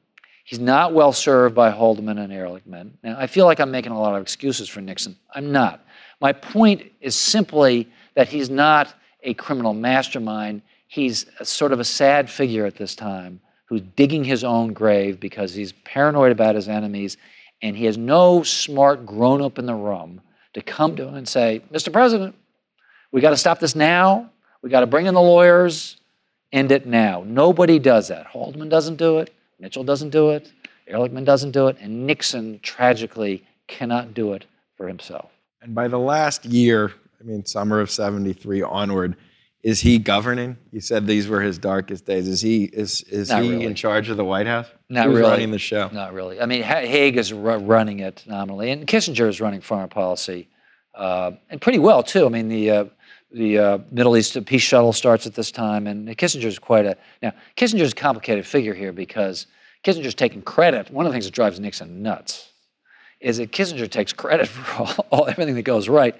He's 0.44 0.58
not 0.58 0.94
well 0.94 1.12
served 1.12 1.54
by 1.54 1.70
Haldeman 1.70 2.18
and 2.18 2.32
Ehrlichman. 2.32 2.92
Now, 3.02 3.16
I 3.18 3.26
feel 3.26 3.44
like 3.44 3.60
I'm 3.60 3.70
making 3.70 3.92
a 3.92 4.00
lot 4.00 4.14
of 4.14 4.22
excuses 4.22 4.68
for 4.68 4.80
Nixon. 4.80 5.16
I'm 5.34 5.52
not. 5.52 5.84
My 6.20 6.32
point 6.32 6.90
is 7.00 7.14
simply 7.14 7.88
that 8.14 8.28
he's 8.28 8.50
not 8.50 8.94
a 9.22 9.34
criminal 9.34 9.74
mastermind. 9.74 10.62
He's 10.86 11.26
sort 11.42 11.72
of 11.72 11.80
a 11.80 11.84
sad 11.84 12.30
figure 12.30 12.66
at 12.66 12.76
this 12.76 12.94
time 12.94 13.40
who's 13.72 13.80
digging 13.96 14.22
his 14.22 14.44
own 14.44 14.74
grave 14.74 15.18
because 15.18 15.54
he's 15.54 15.72
paranoid 15.72 16.30
about 16.30 16.54
his 16.54 16.68
enemies, 16.68 17.16
and 17.62 17.74
he 17.74 17.86
has 17.86 17.96
no 17.96 18.42
smart 18.42 19.06
grown 19.06 19.40
up 19.40 19.58
in 19.58 19.64
the 19.64 19.74
room 19.74 20.20
to 20.52 20.60
come 20.60 20.94
to 20.94 21.08
him 21.08 21.14
and 21.14 21.26
say, 21.26 21.62
Mr. 21.72 21.90
President, 21.90 22.34
we 23.12 23.22
got 23.22 23.30
to 23.30 23.36
stop 23.38 23.60
this 23.60 23.74
now. 23.74 24.28
We 24.60 24.68
got 24.68 24.80
to 24.80 24.86
bring 24.86 25.06
in 25.06 25.14
the 25.14 25.22
lawyers, 25.22 25.96
end 26.52 26.70
it 26.70 26.84
now. 26.84 27.24
Nobody 27.26 27.78
does 27.78 28.08
that. 28.08 28.26
Haldeman 28.26 28.68
doesn't 28.68 28.96
do 28.96 29.20
it, 29.20 29.32
Mitchell 29.58 29.84
doesn't 29.84 30.10
do 30.10 30.28
it, 30.32 30.52
Ehrlichman 30.86 31.24
doesn't 31.24 31.52
do 31.52 31.68
it, 31.68 31.78
and 31.80 32.06
Nixon 32.06 32.60
tragically 32.62 33.42
cannot 33.68 34.12
do 34.12 34.34
it 34.34 34.44
for 34.76 34.86
himself. 34.86 35.30
And 35.62 35.74
by 35.74 35.88
the 35.88 35.98
last 35.98 36.44
year, 36.44 36.92
I 37.18 37.24
mean, 37.24 37.46
summer 37.46 37.80
of 37.80 37.90
73 37.90 38.60
onward, 38.60 39.16
is 39.62 39.80
he 39.80 39.98
governing? 39.98 40.56
You 40.72 40.80
said 40.80 41.06
these 41.06 41.28
were 41.28 41.40
his 41.40 41.56
darkest 41.56 42.04
days. 42.04 42.26
Is 42.26 42.40
he 42.40 42.64
is 42.64 43.02
is 43.02 43.28
Not 43.28 43.42
he 43.42 43.50
really. 43.50 43.64
in 43.64 43.74
charge 43.74 44.08
of 44.08 44.16
the 44.16 44.24
White 44.24 44.46
House? 44.46 44.66
Not 44.88 45.06
Who's 45.06 45.18
really. 45.18 45.30
running 45.30 45.50
the 45.52 45.58
show? 45.58 45.88
Not 45.92 46.12
really. 46.12 46.40
I 46.40 46.46
mean, 46.46 46.62
Haig 46.62 47.16
is 47.16 47.32
running 47.32 48.00
it 48.00 48.24
nominally, 48.26 48.70
and 48.70 48.86
Kissinger 48.86 49.28
is 49.28 49.40
running 49.40 49.60
foreign 49.60 49.88
policy, 49.88 50.48
uh, 50.94 51.32
and 51.48 51.60
pretty 51.60 51.78
well 51.78 52.02
too. 52.02 52.26
I 52.26 52.28
mean, 52.28 52.48
the 52.48 52.70
uh, 52.70 52.84
the 53.30 53.58
uh, 53.58 53.78
Middle 53.90 54.16
East 54.16 54.44
peace 54.46 54.62
shuttle 54.62 54.92
starts 54.92 55.26
at 55.26 55.34
this 55.34 55.52
time, 55.52 55.86
and 55.86 56.08
Kissinger 56.08 56.46
is 56.46 56.58
quite 56.58 56.84
a 56.84 56.96
now. 57.22 57.32
Kissinger 57.56 57.82
is 57.82 57.92
a 57.92 57.96
complicated 57.96 58.44
figure 58.44 58.74
here 58.74 58.92
because 58.92 59.46
Kissinger's 59.84 60.14
taking 60.14 60.42
credit. 60.42 60.90
One 60.90 61.06
of 61.06 61.12
the 61.12 61.14
things 61.14 61.26
that 61.26 61.34
drives 61.34 61.60
Nixon 61.60 62.02
nuts 62.02 62.50
is 63.20 63.36
that 63.36 63.52
Kissinger 63.52 63.88
takes 63.88 64.12
credit 64.12 64.48
for 64.48 64.82
all, 64.82 65.06
all 65.10 65.28
everything 65.28 65.54
that 65.54 65.62
goes 65.62 65.88
right. 65.88 66.16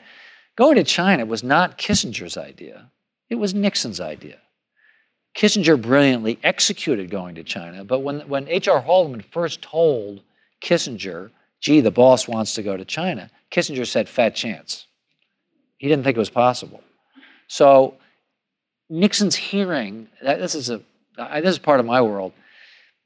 Going 0.55 0.77
to 0.77 0.85
China 0.85 1.27
was 1.27 1.43
not 1.43 1.77
Kissinger's 1.77 2.37
idea. 2.37 2.91
It 3.33 3.39
was 3.39 3.55
Nixon's 3.55 3.99
idea. 3.99 4.37
Kissinger 5.35 5.81
brilliantly 5.81 6.39
executed 6.45 7.09
going 7.09 7.35
to 7.37 7.43
China, 7.43 7.83
but 7.83 8.01
when, 8.01 8.21
when 8.29 8.47
H.R. 8.47 8.83
Haldeman 8.83 9.23
first 9.23 9.63
told 9.63 10.21
Kissinger, 10.63 11.31
gee, 11.59 11.81
the 11.81 11.91
boss 11.91 12.29
wants 12.29 12.55
to 12.57 12.63
go 12.63 12.77
to 12.77 12.85
China, 12.85 13.31
Kissinger 13.51 13.87
said, 13.87 14.07
fat 14.07 14.35
chance. 14.35 14.87
He 15.79 15.89
didn't 15.89 16.05
think 16.05 16.15
it 16.15 16.21
was 16.21 16.29
possible. 16.29 16.83
So 17.49 17.95
Nixon's 18.91 19.35
hearing, 19.35 20.09
this 20.21 20.55
is 20.55 20.69
a 20.69 20.83
this 21.17 21.53
is 21.53 21.59
part 21.59 21.81
of 21.81 21.87
my 21.87 22.03
world. 22.03 22.35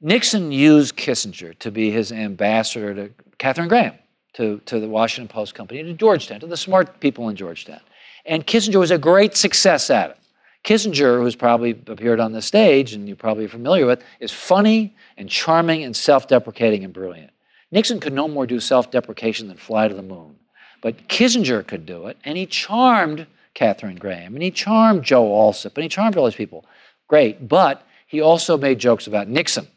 Nixon 0.01 0.51
used 0.51 0.97
Kissinger 0.97 1.57
to 1.59 1.71
be 1.71 1.89
his 1.89 2.11
ambassador 2.11 2.93
to 2.93 3.13
Katharine 3.37 3.69
Graham, 3.69 3.93
to, 4.33 4.59
to 4.65 4.81
the 4.81 4.89
Washington 4.89 5.33
Post 5.33 5.55
Company, 5.55 5.83
to 5.83 5.93
Georgetown, 5.93 6.41
to 6.41 6.47
the 6.47 6.57
smart 6.57 6.99
people 6.99 7.29
in 7.29 7.37
Georgetown. 7.37 7.79
And 8.27 8.45
Kissinger 8.45 8.79
was 8.79 8.91
a 8.91 8.97
great 8.97 9.35
success 9.35 9.89
at 9.89 10.11
it. 10.11 10.17
Kissinger, 10.63 11.21
who's 11.21 11.35
probably 11.35 11.71
appeared 11.87 12.19
on 12.19 12.33
the 12.33 12.41
stage 12.41 12.93
and 12.93 13.07
you're 13.07 13.15
probably 13.15 13.47
familiar 13.47 13.85
with, 13.85 14.03
is 14.19 14.31
funny 14.31 14.95
and 15.15 15.29
charming 15.29 15.83
and 15.83 15.95
self 15.95 16.27
deprecating 16.27 16.83
and 16.83 16.93
brilliant. 16.93 17.31
Nixon 17.71 17.99
could 17.99 18.13
no 18.13 18.27
more 18.27 18.45
do 18.45 18.59
self 18.59 18.91
deprecation 18.91 19.47
than 19.47 19.57
fly 19.57 19.87
to 19.87 19.95
the 19.95 20.01
moon. 20.01 20.35
But 20.81 21.07
Kissinger 21.07 21.65
could 21.65 21.85
do 21.85 22.07
it, 22.07 22.17
and 22.23 22.37
he 22.37 22.45
charmed 22.45 23.27
Katharine 23.53 23.95
Graham, 23.95 24.35
and 24.35 24.43
he 24.43 24.51
charmed 24.51 25.03
Joe 25.03 25.33
Alsop, 25.33 25.75
and 25.75 25.83
he 25.83 25.89
charmed 25.89 26.17
all 26.17 26.25
these 26.25 26.35
people. 26.35 26.65
Great, 27.07 27.47
but 27.47 27.83
he 28.05 28.21
also 28.21 28.57
made 28.57 28.77
jokes 28.77 29.07
about 29.07 29.27
Nixon. 29.27 29.67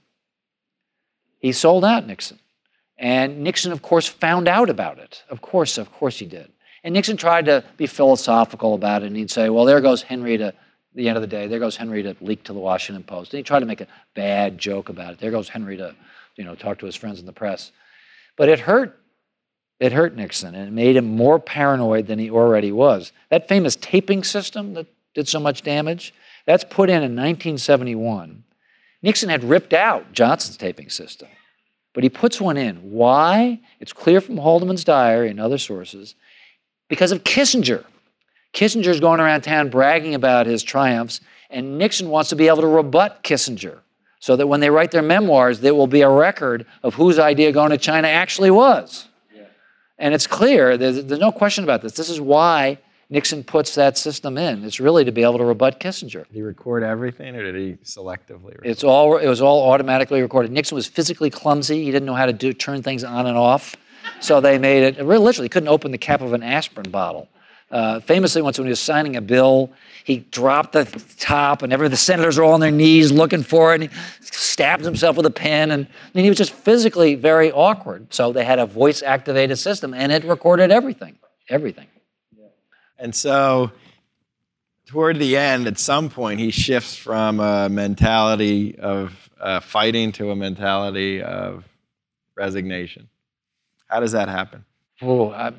He 1.39 1.53
sold 1.53 1.85
out 1.85 2.07
Nixon. 2.07 2.39
And 2.99 3.43
Nixon, 3.43 3.73
of 3.73 3.81
course, 3.81 4.07
found 4.07 4.47
out 4.47 4.69
about 4.69 4.99
it. 4.99 5.23
Of 5.31 5.41
course, 5.41 5.79
of 5.79 5.91
course 5.91 6.19
he 6.19 6.27
did. 6.27 6.53
And 6.83 6.95
Nixon 6.95 7.17
tried 7.17 7.47
to 7.47 7.65
be 7.77 7.87
philosophical 7.87 8.75
about 8.75 9.03
it, 9.03 9.07
and 9.07 9.17
he'd 9.17 9.31
say, 9.31 9.51
well, 9.51 9.65
there 9.65 9.81
goes 9.81 10.03
Henry 10.03 10.39
to 10.39 10.55
the 10.95 11.09
end 11.09 11.17
of 11.17 11.23
the 11.23 11.29
day, 11.29 11.47
there 11.47 11.59
goes 11.59 11.77
Henry 11.77 12.03
to 12.03 12.17
leak 12.21 12.45
to 12.45 12.53
the 12.53 12.59
Washington 12.59 13.05
Post. 13.05 13.33
And 13.33 13.39
he 13.39 13.45
tried 13.45 13.61
to 13.61 13.67
make 13.67 13.81
a 13.81 13.87
bad 14.15 14.59
joke 14.59 14.89
about 14.89 15.13
it. 15.13 15.19
There 15.21 15.31
goes 15.31 15.49
Henry 15.49 15.77
to, 15.77 15.95
you 16.37 16.45
know, 16.45 16.55
talk 16.55 16.79
to 16.79 16.87
his 16.87 16.97
friends 16.97 17.21
in 17.21 17.27
the 17.27 17.33
press. 17.33 17.71
But 18.37 18.49
it 18.49 18.61
hurt. 18.61 18.97
It 19.79 19.93
hurt 19.93 20.15
Nixon, 20.15 20.55
and 20.55 20.69
it 20.69 20.73
made 20.73 20.97
him 20.97 21.17
more 21.17 21.39
paranoid 21.39 22.07
than 22.07 22.19
he 22.19 22.31
already 22.31 22.71
was. 22.71 23.13
That 23.31 23.49
famous 23.49 23.77
taping 23.77 24.25
system 24.25 24.75
that 24.75 24.87
did 25.15 25.27
so 25.27 25.41
much 25.41 25.63
damage, 25.63 26.13
that's 26.45 26.65
put 26.65 26.91
in 26.91 26.97
in 26.97 27.17
1971. 27.17 28.45
Nixon 29.03 29.31
had 29.31 29.45
ripped 29.45 29.73
out 29.73 30.13
Johnson's 30.13 30.59
taping 30.59 30.91
system, 30.91 31.29
but 31.95 32.03
he 32.03 32.11
puts 32.11 32.41
one 32.41 32.59
in. 32.59 32.77
Why? 32.93 33.61
It's 33.81 33.95
clear 33.95 34.21
from 34.21 34.37
Haldeman's 34.37 34.85
diary 34.85 35.31
and 35.31 35.41
other 35.41 35.57
sources 35.57 36.15
because 36.91 37.13
of 37.13 37.25
Kissinger. 37.25 37.85
Kissinger's 38.53 39.01
going 39.01 39.21
around 39.21 39.41
town 39.41 39.71
bragging 39.71 40.15
about 40.15 40.45
his 40.45 40.63
triumphs, 40.63 41.21
and 41.49 41.79
Nixon 41.79 42.11
wants 42.11 42.29
to 42.31 42.37
be 42.37 42.49
able 42.49 42.61
to 42.61 42.67
rebut 42.67 43.23
Kissinger 43.23 43.79
so 44.19 44.37
that 44.37 44.47
when 44.47 44.61
they 44.61 44.69
write 44.69 44.91
their 44.91 45.01
memoirs, 45.01 45.61
there 45.61 45.75
will 45.75 45.87
be 45.87 46.03
a 46.03 46.11
record 46.11 46.67
of 46.83 46.95
whose 46.95 47.19
idea 47.19 47.53
going 47.53 47.71
to 47.71 47.79
China 47.79 48.09
actually 48.09 48.51
was. 48.51 49.09
Yeah. 49.35 49.45
And 49.99 50.13
it's 50.13 50.27
clear, 50.27 50.77
there's, 50.77 51.05
there's 51.05 51.21
no 51.21 51.33
question 51.33 51.65
about 51.65 51.81
this. 51.81 51.93
This 51.93 52.11
is 52.11 52.21
why 52.21 52.77
Nixon 53.09 53.43
puts 53.45 53.75
that 53.77 53.97
system 53.97 54.37
in. 54.37 54.65
It's 54.65 54.79
really 54.79 55.05
to 55.05 55.13
be 55.13 55.23
able 55.23 55.39
to 55.39 55.45
rebut 55.45 55.81
Kissinger. 55.81 56.27
Did 56.27 56.35
he 56.35 56.43
record 56.43 56.83
everything, 56.83 57.35
or 57.35 57.43
did 57.43 57.55
he 57.55 57.73
selectively? 57.85 58.51
Record? 58.51 58.67
It's 58.67 58.85
all. 58.85 59.17
It 59.17 59.29
was 59.29 59.41
all 59.41 59.71
automatically 59.71 60.23
recorded. 60.23 60.53
Nixon 60.53 60.77
was 60.77 60.87
physically 60.87 61.31
clumsy. 61.31 61.85
He 61.85 61.91
didn't 61.91 62.07
know 62.07 62.15
how 62.15 62.27
to 62.27 62.33
do 62.33 62.53
turn 62.53 62.83
things 62.83 63.03
on 63.03 63.27
and 63.27 63.37
off, 63.37 63.75
so 64.21 64.41
they 64.41 64.59
made 64.59 64.83
it. 64.83 65.05
Literally, 65.05 65.49
couldn't 65.49 65.69
open 65.69 65.91
the 65.93 65.99
cap 65.99 66.21
of 66.21 66.33
an 66.33 66.43
aspirin 66.43 66.91
bottle. 66.91 67.29
Uh, 67.71 68.01
famously, 68.01 68.43
once 68.43 68.59
when 68.59 68.67
he 68.67 68.71
was 68.71 68.81
signing 68.81 69.17
a 69.17 69.21
bill, 69.21 69.71
he 70.05 70.19
dropped 70.19 70.73
the 70.73 70.85
top, 71.19 71.63
and 71.63 71.73
every 71.73 71.89
the 71.89 71.97
senators 71.97 72.37
are 72.37 72.43
all 72.43 72.55
on 72.55 72.61
their 72.61 72.71
knees 72.73 73.13
looking 73.13 73.43
for 73.43 73.73
it. 73.73 73.81
And 73.81 73.91
he 73.91 73.97
stabbed 74.21 74.85
himself 74.85 75.17
with 75.17 75.27
a 75.27 75.31
pen, 75.31 75.71
and 75.71 75.87
I 75.87 76.11
mean, 76.15 76.25
he 76.25 76.31
was 76.31 76.39
just 76.39 76.53
physically 76.53 77.15
very 77.15 77.53
awkward. 77.53 78.13
So 78.13 78.33
they 78.33 78.45
had 78.45 78.59
a 78.59 78.67
voice-activated 78.67 79.57
system, 79.59 79.95
and 79.95 80.11
it 80.11 80.25
recorded 80.25 80.73
everything, 80.73 81.17
everything. 81.49 81.87
And 82.99 83.15
so, 83.15 83.71
toward 84.87 85.19
the 85.19 85.37
end, 85.37 85.67
at 85.67 85.79
some 85.79 86.11
point, 86.11 86.41
he 86.41 86.51
shifts 86.51 86.97
from 86.97 87.41
a 87.41 87.69
mentality 87.69 88.77
of 88.79 89.31
uh, 89.41 89.61
fighting 89.61 90.13
to 90.13 90.33
a 90.33 90.37
mentality 90.37 91.23
of 91.23 91.65
resignation. 92.35 93.09
How 93.91 94.01
does 94.01 94.13
that 94.13 94.29
happen? 94.29 94.65
Uh, 95.03 95.51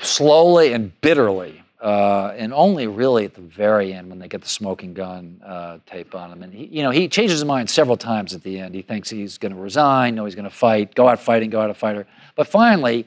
slowly 0.00 0.72
and 0.72 0.98
bitterly, 1.00 1.62
uh, 1.80 2.32
and 2.36 2.54
only 2.54 2.86
really 2.86 3.24
at 3.24 3.34
the 3.34 3.40
very 3.40 3.92
end 3.92 4.08
when 4.08 4.18
they 4.18 4.28
get 4.28 4.40
the 4.40 4.48
smoking 4.48 4.94
gun 4.94 5.40
uh, 5.44 5.78
tape 5.84 6.14
on 6.14 6.32
him. 6.32 6.42
And 6.42 6.54
he, 6.54 6.66
you 6.66 6.82
know, 6.82 6.90
he 6.90 7.08
changes 7.08 7.40
his 7.40 7.44
mind 7.44 7.68
several 7.68 7.96
times 7.96 8.34
at 8.34 8.42
the 8.42 8.58
end. 8.58 8.74
He 8.74 8.82
thinks 8.82 9.10
he's 9.10 9.36
going 9.36 9.54
to 9.54 9.60
resign, 9.60 10.14
no, 10.14 10.24
he's 10.24 10.34
going 10.34 10.44
to 10.44 10.50
fight, 10.50 10.94
go 10.94 11.08
out 11.08 11.20
fighting, 11.20 11.50
go 11.50 11.60
out 11.60 11.70
a 11.70 11.74
fighter. 11.74 12.06
But 12.36 12.46
finally, 12.46 13.06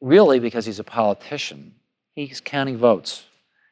really 0.00 0.40
because 0.40 0.64
he's 0.64 0.78
a 0.78 0.84
politician, 0.84 1.74
he's 2.14 2.40
counting 2.40 2.78
votes. 2.78 3.24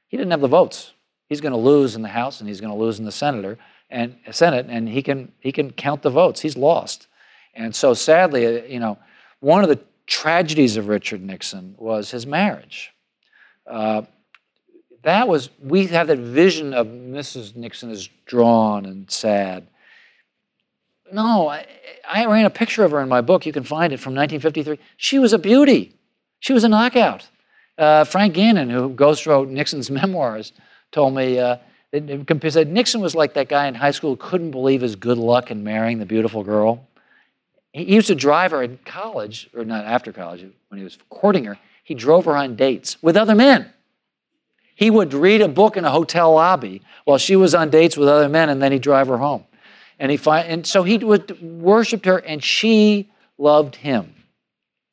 He 0.09 0.16
didn't 0.16 0.30
have 0.30 0.41
the 0.41 0.49
votes. 0.49 0.93
He's 1.28 1.41
going 1.41 1.53
to 1.53 1.59
lose 1.59 1.97
in 1.97 2.03
the 2.03 2.09
House 2.09 2.41
and 2.41 2.49
he's 2.49 2.61
going 2.61 2.72
to 2.72 2.78
lose 2.78 2.99
in 2.99 3.05
the 3.05 3.12
Senator 3.12 3.59
and 3.91 4.16
Senate, 4.30 4.66
and 4.68 4.89
he 4.89 5.03
can 5.03 5.32
he 5.41 5.51
can 5.51 5.70
count 5.70 6.03
the 6.03 6.11
votes. 6.11 6.41
He's 6.41 6.57
lost, 6.57 7.07
and 7.55 7.74
so 7.74 7.95
sadly, 7.95 8.47
uh, 8.47 8.64
you 8.64 8.80
know, 8.80 8.99
one 9.41 9.62
of 9.62 9.70
the 9.70 9.80
tragedies 10.09 10.76
of 10.76 10.88
Richard 10.88 11.22
Nixon 11.22 11.74
was 11.78 12.11
his 12.11 12.26
marriage. 12.26 12.90
Uh, 13.66 14.02
that 15.02 15.28
was, 15.28 15.50
we 15.62 15.86
have 15.86 16.09
that 16.09 16.18
vision 16.18 16.74
of 16.74 16.86
Mrs. 16.86 17.54
Nixon 17.54 17.90
as 17.90 18.09
drawn 18.26 18.86
and 18.86 19.09
sad. 19.11 19.68
No, 21.12 21.48
I, 21.48 21.66
I 22.09 22.26
ran 22.26 22.46
a 22.46 22.50
picture 22.50 22.84
of 22.84 22.90
her 22.90 23.00
in 23.00 23.09
my 23.09 23.20
book. 23.20 23.46
You 23.46 23.52
can 23.52 23.62
find 23.62 23.92
it 23.92 24.00
from 24.00 24.14
1953. 24.14 24.78
She 24.96 25.18
was 25.18 25.32
a 25.32 25.38
beauty. 25.38 25.94
She 26.40 26.52
was 26.52 26.64
a 26.64 26.68
knockout. 26.68 27.28
Uh, 27.76 28.04
Frank 28.04 28.34
Gannon, 28.34 28.70
who 28.70 28.88
ghost 28.88 29.26
wrote 29.26 29.48
Nixon's 29.48 29.90
memoirs, 30.00 30.52
told 30.90 31.14
me 31.14 31.38
uh, 31.38 31.59
said 31.92 32.68
Nixon 32.68 33.00
was 33.00 33.14
like 33.14 33.34
that 33.34 33.48
guy 33.48 33.66
in 33.66 33.74
high 33.74 33.90
school 33.90 34.11
who 34.11 34.16
couldn't 34.16 34.50
believe 34.50 34.80
his 34.80 34.96
good 34.96 35.18
luck 35.18 35.50
in 35.50 35.64
marrying 35.64 35.98
the 35.98 36.06
beautiful 36.06 36.42
girl. 36.42 36.88
He 37.73 37.95
used 37.95 38.09
to 38.09 38.14
drive 38.14 38.51
her 38.53 38.62
in 38.62 38.79
college, 38.85 39.51
or 39.55 39.64
not 39.64 39.85
after 39.85 40.12
college, 40.12 40.45
when 40.69 40.79
he 40.79 40.85
was 40.85 40.99
courting 41.11 41.45
her, 41.45 41.59
he 41.85 41.95
drove 41.95 42.25
her 42.25 42.37
on 42.37 42.57
dates 42.57 43.03
with 43.03 43.16
other 43.16 43.35
men. 43.35 43.73
He 44.75 44.91
would 44.91 45.12
read 45.12 45.41
a 45.41 45.49
book 45.49 45.77
in 45.77 45.85
a 45.85 45.91
hotel 45.91 46.35
lobby 46.35 46.83
while 47.05 47.19
she 47.19 47.37
was 47.37 47.55
on 47.55 47.71
dates 47.71 47.97
with 47.97 48.09
other 48.09 48.29
men, 48.29 48.49
and 48.49 48.62
then 48.62 48.73
he'd 48.73 48.83
drive 48.83 49.09
her 49.09 49.19
home. 49.19 49.45
And, 49.99 50.11
he 50.11 50.16
find, 50.16 50.49
and 50.49 50.66
so 50.66 50.85
he 50.85 50.99
would 50.99 51.41
worshiped 51.43 52.07
her, 52.07 52.19
and 52.19 52.43
she 52.43 53.11
loved 53.39 53.77
him. 53.77 54.14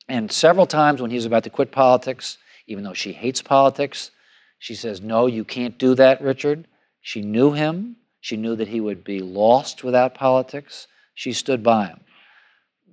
And 0.07 0.31
several 0.31 0.65
times 0.65 1.01
when 1.01 1.11
he 1.11 1.17
was 1.17 1.25
about 1.25 1.43
to 1.43 1.49
quit 1.49 1.71
politics, 1.71 2.37
even 2.67 2.83
though 2.83 2.93
she 2.93 3.13
hates 3.13 3.41
politics, 3.41 4.11
she 4.59 4.75
says, 4.75 5.01
No, 5.01 5.27
you 5.27 5.43
can't 5.43 5.77
do 5.77 5.95
that, 5.95 6.21
Richard. 6.21 6.67
She 7.01 7.21
knew 7.21 7.51
him. 7.51 7.97
She 8.21 8.37
knew 8.37 8.55
that 8.55 8.67
he 8.67 8.79
would 8.79 9.03
be 9.03 9.19
lost 9.19 9.83
without 9.83 10.15
politics. 10.15 10.87
She 11.13 11.33
stood 11.33 11.61
by 11.61 11.87
him. 11.87 11.99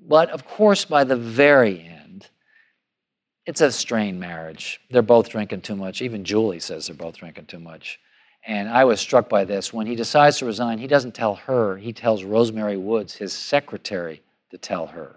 But 0.09 0.31
of 0.31 0.47
course, 0.47 0.85
by 0.85 1.05
the 1.05 1.17
very 1.17 1.81
end, 1.81 2.29
it's 3.47 3.61
a 3.61 3.73
strained 3.73 4.21
marriage. 4.21 4.81
They're 4.91 5.03
both 5.03 5.29
drinking 5.29 5.63
too 5.63 5.77
much. 5.77 6.03
Even 6.03 6.25
Julie 6.25 6.61
says 6.61 6.87
they're 6.87 6.97
both 6.97 7.17
drinking 7.17 7.47
too 7.47 7.59
much. 7.59 7.99
And 8.45 8.69
I 8.69 8.85
was 8.85 9.01
struck 9.01 9.29
by 9.29 9.45
this. 9.45 9.73
When 9.73 9.87
he 9.87 9.95
decides 9.95 10.39
to 10.39 10.47
resign, 10.47 10.79
he 10.79 10.89
doesn't 10.89 11.15
tell 11.15 11.37
her, 11.37 11.77
he 11.77 11.93
tells 11.93 12.25
Rosemary 12.25 12.77
Woods, 12.77 13.15
his 13.15 13.33
secretary, 13.33 14.21
to 14.51 14.59
tell 14.59 14.87
her. 14.87 15.17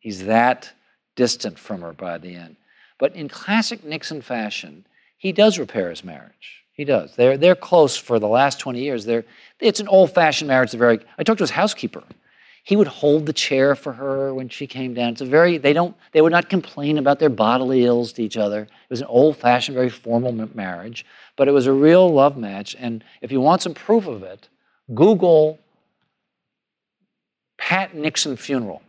He's 0.00 0.24
that 0.24 0.72
distant 1.14 1.58
from 1.58 1.82
her 1.82 1.92
by 1.92 2.18
the 2.18 2.34
end. 2.34 2.56
But 2.98 3.14
in 3.14 3.28
classic 3.28 3.84
Nixon 3.84 4.22
fashion, 4.22 4.84
he 5.16 5.32
does 5.32 5.58
repair 5.58 5.90
his 5.90 6.04
marriage. 6.04 6.64
He 6.72 6.84
does. 6.84 7.14
They're, 7.14 7.36
they're 7.36 7.54
close 7.54 7.96
for 7.96 8.18
the 8.18 8.28
last 8.28 8.58
20 8.58 8.80
years. 8.80 9.04
They're, 9.04 9.24
it's 9.60 9.80
an 9.80 9.88
old 9.88 10.12
fashioned 10.12 10.48
marriage. 10.48 10.72
very, 10.72 10.98
I 11.16 11.22
talked 11.22 11.38
to 11.38 11.44
his 11.44 11.50
housekeeper 11.50 12.02
he 12.64 12.76
would 12.76 12.86
hold 12.86 13.26
the 13.26 13.32
chair 13.32 13.74
for 13.74 13.92
her 13.92 14.32
when 14.32 14.48
she 14.48 14.66
came 14.66 14.94
down. 14.94 15.12
It's 15.12 15.20
a 15.20 15.26
very, 15.26 15.58
they 15.58 15.74
don't, 15.74 15.94
they 16.12 16.22
would 16.22 16.32
not 16.32 16.48
complain 16.48 16.96
about 16.96 17.18
their 17.18 17.28
bodily 17.28 17.84
ills 17.84 18.14
to 18.14 18.22
each 18.22 18.38
other. 18.38 18.62
It 18.62 18.90
was 18.90 19.02
an 19.02 19.06
old 19.06 19.36
fashioned, 19.36 19.74
very 19.74 19.90
formal 19.90 20.32
marriage, 20.54 21.04
but 21.36 21.46
it 21.46 21.52
was 21.52 21.66
a 21.66 21.72
real 21.72 22.10
love 22.10 22.38
match. 22.38 22.74
And 22.78 23.04
if 23.20 23.30
you 23.30 23.40
want 23.42 23.60
some 23.60 23.74
proof 23.74 24.06
of 24.06 24.22
it, 24.22 24.48
Google 24.94 25.58
Pat 27.58 27.94
Nixon 27.94 28.36
funeral. 28.36 28.82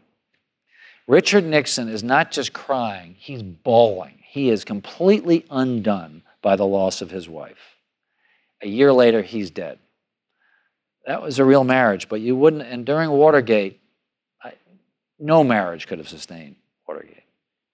Richard 1.06 1.44
Nixon 1.44 1.90
is 1.90 2.02
not 2.02 2.32
just 2.32 2.54
crying, 2.54 3.16
he's 3.20 3.44
bawling. 3.44 4.20
He 4.26 4.50
is 4.50 4.64
completely 4.64 5.46
undone 5.52 6.24
by 6.42 6.56
the 6.56 6.66
loss 6.66 7.02
of 7.02 7.12
his 7.12 7.28
wife. 7.28 7.76
A 8.62 8.68
year 8.68 8.94
later, 8.94 9.22
he's 9.22 9.52
dead 9.52 9.80
that 11.06 11.22
was 11.22 11.40
a 11.40 11.46
real 11.46 11.64
marriage, 11.64 12.10
but 12.10 12.22
you 12.22 12.36
wouldn't, 12.36 12.64
and 12.64 12.86
during 12.86 13.10
Watergate, 13.10 13.80
I, 14.44 14.54
no 15.20 15.44
marriage 15.44 15.88
could 15.88 16.00
have 16.00 16.10
sustained 16.10 16.56
Watergate. 16.88 17.24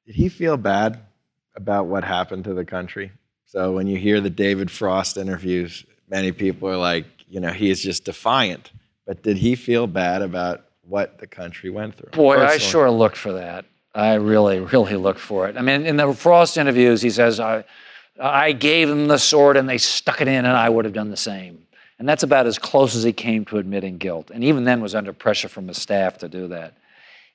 Did 0.05 0.15
he 0.15 0.29
feel 0.29 0.57
bad 0.57 0.99
about 1.55 1.87
what 1.87 2.03
happened 2.03 2.43
to 2.45 2.53
the 2.53 2.65
country? 2.65 3.11
So 3.45 3.73
when 3.73 3.87
you 3.87 3.97
hear 3.97 4.21
the 4.21 4.29
David 4.29 4.71
Frost 4.71 5.17
interviews, 5.17 5.85
many 6.09 6.31
people 6.31 6.69
are 6.69 6.77
like, 6.77 7.05
you 7.27 7.39
know, 7.39 7.51
he 7.51 7.69
is 7.69 7.81
just 7.81 8.05
defiant. 8.05 8.71
But 9.05 9.23
did 9.23 9.37
he 9.37 9.55
feel 9.55 9.87
bad 9.87 10.21
about 10.21 10.65
what 10.83 11.17
the 11.17 11.27
country 11.27 11.69
went 11.69 11.95
through? 11.95 12.11
Boy, 12.11 12.35
personally? 12.35 12.55
I 12.55 12.57
sure 12.57 12.91
looked 12.91 13.17
for 13.17 13.33
that. 13.33 13.65
I 13.93 14.13
really, 14.15 14.59
really 14.59 14.95
looked 14.95 15.19
for 15.19 15.47
it. 15.47 15.57
I 15.57 15.61
mean, 15.61 15.85
in 15.85 15.97
the 15.97 16.13
Frost 16.13 16.57
interviews, 16.57 17.01
he 17.01 17.09
says, 17.09 17.39
I, 17.39 17.65
I 18.19 18.53
gave 18.53 18.87
them 18.87 19.07
the 19.07 19.17
sword 19.17 19.57
and 19.57 19.67
they 19.67 19.77
stuck 19.77 20.21
it 20.21 20.27
in, 20.27 20.45
and 20.45 20.47
I 20.47 20.69
would 20.69 20.85
have 20.85 20.93
done 20.93 21.09
the 21.09 21.17
same. 21.17 21.65
And 22.01 22.09
that's 22.09 22.23
about 22.23 22.47
as 22.47 22.57
close 22.57 22.95
as 22.95 23.03
he 23.03 23.13
came 23.13 23.45
to 23.45 23.59
admitting 23.59 23.99
guilt. 23.99 24.31
And 24.33 24.43
even 24.43 24.63
then 24.63 24.81
was 24.81 24.95
under 24.95 25.13
pressure 25.13 25.47
from 25.47 25.67
his 25.67 25.79
staff 25.79 26.17
to 26.17 26.27
do 26.27 26.47
that. 26.47 26.73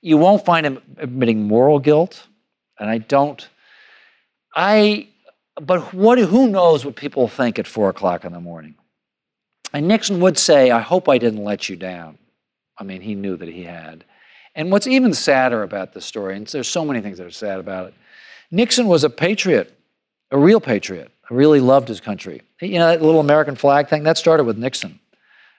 You 0.02 0.16
won't 0.16 0.44
find 0.44 0.66
him 0.66 0.82
admitting 0.98 1.44
moral 1.44 1.78
guilt, 1.78 2.26
and 2.80 2.90
I 2.90 2.98
don't. 2.98 3.48
I, 4.56 5.06
but 5.54 5.94
what? 5.94 6.18
Who 6.18 6.48
knows 6.48 6.84
what 6.84 6.96
people 6.96 7.28
think 7.28 7.60
at 7.60 7.68
four 7.68 7.90
o'clock 7.90 8.24
in 8.24 8.32
the 8.32 8.40
morning? 8.40 8.74
And 9.72 9.86
Nixon 9.86 10.18
would 10.18 10.36
say, 10.36 10.72
"I 10.72 10.80
hope 10.80 11.08
I 11.08 11.18
didn't 11.18 11.44
let 11.44 11.68
you 11.68 11.76
down." 11.76 12.18
I 12.76 12.82
mean, 12.82 13.02
he 13.02 13.14
knew 13.14 13.36
that 13.36 13.48
he 13.48 13.62
had. 13.62 14.02
And 14.56 14.72
what's 14.72 14.88
even 14.88 15.14
sadder 15.14 15.62
about 15.62 15.92
this 15.92 16.04
story, 16.04 16.34
and 16.34 16.44
there's 16.44 16.66
so 16.66 16.84
many 16.84 17.00
things 17.00 17.18
that 17.18 17.26
are 17.28 17.30
sad 17.30 17.60
about 17.60 17.86
it, 17.86 17.94
Nixon 18.50 18.88
was 18.88 19.04
a 19.04 19.10
patriot, 19.10 19.78
a 20.32 20.38
real 20.38 20.60
patriot, 20.60 21.12
really 21.30 21.60
loved 21.60 21.88
his 21.88 22.00
country. 22.00 22.42
You 22.60 22.78
know, 22.78 22.88
that 22.88 23.02
little 23.02 23.20
American 23.20 23.56
flag 23.56 23.88
thing, 23.88 24.04
that 24.04 24.18
started 24.18 24.44
with 24.44 24.58
Nixon. 24.58 25.00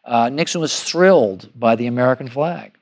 Uh, 0.05 0.29
Nixon 0.29 0.61
was 0.61 0.81
thrilled 0.81 1.49
by 1.55 1.75
the 1.75 1.87
American 1.87 2.29
flag. 2.29 2.73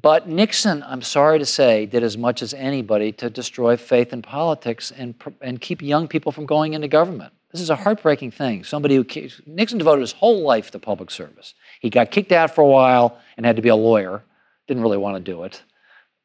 But 0.00 0.28
Nixon, 0.28 0.82
I'm 0.84 1.02
sorry 1.02 1.38
to 1.38 1.44
say, 1.46 1.84
did 1.84 2.02
as 2.02 2.16
much 2.16 2.40
as 2.40 2.54
anybody 2.54 3.12
to 3.12 3.28
destroy 3.28 3.76
faith 3.76 4.12
in 4.12 4.22
politics 4.22 4.90
and, 4.90 5.14
and 5.40 5.60
keep 5.60 5.82
young 5.82 6.08
people 6.08 6.32
from 6.32 6.46
going 6.46 6.72
into 6.72 6.88
government. 6.88 7.32
This 7.50 7.60
is 7.60 7.68
a 7.68 7.76
heartbreaking 7.76 8.30
thing. 8.30 8.64
Somebody 8.64 8.96
who 8.96 9.04
Nixon 9.46 9.76
devoted 9.76 10.00
his 10.00 10.12
whole 10.12 10.42
life 10.42 10.70
to 10.70 10.78
public 10.78 11.10
service. 11.10 11.52
He 11.80 11.90
got 11.90 12.10
kicked 12.10 12.32
out 12.32 12.54
for 12.54 12.62
a 12.62 12.66
while 12.66 13.18
and 13.36 13.44
had 13.44 13.56
to 13.56 13.62
be 13.62 13.68
a 13.68 13.76
lawyer. 13.76 14.22
Didn't 14.66 14.82
really 14.82 14.96
want 14.96 15.16
to 15.16 15.32
do 15.32 15.42
it, 15.42 15.62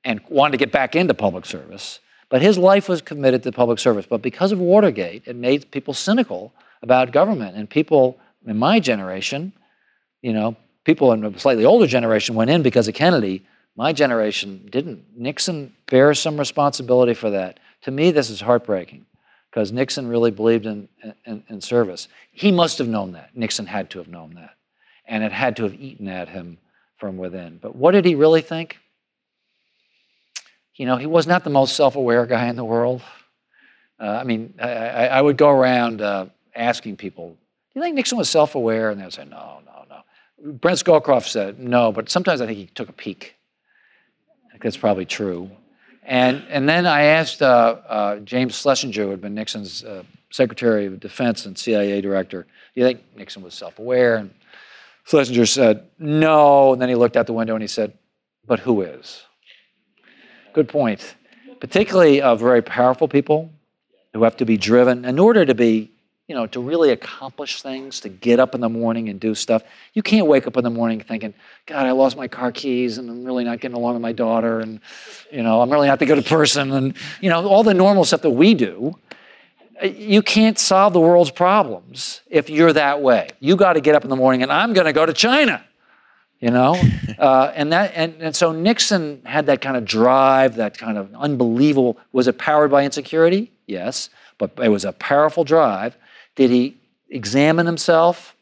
and 0.05 0.21
wanted 0.29 0.53
to 0.53 0.57
get 0.57 0.71
back 0.71 0.95
into 0.95 1.13
public 1.13 1.45
service. 1.45 1.99
But 2.29 2.41
his 2.41 2.57
life 2.57 2.89
was 2.89 3.01
committed 3.01 3.43
to 3.43 3.51
public 3.51 3.79
service. 3.79 4.05
But 4.05 4.21
because 4.21 4.51
of 4.51 4.59
Watergate, 4.59 5.23
it 5.25 5.35
made 5.35 5.71
people 5.71 5.93
cynical 5.93 6.53
about 6.81 7.11
government. 7.11 7.55
And 7.55 7.69
people 7.69 8.19
in 8.45 8.57
my 8.57 8.79
generation, 8.79 9.53
you 10.21 10.33
know, 10.33 10.55
people 10.83 11.11
in 11.13 11.23
a 11.23 11.39
slightly 11.39 11.65
older 11.65 11.87
generation 11.87 12.35
went 12.35 12.49
in 12.49 12.63
because 12.63 12.87
of 12.87 12.93
Kennedy. 12.93 13.45
My 13.75 13.93
generation 13.93 14.67
didn't. 14.69 15.05
Nixon 15.15 15.73
bears 15.89 16.19
some 16.19 16.37
responsibility 16.37 17.13
for 17.13 17.29
that. 17.29 17.59
To 17.83 17.91
me, 17.91 18.11
this 18.11 18.29
is 18.29 18.41
heartbreaking 18.41 19.05
because 19.49 19.71
Nixon 19.71 20.07
really 20.07 20.31
believed 20.31 20.65
in, 20.65 20.89
in, 21.25 21.43
in, 21.47 21.61
service. 21.61 22.07
He 22.31 22.51
must 22.51 22.77
have 22.79 22.87
known 22.87 23.13
that. 23.13 23.35
Nixon 23.35 23.65
had 23.65 23.89
to 23.91 23.99
have 23.99 24.07
known 24.07 24.33
that. 24.35 24.55
And 25.07 25.23
it 25.23 25.31
had 25.31 25.55
to 25.57 25.63
have 25.63 25.75
eaten 25.75 26.07
at 26.07 26.27
him 26.27 26.57
from 26.97 27.17
within. 27.17 27.59
But 27.61 27.75
what 27.75 27.91
did 27.91 28.03
he 28.03 28.15
really 28.15 28.41
think? 28.41 28.79
You 30.77 30.85
know, 30.85 30.95
he 30.95 31.07
was 31.07 31.27
not 31.27 31.43
the 31.43 31.49
most 31.49 31.75
self-aware 31.75 32.25
guy 32.27 32.47
in 32.47 32.55
the 32.55 32.63
world. 32.63 33.01
Uh, 33.99 34.05
I 34.05 34.23
mean, 34.23 34.53
I, 34.61 35.07
I, 35.07 35.21
would 35.21 35.37
go 35.37 35.49
around 35.49 36.01
uh, 36.01 36.27
asking 36.55 36.97
people, 36.97 37.29
"Do 37.29 37.79
you 37.79 37.81
think 37.81 37.95
Nixon 37.95 38.17
was 38.17 38.29
self-aware?" 38.29 38.91
And 38.91 39.01
they'd 39.01 39.11
say, 39.11 39.25
"No, 39.25 39.61
no, 39.65 39.85
no." 39.89 40.51
Brent 40.53 40.77
Scowcroft 40.77 41.27
said, 41.27 41.59
"No," 41.59 41.91
but 41.91 42.09
sometimes 42.09 42.41
I 42.41 42.45
think 42.45 42.59
he 42.59 42.67
took 42.67 42.89
a 42.89 42.93
peek. 42.93 43.35
I 44.45 44.51
think 44.51 44.61
that's 44.61 44.77
probably 44.77 45.05
true. 45.05 45.49
And 46.03 46.43
and 46.47 46.69
then 46.69 46.85
I 46.85 47.03
asked 47.03 47.41
uh, 47.41 47.77
uh 47.87 48.19
James 48.19 48.55
Schlesinger, 48.55 49.03
who 49.03 49.09
had 49.09 49.21
been 49.21 49.33
Nixon's 49.33 49.83
uh, 49.83 50.03
Secretary 50.29 50.85
of 50.85 50.99
Defense 50.99 51.47
and 51.47 51.57
CIA 51.57 51.99
Director, 51.99 52.43
"Do 52.43 52.81
you 52.81 52.85
think 52.85 53.01
Nixon 53.15 53.41
was 53.41 53.55
self-aware?" 53.55 54.17
And 54.17 54.31
Schlesinger 55.05 55.47
said, 55.47 55.87
"No." 55.97 56.73
And 56.73 56.79
then 56.79 56.89
he 56.89 56.95
looked 56.95 57.17
out 57.17 57.25
the 57.25 57.33
window 57.33 57.55
and 57.55 57.63
he 57.63 57.67
said, 57.67 57.97
"But 58.45 58.59
who 58.59 58.83
is?" 58.83 59.23
Good 60.57 60.69
point. 60.69 61.13
Particularly 61.59 62.19
of 62.19 62.39
very 62.39 62.63
powerful 62.63 63.07
people 63.07 63.51
who 64.11 64.23
have 64.23 64.35
to 64.37 64.43
be 64.43 64.57
driven 64.57 65.05
in 65.05 65.19
order 65.19 65.45
to 65.45 65.53
be, 65.53 65.91
you 66.27 66.33
know, 66.33 66.47
to 66.47 66.59
really 66.59 66.89
accomplish 66.89 67.61
things, 67.61 67.99
to 67.99 68.09
get 68.09 68.39
up 68.39 68.55
in 68.55 68.61
the 68.61 68.67
morning 68.67 69.07
and 69.07 69.19
do 69.19 69.35
stuff. 69.35 69.61
You 69.93 70.01
can't 70.01 70.25
wake 70.25 70.47
up 70.47 70.57
in 70.57 70.63
the 70.63 70.71
morning 70.71 70.99
thinking, 70.99 71.35
God, 71.67 71.85
I 71.85 71.91
lost 71.91 72.17
my 72.17 72.27
car 72.27 72.51
keys 72.51 72.97
and 72.97 73.07
I'm 73.07 73.23
really 73.23 73.43
not 73.43 73.59
getting 73.59 73.77
along 73.77 73.93
with 73.93 74.01
my 74.01 74.13
daughter 74.13 74.59
and, 74.59 74.79
you 75.31 75.43
know, 75.43 75.61
I'm 75.61 75.69
really 75.69 75.89
not 75.89 75.99
the 75.99 76.07
good 76.07 76.25
person 76.25 76.71
and, 76.71 76.95
you 77.21 77.29
know, 77.29 77.47
all 77.47 77.61
the 77.61 77.75
normal 77.75 78.03
stuff 78.03 78.23
that 78.23 78.31
we 78.31 78.55
do. 78.55 78.97
You 79.83 80.23
can't 80.23 80.57
solve 80.57 80.93
the 80.93 80.99
world's 80.99 81.29
problems 81.29 82.21
if 82.31 82.49
you're 82.49 82.73
that 82.73 83.03
way. 83.03 83.29
You 83.39 83.57
got 83.57 83.73
to 83.73 83.79
get 83.79 83.93
up 83.93 84.03
in 84.03 84.09
the 84.09 84.15
morning 84.15 84.41
and 84.41 84.51
I'm 84.51 84.73
going 84.73 84.87
to 84.87 84.93
go 84.93 85.05
to 85.05 85.13
China 85.13 85.63
you 86.39 86.51
know 86.51 86.79
uh, 87.19 87.51
and 87.55 87.71
that 87.71 87.91
and, 87.95 88.15
and 88.21 88.35
so 88.35 88.51
nixon 88.51 89.21
had 89.25 89.45
that 89.47 89.61
kind 89.61 89.77
of 89.77 89.85
drive 89.85 90.55
that 90.55 90.77
kind 90.77 90.97
of 90.97 91.13
unbelievable 91.15 91.97
was 92.11 92.27
it 92.27 92.37
powered 92.37 92.71
by 92.71 92.83
insecurity? 92.83 93.51
Yes 93.65 94.09
but 94.37 94.51
it 94.61 94.69
was 94.69 94.85
a 94.85 94.93
powerful 94.93 95.43
drive. 95.43 95.97
Did 96.35 96.51
he 96.51 96.77
examine 97.09 97.65
himself? 97.65 98.35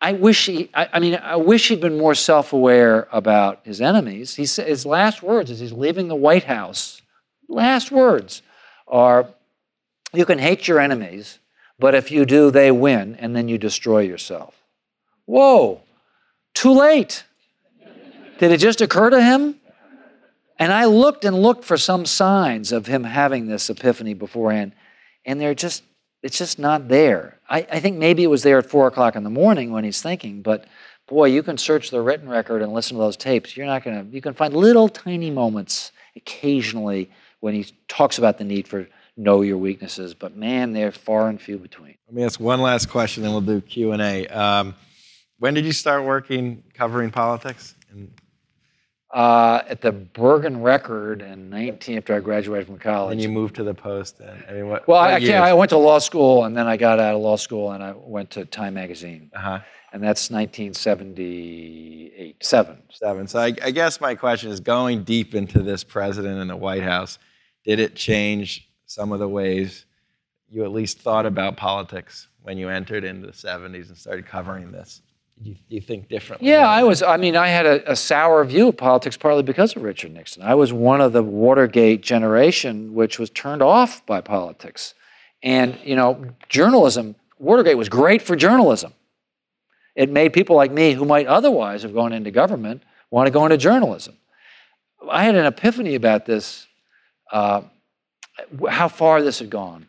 I 0.00 0.12
wish 0.12 0.46
he 0.46 0.68
i, 0.74 0.88
I 0.92 1.00
mean 1.00 1.14
i 1.22 1.36
wish 1.36 1.68
he'd 1.68 1.80
been 1.80 1.98
more 1.98 2.14
self-aware 2.14 3.08
about 3.12 3.60
his 3.64 3.80
enemies. 3.80 4.34
He, 4.34 4.42
his 4.42 4.84
last 4.84 5.22
words 5.22 5.50
as 5.50 5.60
he's 5.60 5.72
leaving 5.72 6.08
the 6.08 6.14
white 6.14 6.44
house. 6.44 7.00
Last 7.48 7.90
words 7.90 8.42
are 8.86 9.28
you 10.12 10.26
can 10.26 10.38
hate 10.38 10.68
your 10.68 10.80
enemies 10.80 11.38
but 11.78 11.94
if 11.94 12.10
you 12.10 12.24
do 12.24 12.50
they 12.50 12.70
win 12.70 13.16
and 13.16 13.34
then 13.34 13.48
you 13.48 13.58
destroy 13.58 14.00
yourself. 14.00 14.54
Whoa 15.24 15.80
too 16.56 16.72
late. 16.72 17.24
Did 18.38 18.50
it 18.50 18.58
just 18.58 18.80
occur 18.80 19.10
to 19.10 19.22
him? 19.22 19.56
And 20.58 20.72
I 20.72 20.86
looked 20.86 21.24
and 21.24 21.40
looked 21.42 21.64
for 21.64 21.76
some 21.76 22.06
signs 22.06 22.72
of 22.72 22.86
him 22.86 23.04
having 23.04 23.46
this 23.46 23.68
epiphany 23.68 24.14
beforehand, 24.14 24.72
and 25.26 25.38
they're 25.38 25.54
just, 25.54 25.82
it's 26.22 26.38
just 26.38 26.58
not 26.58 26.88
there. 26.88 27.38
I, 27.48 27.66
I 27.70 27.80
think 27.80 27.98
maybe 27.98 28.24
it 28.24 28.28
was 28.28 28.42
there 28.42 28.58
at 28.58 28.66
four 28.66 28.86
o'clock 28.86 29.16
in 29.16 29.22
the 29.22 29.30
morning 29.30 29.70
when 29.70 29.84
he's 29.84 30.00
thinking, 30.00 30.40
but 30.40 30.64
boy, 31.06 31.26
you 31.26 31.42
can 31.42 31.58
search 31.58 31.90
the 31.90 32.00
written 32.00 32.28
record 32.28 32.62
and 32.62 32.72
listen 32.72 32.96
to 32.96 33.02
those 33.02 33.18
tapes. 33.18 33.54
You're 33.54 33.66
not 33.66 33.84
going 33.84 34.06
to, 34.06 34.14
you 34.14 34.22
can 34.22 34.32
find 34.32 34.54
little 34.54 34.88
tiny 34.88 35.30
moments 35.30 35.92
occasionally 36.16 37.10
when 37.40 37.52
he 37.52 37.66
talks 37.86 38.16
about 38.16 38.38
the 38.38 38.44
need 38.44 38.66
for 38.66 38.88
know 39.18 39.42
your 39.42 39.58
weaknesses, 39.58 40.14
but 40.14 40.36
man, 40.36 40.72
they're 40.72 40.92
far 40.92 41.28
and 41.28 41.40
few 41.40 41.58
between. 41.58 41.96
Let 42.08 42.14
me 42.14 42.24
ask 42.24 42.40
one 42.40 42.60
last 42.60 42.88
question, 42.88 43.22
then 43.22 43.32
we'll 43.32 43.40
do 43.42 43.60
Q 43.60 43.92
and 43.92 44.02
A. 44.02 44.26
Um, 44.28 44.74
when 45.38 45.54
did 45.54 45.64
you 45.64 45.72
start 45.72 46.04
working 46.04 46.62
covering 46.74 47.10
politics? 47.10 47.74
Uh, 49.12 49.62
at 49.68 49.80
the 49.80 49.92
Bergen 49.92 50.60
Record 50.60 51.22
in 51.22 51.48
19 51.48 51.96
after 51.96 52.14
I 52.14 52.20
graduated 52.20 52.66
from 52.66 52.78
college. 52.78 53.12
And 53.12 53.22
you 53.22 53.28
moved 53.28 53.54
to 53.56 53.64
the 53.64 53.72
Post. 53.72 54.20
And, 54.20 54.44
I 54.48 54.52
mean, 54.52 54.68
what? 54.68 54.86
Well, 54.88 55.00
what 55.00 55.22
I, 55.22 55.36
I, 55.36 55.54
went 55.54 55.70
to 55.70 55.78
law 55.78 55.98
school, 55.98 56.44
and 56.44 56.56
then 56.56 56.66
I 56.66 56.76
got 56.76 56.98
out 56.98 57.14
of 57.14 57.22
law 57.22 57.36
school, 57.36 57.72
and 57.72 57.82
I 57.82 57.94
went 57.96 58.30
to 58.32 58.44
Time 58.44 58.74
Magazine. 58.74 59.30
Uh-huh. 59.34 59.60
And 59.92 60.02
that's 60.02 60.30
1978, 60.30 62.44
seven. 62.44 62.82
Seven. 62.92 63.28
So 63.28 63.38
I, 63.38 63.54
I 63.62 63.70
guess 63.70 64.00
my 64.00 64.14
question 64.14 64.50
is, 64.50 64.60
going 64.60 65.04
deep 65.04 65.34
into 65.34 65.62
this 65.62 65.84
president 65.84 66.40
in 66.40 66.48
the 66.48 66.56
White 66.56 66.82
House, 66.82 67.18
did 67.64 67.78
it 67.78 67.94
change 67.94 68.68
some 68.86 69.12
of 69.12 69.18
the 69.18 69.28
ways 69.28 69.86
you 70.50 70.64
at 70.64 70.72
least 70.72 71.00
thought 71.00 71.24
about 71.24 71.56
politics 71.56 72.28
when 72.42 72.58
you 72.58 72.68
entered 72.68 73.04
into 73.04 73.26
the 73.26 73.32
70s 73.32 73.88
and 73.88 73.96
started 73.96 74.26
covering 74.26 74.72
this? 74.72 75.00
You, 75.40 75.56
you 75.68 75.80
think 75.80 76.08
differently? 76.08 76.48
Yeah, 76.48 76.68
I 76.68 76.82
was. 76.82 77.02
I 77.02 77.16
mean, 77.16 77.36
I 77.36 77.48
had 77.48 77.66
a, 77.66 77.92
a, 77.92 77.96
sour 77.96 78.44
view 78.44 78.68
of 78.68 78.76
politics 78.76 79.16
partly 79.16 79.42
because 79.42 79.76
of 79.76 79.82
Richard 79.82 80.12
Nixon. 80.12 80.42
I 80.42 80.54
was 80.54 80.72
one 80.72 81.00
of 81.00 81.12
the 81.12 81.22
Watergate 81.22 82.00
generation 82.00 82.94
which 82.94 83.18
was 83.18 83.30
turned 83.30 83.62
off 83.62 84.04
by 84.06 84.20
politics. 84.20 84.94
And, 85.42 85.78
you 85.84 85.94
know, 85.94 86.24
journalism, 86.48 87.14
Watergate 87.38 87.76
was 87.76 87.88
great 87.88 88.22
for 88.22 88.34
journalism. 88.34 88.94
It 89.94 90.10
made 90.10 90.32
people 90.32 90.56
like 90.56 90.72
me 90.72 90.92
who 90.92 91.04
might 91.04 91.26
otherwise 91.26 91.82
have 91.82 91.94
gone 91.94 92.12
into 92.12 92.30
government 92.30 92.82
want 93.10 93.26
to 93.26 93.30
go 93.30 93.44
into 93.44 93.56
journalism. 93.56 94.16
I 95.08 95.24
had 95.24 95.36
an 95.36 95.46
epiphany 95.46 95.94
about 95.94 96.26
this, 96.26 96.66
uh, 97.30 97.62
how 98.68 98.88
far 98.88 99.22
this 99.22 99.38
had 99.38 99.50
gone. 99.50 99.86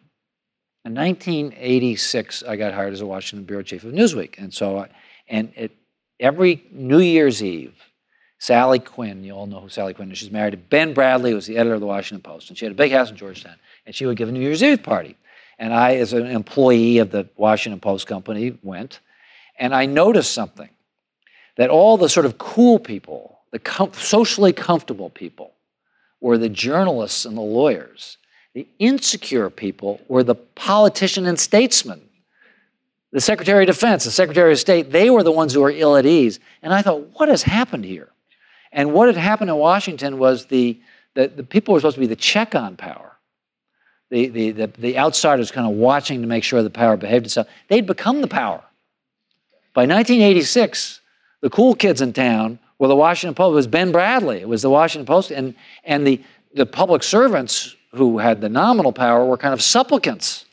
In 0.86 0.94
1986, 0.94 2.44
I 2.44 2.56
got 2.56 2.74
hired 2.74 2.94
as 2.94 3.02
a 3.02 3.06
Washington 3.06 3.46
bureau 3.46 3.64
chief 3.64 3.84
of 3.84 3.94
Newsweek. 3.94 4.38
And 4.38 4.54
so 4.54 4.78
I, 4.78 4.90
and 5.28 5.52
it, 5.56 5.72
every 6.20 6.64
New 6.72 7.00
Year's 7.00 7.44
Eve, 7.44 7.76
Sally 8.40 8.80
Quinn, 8.80 9.24
you 9.24 9.34
all 9.34 9.48
know 9.48 9.60
who 9.60 9.70
Sally 9.70 9.94
Quinn 9.94 10.12
is, 10.12 10.18
she's 10.18 10.32
married 10.32 10.52
to 10.52 10.58
Ben 10.58 10.94
Bradlee, 10.94 11.30
who 11.30 11.36
was 11.36 11.48
the 11.48 11.58
editor 11.58 11.76
of 11.76 11.82
the 11.82 11.88
Washington 11.88 12.22
Post, 12.22 12.50
and 12.50 12.58
she 12.58 12.66
had 12.66 12.72
a 12.72 12.76
big 12.76 12.92
house 12.92 13.10
in 13.10 13.18
Georgetown, 13.18 13.56
and 13.86 13.96
she 13.96 14.06
would 14.06 14.18
give 14.18 14.30
a 14.30 14.32
New 14.32 14.40
Year's 14.40 14.64
Eve 14.64 14.84
party. 14.84 15.16
And 15.60 15.74
I, 15.74 15.96
as 15.96 16.14
an 16.14 16.28
employee 16.28 17.00
of 17.00 17.10
the 17.10 17.28
Washington 17.36 17.80
Post 17.80 18.06
company, 18.06 18.58
went, 18.62 19.00
and 19.58 19.74
I 19.74 19.88
noticed 19.88 20.34
something 20.34 20.70
that 21.56 21.72
all 21.72 21.98
the 21.98 22.10
sort 22.10 22.28
of 22.28 22.38
cool 22.38 22.78
people, 22.78 23.40
the 23.52 23.60
com- 23.60 23.94
socially 23.94 24.54
comfortable 24.54 25.10
people, 25.10 25.54
were 26.22 26.38
the 26.38 26.50
journalists 26.50 27.26
and 27.26 27.36
the 27.36 27.42
lawyers. 27.42 28.18
The 28.54 28.68
insecure 28.80 29.50
people 29.50 30.00
were 30.08 30.24
the 30.24 30.36
politician 30.36 31.26
and 31.26 31.40
statesmen 31.40 32.07
the 33.12 33.22
Secretary 33.22 33.64
of 33.64 33.68
Defense, 33.68 34.04
the 34.04 34.12
Secretary 34.12 34.52
of 34.52 34.60
State, 34.60 34.92
they 34.92 35.10
were 35.10 35.24
the 35.24 35.32
ones 35.32 35.54
who 35.54 35.62
were 35.62 35.72
ill 35.72 35.96
at 35.96 36.06
ease. 36.06 36.40
And 36.62 36.74
I 36.74 36.82
thought, 36.82 37.20
what 37.20 37.30
has 37.30 37.44
happened 37.44 37.86
here? 37.86 38.10
And 38.72 38.94
what 38.94 39.08
had 39.08 39.18
happened 39.18 39.50
in 39.50 39.56
Washington 39.56 40.20
was 40.20 40.48
the, 40.48 40.80
the, 41.14 41.28
the 41.28 41.44
people 41.44 41.74
were 41.74 41.80
supposed 41.80 41.96
to 41.96 42.02
be 42.02 42.08
the 42.08 42.16
check 42.16 42.54
on 42.54 42.76
power. 42.76 43.18
the, 44.10 44.28
the, 44.28 44.52
the, 44.52 44.68
the 44.78 44.98
outsiders 44.98 45.52
kind 45.52 45.68
of 45.68 45.74
watching 45.78 46.22
to 46.22 46.28
make 46.28 46.44
sure 46.44 46.62
the 46.64 46.70
power 46.70 46.98
behaved 46.98 47.26
itself. 47.26 47.48
They'd 47.70 47.86
become 47.86 48.22
the 48.22 48.28
power. 48.28 48.64
By 49.74 49.82
1986, 49.84 51.02
the 51.42 51.50
cool 51.50 51.76
kids 51.76 52.02
in 52.02 52.14
town 52.14 52.60
were 52.80 52.88
the 52.88 52.96
Washington 52.96 53.36
Post. 53.36 53.52
It 53.52 53.56
was 53.56 53.68
Ben 53.68 53.92
Bradlee. 53.92 54.42
It 54.42 54.50
was 54.50 54.62
the 54.62 54.70
Washington 54.70 55.06
Post. 55.06 55.32
And, 55.32 55.56
and 55.84 56.06
the, 56.06 56.22
the 56.54 56.66
public 56.66 57.04
servants 57.04 57.76
who 57.92 58.18
had 58.18 58.42
the 58.42 58.50
nominal 58.50 58.92
power 58.92 59.26
were 59.26 59.38
kind 59.38 59.54
of 59.54 59.62
supplicants 59.62 60.46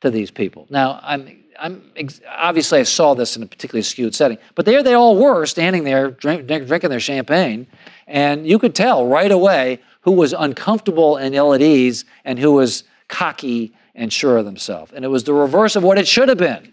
to 0.00 0.10
these 0.10 0.30
people. 0.30 0.66
Now, 0.70 0.98
I'm, 1.02 1.39
I'm 1.60 1.82
obviously 2.26 2.80
I 2.80 2.84
saw 2.84 3.14
this 3.14 3.36
in 3.36 3.42
a 3.42 3.46
particularly 3.46 3.82
skewed 3.82 4.14
setting, 4.14 4.38
but 4.54 4.64
there 4.64 4.82
they 4.82 4.94
all 4.94 5.16
were 5.16 5.44
standing 5.44 5.84
there 5.84 6.10
drink, 6.10 6.46
drink, 6.46 6.66
drinking 6.66 6.90
their 6.90 7.00
champagne, 7.00 7.66
and 8.06 8.46
you 8.46 8.58
could 8.58 8.74
tell 8.74 9.06
right 9.06 9.30
away 9.30 9.78
who 10.00 10.12
was 10.12 10.32
uncomfortable 10.32 11.16
and 11.16 11.34
ill 11.34 11.52
at 11.52 11.60
ease 11.60 12.06
and 12.24 12.38
who 12.38 12.52
was 12.52 12.84
cocky 13.08 13.74
and 13.94 14.10
sure 14.10 14.38
of 14.38 14.46
themselves. 14.46 14.92
And 14.94 15.04
it 15.04 15.08
was 15.08 15.24
the 15.24 15.34
reverse 15.34 15.76
of 15.76 15.82
what 15.82 15.98
it 15.98 16.08
should 16.08 16.30
have 16.30 16.38
been. 16.38 16.72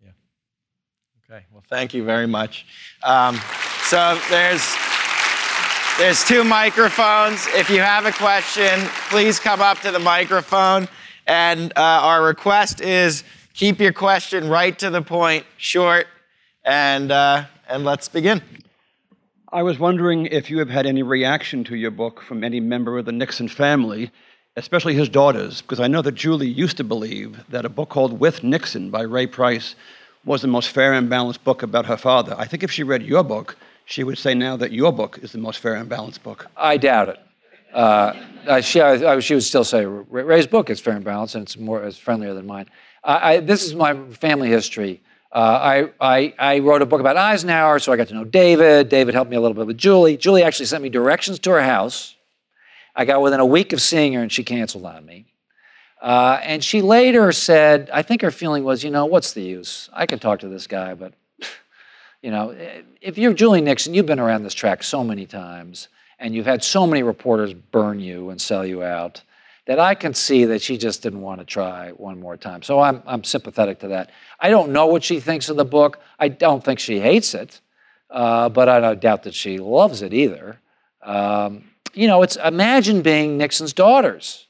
Yeah. 0.00 0.10
Okay. 1.28 1.44
Well, 1.52 1.64
thank 1.68 1.92
you 1.92 2.04
very 2.04 2.28
much. 2.28 2.66
Um, 3.02 3.40
so 3.82 4.18
there's 4.30 4.74
there's 5.98 6.24
two 6.24 6.44
microphones. 6.44 7.46
If 7.48 7.68
you 7.70 7.80
have 7.80 8.06
a 8.06 8.12
question, 8.12 8.80
please 9.10 9.40
come 9.40 9.60
up 9.60 9.80
to 9.80 9.90
the 9.90 9.98
microphone. 9.98 10.88
And 11.26 11.72
uh, 11.76 11.80
our 11.80 12.22
request 12.22 12.80
is 12.80 13.24
keep 13.54 13.80
your 13.80 13.92
question 13.92 14.48
right 14.48 14.76
to 14.80 14.90
the 14.90 15.00
point, 15.00 15.46
short, 15.56 16.06
and 16.64 17.10
uh, 17.10 17.44
and 17.68 17.84
let's 17.84 18.08
begin. 18.08 18.42
I 19.50 19.62
was 19.62 19.78
wondering 19.78 20.26
if 20.26 20.50
you 20.50 20.58
have 20.58 20.68
had 20.68 20.84
any 20.84 21.02
reaction 21.02 21.62
to 21.64 21.76
your 21.76 21.92
book 21.92 22.20
from 22.20 22.42
any 22.42 22.58
member 22.58 22.98
of 22.98 23.04
the 23.04 23.12
Nixon 23.12 23.48
family, 23.48 24.10
especially 24.56 24.94
his 24.94 25.08
daughters, 25.08 25.62
because 25.62 25.78
I 25.78 25.86
know 25.86 26.02
that 26.02 26.16
Julie 26.16 26.48
used 26.48 26.76
to 26.78 26.84
believe 26.84 27.44
that 27.50 27.64
a 27.64 27.68
book 27.68 27.88
called 27.88 28.18
With 28.18 28.42
Nixon 28.42 28.90
by 28.90 29.02
Ray 29.02 29.28
Price 29.28 29.76
was 30.24 30.42
the 30.42 30.48
most 30.48 30.70
fair 30.70 30.92
and 30.92 31.08
balanced 31.08 31.44
book 31.44 31.62
about 31.62 31.86
her 31.86 31.96
father. 31.96 32.34
I 32.36 32.46
think 32.46 32.64
if 32.64 32.72
she 32.72 32.82
read 32.82 33.02
your 33.02 33.22
book, 33.22 33.56
she 33.84 34.02
would 34.02 34.18
say 34.18 34.34
now 34.34 34.56
that 34.56 34.72
your 34.72 34.92
book 34.92 35.18
is 35.22 35.32
the 35.32 35.38
most 35.38 35.60
fair 35.60 35.74
and 35.74 35.88
balanced 35.88 36.22
book. 36.24 36.46
I 36.56 36.76
doubt 36.76 37.10
it. 37.10 37.20
Uh, 37.72 38.60
she, 38.60 38.80
I, 38.80 39.18
she 39.20 39.34
would 39.34 39.42
still 39.42 39.64
say 39.64 39.84
Ray's 39.84 40.46
book 40.46 40.70
is 40.70 40.80
fair 40.80 40.94
and 40.94 41.04
balanced, 41.04 41.34
and 41.34 41.42
it's 41.42 41.56
more 41.56 41.84
it's 41.84 41.98
friendlier 41.98 42.34
than 42.34 42.46
mine. 42.46 42.66
I, 43.04 43.40
this 43.40 43.64
is 43.64 43.74
my 43.74 43.94
family 44.12 44.48
history. 44.48 45.02
Uh, 45.30 45.88
I, 46.00 46.16
I, 46.16 46.34
I, 46.38 46.58
wrote 46.60 46.80
a 46.80 46.86
book 46.86 47.00
about 47.00 47.16
Eisenhower, 47.16 47.80
so 47.80 47.92
I 47.92 47.96
got 47.96 48.08
to 48.08 48.14
know 48.14 48.24
David. 48.24 48.88
David 48.88 49.14
helped 49.14 49.30
me 49.30 49.36
a 49.36 49.40
little 49.40 49.54
bit 49.54 49.66
with 49.66 49.76
Julie. 49.76 50.16
Julie 50.16 50.44
actually 50.44 50.66
sent 50.66 50.82
me 50.82 50.88
directions 50.88 51.40
to 51.40 51.50
her 51.50 51.62
house. 51.62 52.14
I 52.94 53.04
got 53.04 53.20
within 53.20 53.40
a 53.40 53.46
week 53.46 53.72
of 53.72 53.82
seeing 53.82 54.12
her, 54.12 54.22
and 54.22 54.30
she 54.30 54.44
canceled 54.44 54.86
on 54.86 55.04
me. 55.04 55.26
Uh, 56.00 56.38
and 56.42 56.62
she 56.62 56.82
later 56.82 57.32
said, 57.32 57.90
I 57.92 58.02
think 58.02 58.22
her 58.22 58.30
feeling 58.30 58.62
was, 58.62 58.84
you 58.84 58.90
know, 58.90 59.06
what's 59.06 59.32
the 59.32 59.42
use? 59.42 59.88
I 59.92 60.06
can 60.06 60.20
talk 60.20 60.40
to 60.40 60.48
this 60.48 60.68
guy, 60.68 60.94
but, 60.94 61.14
you 62.22 62.30
know, 62.30 62.54
if 63.00 63.18
you're 63.18 63.34
Julie 63.34 63.60
Nixon, 63.60 63.92
you've 63.92 64.06
been 64.06 64.20
around 64.20 64.44
this 64.44 64.54
track 64.54 64.84
so 64.84 65.02
many 65.02 65.26
times, 65.26 65.88
and 66.20 66.32
you've 66.32 66.46
had 66.46 66.62
so 66.62 66.86
many 66.86 67.02
reporters 67.02 67.54
burn 67.54 67.98
you 67.98 68.30
and 68.30 68.40
sell 68.40 68.64
you 68.64 68.84
out 68.84 69.22
that 69.66 69.78
I 69.78 69.94
can 69.94 70.12
see 70.12 70.44
that 70.46 70.60
she 70.60 70.76
just 70.76 71.02
didn't 71.02 71.22
want 71.22 71.40
to 71.40 71.46
try 71.46 71.90
one 71.90 72.20
more 72.20 72.36
time. 72.36 72.62
So 72.62 72.80
I'm, 72.80 73.02
I'm 73.06 73.24
sympathetic 73.24 73.80
to 73.80 73.88
that. 73.88 74.10
I 74.38 74.50
don't 74.50 74.72
know 74.72 74.86
what 74.86 75.02
she 75.02 75.20
thinks 75.20 75.48
of 75.48 75.56
the 75.56 75.64
book. 75.64 76.00
I 76.18 76.28
don't 76.28 76.62
think 76.62 76.78
she 76.78 77.00
hates 77.00 77.34
it, 77.34 77.60
uh, 78.10 78.50
but 78.50 78.68
I 78.68 78.80
don't 78.80 79.00
doubt 79.00 79.22
that 79.22 79.34
she 79.34 79.58
loves 79.58 80.02
it 80.02 80.12
either. 80.12 80.60
Um, 81.02 81.64
you 81.94 82.08
know, 82.08 82.22
it's 82.22 82.36
imagine 82.36 83.02
being 83.02 83.38
Nixon's 83.38 83.72
daughters. 83.72 84.46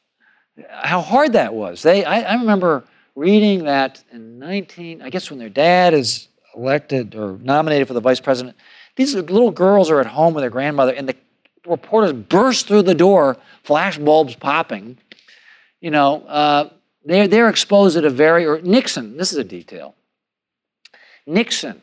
How 0.68 1.00
hard 1.00 1.32
that 1.34 1.54
was. 1.54 1.82
They, 1.82 2.04
I, 2.04 2.20
I 2.20 2.34
remember 2.34 2.84
reading 3.14 3.64
that 3.64 4.02
in 4.10 4.38
19, 4.38 5.02
I 5.02 5.10
guess 5.10 5.30
when 5.30 5.38
their 5.38 5.48
dad 5.48 5.94
is 5.94 6.28
elected 6.56 7.14
or 7.14 7.38
nominated 7.38 7.86
for 7.86 7.94
the 7.94 8.00
vice 8.00 8.20
president, 8.20 8.56
these 8.96 9.14
little 9.14 9.50
girls 9.50 9.90
are 9.90 10.00
at 10.00 10.06
home 10.06 10.34
with 10.34 10.42
their 10.42 10.50
grandmother, 10.50 10.92
and 10.92 11.08
the 11.08 11.16
reporters 11.66 12.12
burst 12.12 12.68
through 12.68 12.82
the 12.82 12.94
door, 12.94 13.36
flash 13.62 13.98
bulbs 13.98 14.34
popping, 14.34 14.98
you 15.84 15.90
know, 15.90 16.22
uh, 16.22 16.70
they're, 17.04 17.28
they're 17.28 17.50
exposed 17.50 17.98
at 17.98 18.06
a 18.06 18.10
very, 18.10 18.46
or 18.46 18.58
Nixon, 18.62 19.18
this 19.18 19.32
is 19.32 19.38
a 19.38 19.44
detail. 19.44 19.94
Nixon 21.26 21.82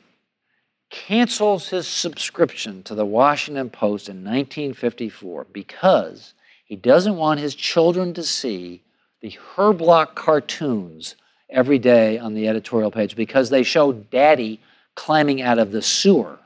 cancels 0.89 1.69
his 1.69 1.87
subscription 1.87 2.81
to 2.81 2.95
the 2.95 3.05
Washington 3.05 3.69
Post 3.69 4.09
in 4.09 4.23
1954 4.23 5.45
because 5.53 6.33
he 6.65 6.75
doesn't 6.75 7.15
want 7.15 7.39
his 7.39 7.53
children 7.53 8.11
to 8.15 8.23
see 8.23 8.81
the 9.21 9.37
Herblock 9.55 10.15
cartoons 10.15 11.15
every 11.51 11.77
day 11.77 12.17
on 12.17 12.33
the 12.33 12.47
editorial 12.47 12.89
page 12.89 13.15
because 13.15 13.51
they 13.51 13.61
show 13.61 13.93
daddy 13.93 14.59
climbing 14.95 15.43
out 15.43 15.59
of 15.59 15.71
the 15.71 15.83
sewer. 15.83 16.39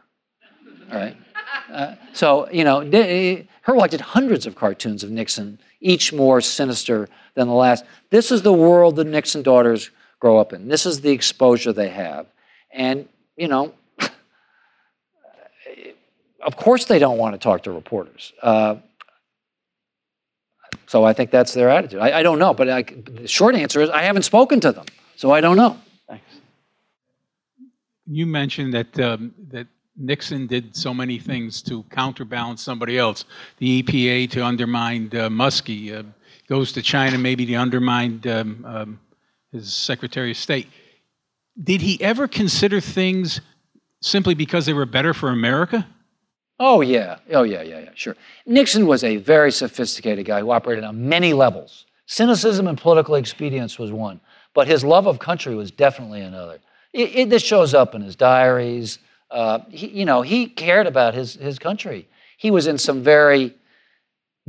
All 0.92 0.98
right? 0.98 1.16
Uh, 1.72 1.96
so, 2.12 2.50
you 2.52 2.66
know, 2.66 2.82
Herblock 2.82 3.92
did 3.92 4.02
hundreds 4.02 4.46
of 4.46 4.56
cartoons 4.56 5.06
of 5.06 5.10
Nixon, 5.10 5.58
each 5.80 6.12
more 6.12 6.42
sinister 6.42 7.08
than 7.36 7.48
the 7.48 7.54
last. 7.54 7.86
This 8.10 8.32
is 8.32 8.42
the 8.42 8.54
world 8.54 8.96
the 8.96 9.04
Nixon 9.04 9.44
daughters 9.44 9.92
grow 10.20 10.38
up 10.38 10.54
in. 10.54 10.68
This 10.68 10.86
is 10.86 11.02
the 11.02 11.12
exposure 11.12 11.72
they 11.72 11.90
have. 11.90 12.26
And, 12.72 13.08
you 13.36 13.48
know, 13.48 13.74
of 16.42 16.58
course 16.58 16.86
they 16.86 17.00
don't 17.00 17.18
want 17.18 17.34
to 17.34 17.40
talk 17.40 17.64
to 17.64 17.72
reporters. 17.72 18.34
Uh, 18.42 18.78
so 20.88 21.04
I 21.04 21.14
think 21.14 21.32
that's 21.32 21.54
their 21.54 21.70
attitude. 21.70 22.00
I, 22.00 22.20
I 22.20 22.24
don't 22.24 22.40
know, 22.40 22.54
but 22.54 22.70
I, 22.70 22.84
the 22.84 23.28
short 23.28 23.56
answer 23.56 23.82
is 23.82 23.90
I 23.90 24.04
haven't 24.04 24.24
spoken 24.24 24.60
to 24.62 24.72
them, 24.72 24.86
so 25.16 25.32
I 25.32 25.42
don't 25.42 25.58
know. 25.58 25.78
Thanks. 26.08 26.26
You 28.08 28.28
mentioned 28.28 28.74
that 28.74 29.00
um, 29.00 29.34
that 29.50 29.68
Nixon 29.98 30.46
did 30.46 30.76
so 30.76 30.94
many 30.94 31.18
things 31.18 31.62
to 31.64 31.84
counterbalance 31.84 32.62
somebody 32.62 32.98
else. 32.98 33.26
The 33.58 33.82
EPA 33.82 34.30
to 34.32 34.46
undermine 34.46 35.08
uh, 35.14 35.30
Muskie, 35.30 35.94
uh, 35.94 36.04
goes 36.48 36.72
to 36.74 36.82
China 36.82 37.18
maybe 37.18 37.46
to 37.46 37.56
undermine 37.56 38.22
um, 38.26 38.66
um, 38.68 39.00
his 39.52 39.74
Secretary 39.74 40.32
of 40.32 40.38
State. 40.38 40.68
Did 41.62 41.82
he 41.82 42.02
ever 42.02 42.28
consider 42.28 42.80
things 42.80 43.42
simply 44.02 44.36
because 44.36 44.66
they 44.66 44.74
were 44.74 44.86
better 44.86 45.14
for 45.14 45.30
America? 45.30 45.88
Oh, 46.60 46.82
yeah. 46.82 47.18
Oh, 47.32 47.44
yeah, 47.44 47.62
yeah, 47.62 47.80
yeah, 47.80 47.90
sure. 47.96 48.16
Nixon 48.46 48.88
was 48.88 49.04
a 49.04 49.18
very 49.18 49.52
sophisticated 49.52 50.26
guy 50.26 50.40
who 50.40 50.52
operated 50.52 50.84
on 50.84 51.10
many 51.10 51.34
levels. 51.34 51.86
Cynicism 52.06 52.68
and 52.68 52.78
political 52.78 53.16
expedience 53.16 53.80
was 53.80 53.92
one, 53.92 54.22
but 54.54 54.68
his 54.68 54.84
love 54.84 55.08
of 55.08 55.20
country 55.20 55.56
was 55.56 55.72
definitely 55.72 56.22
another. 56.22 56.60
It, 56.94 57.16
it, 57.16 57.30
this 57.30 57.44
shows 57.44 57.74
up 57.74 57.96
in 57.96 58.02
his 58.02 58.16
diaries. 58.16 59.00
Uh, 59.32 59.60
he, 59.70 59.88
you 59.88 60.06
know, 60.06 60.22
he 60.22 60.48
cared 60.48 60.88
about 60.88 61.14
his, 61.14 61.34
his 61.34 61.60
country. 61.60 62.08
He 62.38 62.52
was 62.52 62.68
in 62.68 62.78
some 62.78 63.04
very 63.04 63.54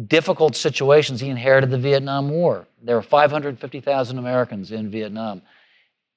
difficult 0.04 0.56
situations. 0.56 1.20
He 1.20 1.28
inherited 1.28 1.70
the 1.70 1.78
Vietnam 1.78 2.28
War. 2.28 2.66
There 2.82 2.96
were 2.96 3.02
550,000 3.02 4.18
Americans 4.18 4.72
in 4.72 4.90
Vietnam. 4.90 5.42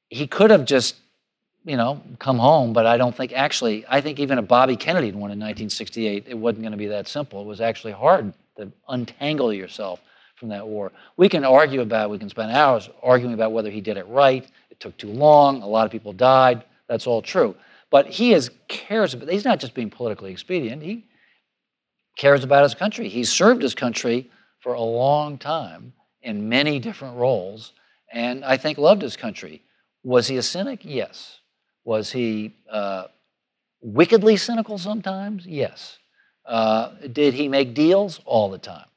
He 0.09 0.27
could 0.27 0.51
have 0.51 0.65
just, 0.65 0.95
you 1.63 1.77
know, 1.77 2.01
come 2.19 2.39
home, 2.39 2.73
but 2.73 2.85
I 2.85 2.97
don't 2.97 3.15
think 3.15 3.31
actually, 3.33 3.85
I 3.87 4.01
think 4.01 4.19
even 4.19 4.37
a 4.37 4.41
Bobby 4.41 4.75
Kennedy 4.75 5.11
won 5.11 5.31
in 5.31 5.39
1968, 5.39 6.25
it 6.27 6.37
wasn't 6.37 6.63
going 6.63 6.71
to 6.71 6.77
be 6.77 6.87
that 6.87 7.07
simple. 7.07 7.41
It 7.41 7.47
was 7.47 7.61
actually 7.61 7.93
hard 7.93 8.33
to 8.57 8.71
untangle 8.87 9.53
yourself 9.53 10.01
from 10.35 10.49
that 10.49 10.67
war. 10.67 10.91
We 11.15 11.29
can 11.29 11.45
argue 11.45 11.81
about, 11.81 12.09
we 12.09 12.17
can 12.17 12.29
spend 12.29 12.51
hours 12.51 12.89
arguing 13.01 13.33
about 13.33 13.51
whether 13.51 13.69
he 13.69 13.81
did 13.81 13.97
it 13.97 14.07
right. 14.07 14.45
It 14.69 14.79
took 14.79 14.97
too 14.97 15.11
long. 15.11 15.61
A 15.61 15.67
lot 15.67 15.85
of 15.85 15.91
people 15.91 16.13
died. 16.13 16.63
That's 16.87 17.07
all 17.07 17.21
true. 17.21 17.55
But 17.91 18.07
he 18.07 18.33
is 18.33 18.51
cares 18.67 19.13
about, 19.13 19.29
he's 19.29 19.45
not 19.45 19.59
just 19.59 19.73
being 19.73 19.89
politically 19.89 20.31
expedient. 20.31 20.81
He 20.81 21.05
cares 22.19 22.43
about 22.43 22.63
his 22.63 22.75
country. 22.75 23.07
He 23.07 23.23
served 23.23 23.61
his 23.61 23.73
country 23.73 24.29
for 24.59 24.73
a 24.73 24.81
long 24.81 25.37
time 25.37 25.93
in 26.21 26.49
many 26.49 26.77
different 26.77 27.15
roles, 27.15 27.71
and 28.11 28.43
I 28.43 28.57
think 28.57 28.77
loved 28.77 29.01
his 29.01 29.15
country. 29.15 29.63
Was 30.03 30.27
he 30.27 30.35
a 30.35 30.43
cynic? 30.43 30.81
Yes. 30.83 31.39
Was 31.85 32.11
he 32.11 32.53
uh, 32.69 33.05
wickedly 33.81 34.35
cynical 34.35 34.77
sometimes? 34.77 35.45
Yes. 35.47 35.97
Uh, 36.45 36.91
did 37.13 37.33
he 37.33 37.47
make 37.47 37.73
deals? 37.73 38.19
All 38.25 38.49
the 38.49 38.57
time. 38.57 38.89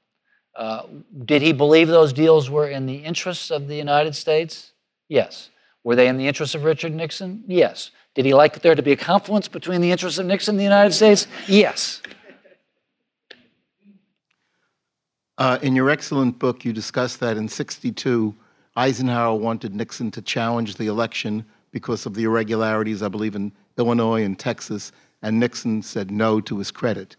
Uh, 0.56 0.82
did 1.24 1.42
he 1.42 1.52
believe 1.52 1.86
those 1.86 2.12
deals 2.12 2.50
were 2.50 2.68
in 2.68 2.86
the 2.86 2.96
interests 2.96 3.52
of 3.52 3.68
the 3.68 3.76
United 3.76 4.16
States? 4.16 4.72
Yes. 5.08 5.50
Were 5.84 5.94
they 5.94 6.08
in 6.08 6.16
the 6.16 6.26
interests 6.26 6.56
of 6.56 6.64
Richard 6.64 6.92
Nixon? 6.92 7.44
Yes. 7.46 7.92
Did 8.14 8.24
he 8.24 8.34
like 8.34 8.60
there 8.62 8.74
to 8.74 8.82
be 8.82 8.92
a 8.92 8.96
confluence 8.96 9.46
between 9.46 9.80
the 9.80 9.92
interests 9.92 10.18
of 10.18 10.26
Nixon 10.26 10.54
and 10.54 10.60
the 10.60 10.64
United 10.64 10.92
States? 10.92 11.28
Yes. 11.46 12.02
Uh, 15.42 15.58
in 15.60 15.74
your 15.74 15.90
excellent 15.90 16.38
book, 16.38 16.64
you 16.64 16.72
discuss 16.72 17.16
that 17.16 17.36
in 17.36 17.48
62, 17.48 18.32
Eisenhower 18.76 19.34
wanted 19.34 19.74
Nixon 19.74 20.08
to 20.12 20.22
challenge 20.22 20.76
the 20.76 20.86
election 20.86 21.44
because 21.72 22.06
of 22.06 22.14
the 22.14 22.22
irregularities, 22.22 23.02
I 23.02 23.08
believe, 23.08 23.34
in 23.34 23.50
Illinois 23.76 24.22
and 24.22 24.38
Texas, 24.38 24.92
and 25.20 25.40
Nixon 25.40 25.82
said 25.82 26.12
no 26.12 26.40
to 26.42 26.58
his 26.58 26.70
credit. 26.70 27.16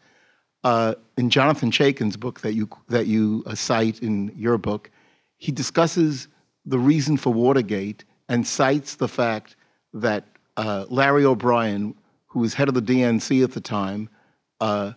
Uh, 0.63 0.95
in 1.17 1.29
Jonathan 1.29 1.69
Aitken's 1.69 2.15
book 2.15 2.39
that 2.39 2.53
you, 2.53 2.69
that 2.87 3.07
you 3.07 3.43
uh, 3.45 3.55
cite 3.55 4.01
in 4.01 4.31
your 4.37 4.57
book, 4.57 4.89
he 5.37 5.51
discusses 5.51 6.29
the 6.65 6.79
reason 6.79 7.17
for 7.17 7.33
Watergate 7.33 8.05
and 8.29 8.47
cites 8.47 8.95
the 8.95 9.09
fact 9.09 9.57
that 9.93 10.23
uh, 10.55 10.85
Larry 10.87 11.25
O'Brien, 11.25 11.93
who 12.27 12.39
was 12.39 12.53
head 12.53 12.69
of 12.69 12.73
the 12.73 12.81
DNC 12.81 13.43
at 13.43 13.51
the 13.51 13.59
time 13.59 14.07
uh, 14.61 14.93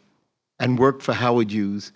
and 0.61 0.79
worked 0.79 1.03
for 1.03 1.12
Howard 1.12 1.51
Hughes, 1.51 1.91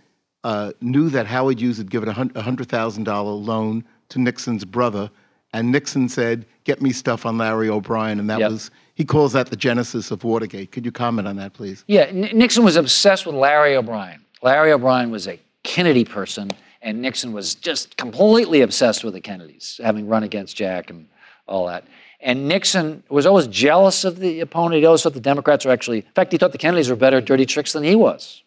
uh, 0.45 0.72
knew 0.80 1.09
that 1.11 1.26
Howard 1.26 1.61
Hughes 1.61 1.76
had 1.78 1.91
given 1.91 2.09
a 2.09 2.14
$100,000 2.14 3.47
loan 3.47 3.84
to 4.09 4.20
Nixon's 4.20 4.64
brother. 4.64 5.11
And 5.53 5.70
Nixon 5.72 6.09
said, 6.09 6.47
Get 6.64 6.80
me 6.80 6.93
stuff 6.93 7.26
on 7.26 7.36
Larry 7.38 7.68
O'Brien. 7.68 8.20
And 8.20 8.30
that 8.30 8.38
Yep. 8.41 8.51
was, 8.51 8.70
he 8.95 9.05
calls 9.05 9.32
that 9.32 9.49
the 9.49 9.57
genesis 9.57 10.11
of 10.11 10.22
Watergate. 10.24 10.70
Could 10.72 10.84
you 10.84 10.93
comment 10.93 11.26
on 11.26 11.36
that, 11.36 11.53
please? 11.53 11.84
Yeah, 11.88 12.03
N- 12.03 12.30
Nixon 12.32 12.64
was 12.64 12.76
obsessed 12.76 13.26
with 13.26 13.34
Larry 13.34 13.76
O'Brien. 13.76 14.24
Larry 14.43 14.72
O'Brien 14.72 15.11
was 15.11 15.26
a 15.26 15.38
Kennedy 15.64 16.05
person, 16.05 16.51
and 16.80 17.03
Nixon 17.03 17.32
was 17.32 17.55
just 17.55 17.97
completely 17.97 18.61
obsessed 18.62 19.03
with 19.05 19.14
the 19.14 19.20
Kennedys, 19.20 19.80
having 19.82 20.07
run 20.07 20.22
against 20.22 20.57
Jack 20.57 20.88
and 20.91 21.09
all 21.49 21.66
that. 21.66 21.84
And 22.20 22.47
Nixon 22.49 23.03
was 23.09 23.26
always 23.26 23.47
jealous 23.49 24.05
of 24.05 24.18
the 24.20 24.41
opponent. 24.41 24.78
He 24.80 24.86
always 24.86 25.03
thought 25.03 25.14
the 25.14 25.20
Democrats 25.20 25.64
were 25.64 25.72
actually, 25.72 25.99
in 25.99 26.12
fact, 26.14 26.30
he 26.32 26.38
thought 26.38 26.53
the 26.53 26.59
Kennedys 26.59 26.88
were 26.88 26.97
better 26.97 27.16
at 27.16 27.24
dirty 27.24 27.47
tricks 27.47 27.72
than 27.72 27.82
he 27.82 27.97
was. 27.97 28.43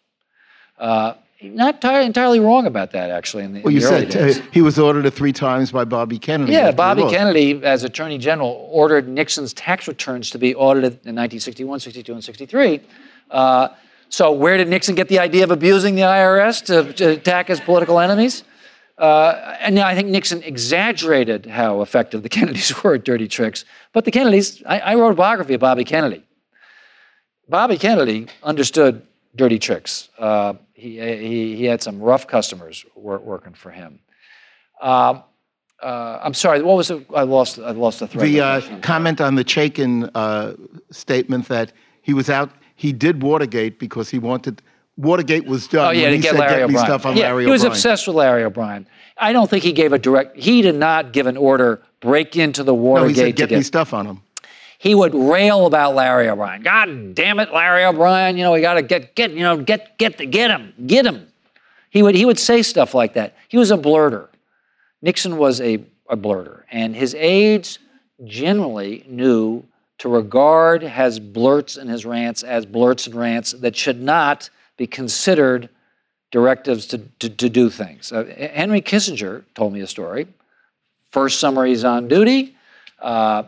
Uh, 0.78 1.14
not 1.42 1.74
entirely, 1.74 2.06
entirely 2.06 2.40
wrong 2.40 2.66
about 2.66 2.92
that, 2.92 3.10
actually. 3.10 3.44
In 3.44 3.52
the, 3.54 3.60
Well, 3.60 3.68
in 3.68 3.74
you 3.74 3.80
the 3.80 3.94
early 3.94 4.10
said 4.10 4.26
days. 4.26 4.38
uh, 4.38 4.42
he 4.52 4.62
was 4.62 4.78
ordered 4.78 5.08
three 5.12 5.32
times 5.32 5.72
by 5.72 5.84
Bobby 5.84 6.18
Kennedy. 6.18 6.52
Yeah, 6.52 6.70
Bobby. 6.70 7.08
Kennedy, 7.10 7.62
as 7.64 7.84
Attorney 7.84 8.18
General, 8.18 8.68
ordered 8.70 9.08
Nixon's 9.08 9.52
tax 9.52 9.86
returns 9.88 10.30
to 10.30 10.38
be 10.38 10.54
audited 10.54 10.92
in 11.04 11.14
1961, 11.16 11.80
62, 11.80 12.12
and 12.12 12.24
63. 12.24 12.80
Uh, 13.30 13.68
so, 14.08 14.32
where 14.32 14.56
did 14.56 14.68
Nixon 14.68 14.94
get 14.94 15.08
the 15.08 15.18
idea 15.18 15.44
of 15.44 15.50
abusing 15.50 15.96
the 15.96 16.02
IRS 16.02 16.64
to, 16.66 16.92
to 16.94 17.10
attack 17.12 17.48
his 17.48 17.60
political 17.60 17.98
enemies? 17.98 18.44
Uh, 18.96 19.56
and 19.60 19.78
I 19.80 19.96
think 19.96 20.08
Nixon 20.08 20.42
exaggerated 20.44 21.46
how 21.46 21.82
effective 21.82 22.22
the 22.22 22.28
Kennedys 22.28 22.82
were 22.84 22.94
at 22.94 23.04
dirty 23.04 23.26
tricks. 23.26 23.64
But 23.92 24.04
the 24.04 24.12
Kennedys, 24.12 24.62
I, 24.66 24.78
I 24.78 24.94
wrote 24.94 25.10
a 25.10 25.14
biography 25.14 25.54
of 25.54 25.60
Bobby 25.60 25.84
Kennedy. 25.84 26.22
Bobby 27.48 27.76
Kennedy 27.76 28.28
understood 28.42 29.02
dirty 29.36 29.58
tricks. 29.58 30.08
Uh, 30.18 30.54
he, 30.72 30.98
he, 31.00 31.56
he 31.56 31.64
had 31.64 31.82
some 31.82 32.00
rough 32.00 32.26
customers 32.26 32.84
wor- 32.94 33.18
working 33.18 33.54
for 33.54 33.70
him. 33.70 34.00
Um, 34.80 35.22
uh, 35.82 36.20
I'm 36.22 36.34
sorry. 36.34 36.62
What 36.62 36.76
was 36.76 36.90
it? 36.90 37.06
I 37.14 37.22
lost. 37.22 37.58
I 37.58 37.72
lost 37.72 38.00
the 38.00 38.06
thread. 38.06 38.26
The 38.26 38.40
uh, 38.40 38.80
comment 38.80 39.20
on 39.20 39.34
the 39.34 39.44
Aitken 39.44 40.10
uh, 40.14 40.54
statement 40.90 41.48
that 41.48 41.72
he 42.02 42.14
was 42.14 42.30
out, 42.30 42.50
he 42.76 42.92
did 42.92 43.22
Watergate 43.22 43.78
because 43.78 44.08
he 44.08 44.18
wanted, 44.18 44.62
Watergate 44.96 45.46
was 45.46 45.68
done. 45.68 45.88
Oh 45.88 45.90
yeah, 45.90 46.02
when 46.02 46.10
to 46.10 46.16
he 46.16 46.22
get 46.22 46.30
said, 46.32 46.40
Larry 46.40 46.50
get 46.60 46.68
me 46.68 46.74
O'Brien. 46.76 46.86
stuff 46.86 47.06
on 47.06 47.16
yeah, 47.16 47.24
Larry 47.24 47.44
he 47.44 47.50
was 47.50 47.62
O'Brien. 47.62 47.72
obsessed 47.72 48.06
with 48.06 48.16
Larry 48.16 48.44
O'Brien. 48.44 48.86
I 49.18 49.32
don't 49.32 49.48
think 49.50 49.62
he 49.62 49.72
gave 49.72 49.92
a 49.92 49.98
direct. 49.98 50.36
He 50.36 50.62
did 50.62 50.74
not 50.76 51.12
give 51.12 51.26
an 51.26 51.36
order 51.36 51.82
break 52.00 52.36
into 52.36 52.62
the 52.62 52.74
Watergate. 52.74 53.04
No, 53.04 53.08
he 53.08 53.14
said, 53.14 53.24
to 53.26 53.32
get 53.32 53.48
get. 53.50 53.56
me 53.56 53.62
stuff 53.62 53.92
on 53.92 54.06
him. 54.06 54.22
He 54.84 54.94
would 54.94 55.14
rail 55.14 55.64
about 55.64 55.94
Larry 55.94 56.28
O'Brien. 56.28 56.62
God 56.62 57.14
damn 57.14 57.40
it, 57.40 57.50
Larry 57.54 57.86
O'Brien! 57.86 58.36
You 58.36 58.44
know 58.44 58.52
we 58.52 58.60
got 58.60 58.74
to 58.74 58.82
get 58.82 59.14
get 59.14 59.30
you 59.30 59.40
know 59.40 59.56
get 59.56 59.96
get 59.96 60.18
get 60.30 60.50
him 60.50 60.74
get 60.86 61.06
him. 61.06 61.26
He 61.88 62.02
would 62.02 62.14
he 62.14 62.26
would 62.26 62.38
say 62.38 62.62
stuff 62.62 62.92
like 62.92 63.14
that. 63.14 63.34
He 63.48 63.56
was 63.56 63.70
a 63.70 63.78
blurter. 63.78 64.28
Nixon 65.00 65.38
was 65.38 65.58
a, 65.62 65.82
a 66.10 66.18
blurter, 66.18 66.64
and 66.70 66.94
his 66.94 67.14
aides 67.14 67.78
generally 68.24 69.04
knew 69.08 69.64
to 69.98 70.10
regard 70.10 70.82
his 70.82 71.18
blurts 71.18 71.78
and 71.78 71.88
his 71.88 72.04
rants 72.04 72.42
as 72.42 72.66
blurts 72.66 73.06
and 73.06 73.14
rants 73.14 73.52
that 73.52 73.74
should 73.74 74.02
not 74.02 74.50
be 74.76 74.86
considered 74.86 75.70
directives 76.30 76.86
to, 76.88 76.98
to, 77.20 77.30
to 77.30 77.48
do 77.48 77.70
things. 77.70 78.12
Uh, 78.12 78.24
Henry 78.52 78.82
Kissinger 78.82 79.44
told 79.54 79.72
me 79.72 79.80
a 79.80 79.86
story. 79.86 80.26
First 81.10 81.40
summer 81.40 81.64
he's 81.64 81.84
on 81.84 82.08
duty, 82.08 82.56
uh, 82.98 83.44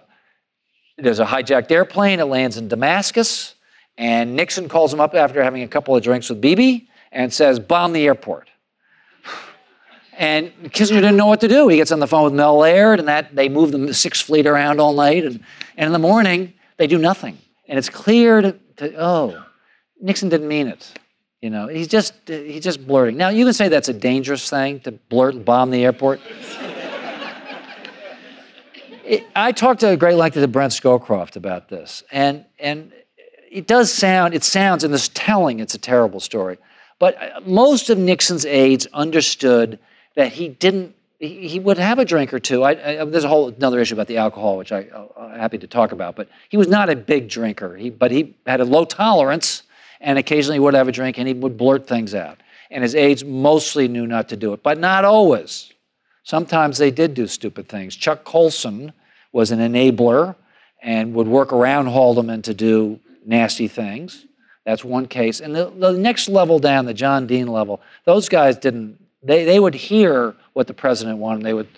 there's 0.99 1.21
a 1.21 1.25
hijacked 1.25 1.71
airplane. 1.71 2.21
It 2.21 2.25
lands 2.25 2.57
in 2.57 2.69
Damascus, 2.69 3.55
and 3.99 4.35
Nixon 4.35 4.69
calls 4.69 4.93
him 4.93 5.01
up 5.01 5.15
after 5.15 5.43
having 5.43 5.63
a 5.63 5.69
couple 5.69 5.95
of 5.95 6.03
drinks 6.03 6.29
with 6.29 6.41
Bebe 6.41 6.89
and 7.13 7.33
says, 7.33 7.59
"Bomb 7.59 7.93
the 7.93 8.07
airport." 8.07 8.49
And 10.19 10.51
Kissinger 10.71 11.01
didn't 11.01 11.17
know 11.17 11.27
what 11.27 11.43
to 11.43 11.49
do. 11.49 11.69
He 11.69 11.77
gets 11.77 11.93
on 11.93 12.01
the 12.01 12.07
phone 12.07 12.25
with 12.25 12.33
Mel 12.33 12.57
Laird, 12.57 12.99
and 12.99 13.09
that 13.09 13.37
they 13.37 13.51
move 13.51 13.73
the 13.73 13.93
Sixth 13.93 14.25
Fleet 14.25 14.47
around 14.47 14.81
all 14.81 14.95
night, 14.95 15.25
and, 15.25 15.45
and 15.77 15.87
in 15.87 15.93
the 15.93 15.99
morning 15.99 16.55
they 16.79 16.87
do 16.87 16.99
nothing. 16.99 17.39
And 17.69 17.79
it's 17.79 17.91
clear 17.91 18.41
to, 18.41 18.53
to 18.79 18.95
oh, 18.97 19.45
Nixon 20.01 20.29
didn't 20.29 20.49
mean 20.49 20.69
it. 20.69 20.93
You 21.43 21.51
know, 21.51 21.69
he's 21.69 21.89
just 21.89 22.15
he's 22.27 22.65
just 22.65 22.87
blurting. 22.87 23.19
Now 23.19 23.29
you 23.29 23.45
can 23.45 23.53
say 23.53 23.69
that's 23.69 23.91
a 23.91 23.93
dangerous 23.93 24.49
thing 24.49 24.81
to 24.81 24.93
blurt 24.93 25.35
and 25.35 25.45
bomb 25.45 25.71
the 25.71 25.85
airport. 25.85 26.21
I 29.35 29.53
talked 29.53 29.81
to 29.81 29.91
a 29.91 29.97
great 29.97 30.17
length 30.17 30.35
to 30.35 30.49
Brent 30.49 30.73
Scowcroft 30.73 31.37
about 31.37 31.69
this, 31.69 32.03
and 32.11 32.45
and 32.59 32.93
it 33.51 33.67
does 33.67 33.93
sound 33.93 34.35
it 34.35 34.45
sounds 34.45 34.85
in 34.85 34.91
this 34.91 35.09
telling 35.15 35.61
it's 35.61 35.75
a 35.75 35.79
terrible 35.79 36.21
story, 36.21 36.59
but 36.99 37.21
uh, 37.21 37.41
most 37.45 37.91
of 37.91 37.99
Nixon's 37.99 38.45
aides 38.45 38.87
understood 38.93 39.79
that 40.15 40.33
he 40.33 40.49
didn't. 40.49 40.95
He, 41.19 41.49
he 41.49 41.59
would 41.59 41.79
have 41.79 41.99
a 41.99 42.05
drink 42.05 42.35
or 42.35 42.39
two. 42.39 42.63
I, 42.63 42.71
I, 42.71 43.05
there's 43.05 43.25
a 43.25 43.29
whole 43.29 43.49
another 43.49 43.81
issue 43.81 43.95
about 43.95 44.07
the 44.07 44.19
alcohol, 44.19 44.59
which 44.59 44.73
I, 44.73 44.87
I'm 45.19 45.39
happy 45.39 45.59
to 45.59 45.67
talk 45.67 45.93
about. 45.93 46.17
But 46.17 46.29
he 46.49 46.57
was 46.57 46.69
not 46.69 46.91
a 46.91 46.97
big 46.97 47.29
drinker. 47.29 47.77
He, 47.77 47.91
but 47.91 48.11
he 48.11 48.35
had 48.47 48.61
a 48.61 48.65
low 48.65 48.85
tolerance, 48.85 49.63
and 50.01 50.19
occasionally 50.19 50.57
he 50.57 50.61
would 50.61 50.75
have 50.75 50.89
a 50.89 50.93
drink, 50.93 51.19
and 51.19 51.27
he 51.29 51.35
would 51.35 51.57
blurt 51.57 51.87
things 51.87 52.15
out. 52.15 52.43
And 52.71 52.83
his 52.83 52.95
aides 52.95 53.25
mostly 53.25 53.89
knew 53.89 54.07
not 54.07 54.29
to 54.31 54.37
do 54.37 54.53
it, 54.53 54.63
but 54.63 54.79
not 54.79 55.05
always. 55.05 55.73
Sometimes 56.27 56.77
they 56.77 56.91
did 56.91 57.15
do 57.15 57.29
stupid 57.29 57.69
things. 57.69 57.95
Chuck 57.95 58.25
Colson 58.25 58.93
was 59.31 59.53
an 59.53 59.61
enabler 59.61 60.35
and 60.83 61.15
would 61.15 61.29
work 61.29 61.53
around 61.53 61.87
Haldeman 61.87 62.43
to 62.43 62.53
do 62.53 62.99
nasty 63.25 63.69
things. 63.69 64.27
That's 64.65 64.85
one 64.85 65.07
case. 65.07 65.39
And 65.39 65.55
the, 65.55 65.71
the 65.71 65.93
next 65.93 66.29
level 66.29 66.59
down, 66.59 66.85
the 66.85 66.93
John 66.95 67.29
Dean 67.29 67.47
level, 67.47 67.81
those 68.07 68.29
guys 68.29 68.57
didn't, 68.57 68.99
they, 69.23 69.45
they 69.45 69.61
would 69.61 69.77
hear 69.77 70.35
what 70.53 70.67
the 70.67 70.75
president 70.75 71.19
wanted, 71.19 71.45
they 71.45 71.55
would 71.55 71.69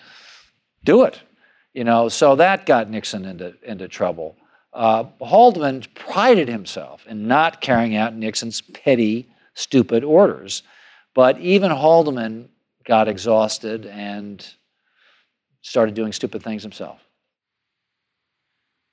do 0.83 1.03
it. 1.03 1.21
You 1.75 1.83
know, 1.83 2.09
so 2.09 2.35
that 2.37 2.65
got 2.65 2.89
Nixon 2.89 3.25
into, 3.25 3.53
into 3.61 3.87
trouble. 3.87 4.35
Uh, 4.73 5.03
Haldeman 5.21 5.85
prided 5.93 6.47
himself 6.47 7.05
in 7.05 7.27
not 7.27 7.61
carrying 7.61 7.95
out 7.95 8.15
Nixon's 8.15 8.61
petty, 8.61 9.29
stupid 9.53 10.03
orders. 10.03 10.63
But 11.13 11.39
even 11.39 11.69
Haldeman 11.69 12.49
got 12.89 13.07
exhausted 13.07 13.85
and 13.85 14.45
started 15.61 15.93
doing 15.93 16.11
stupid 16.11 16.41
things 16.43 16.63
himself. 16.63 16.99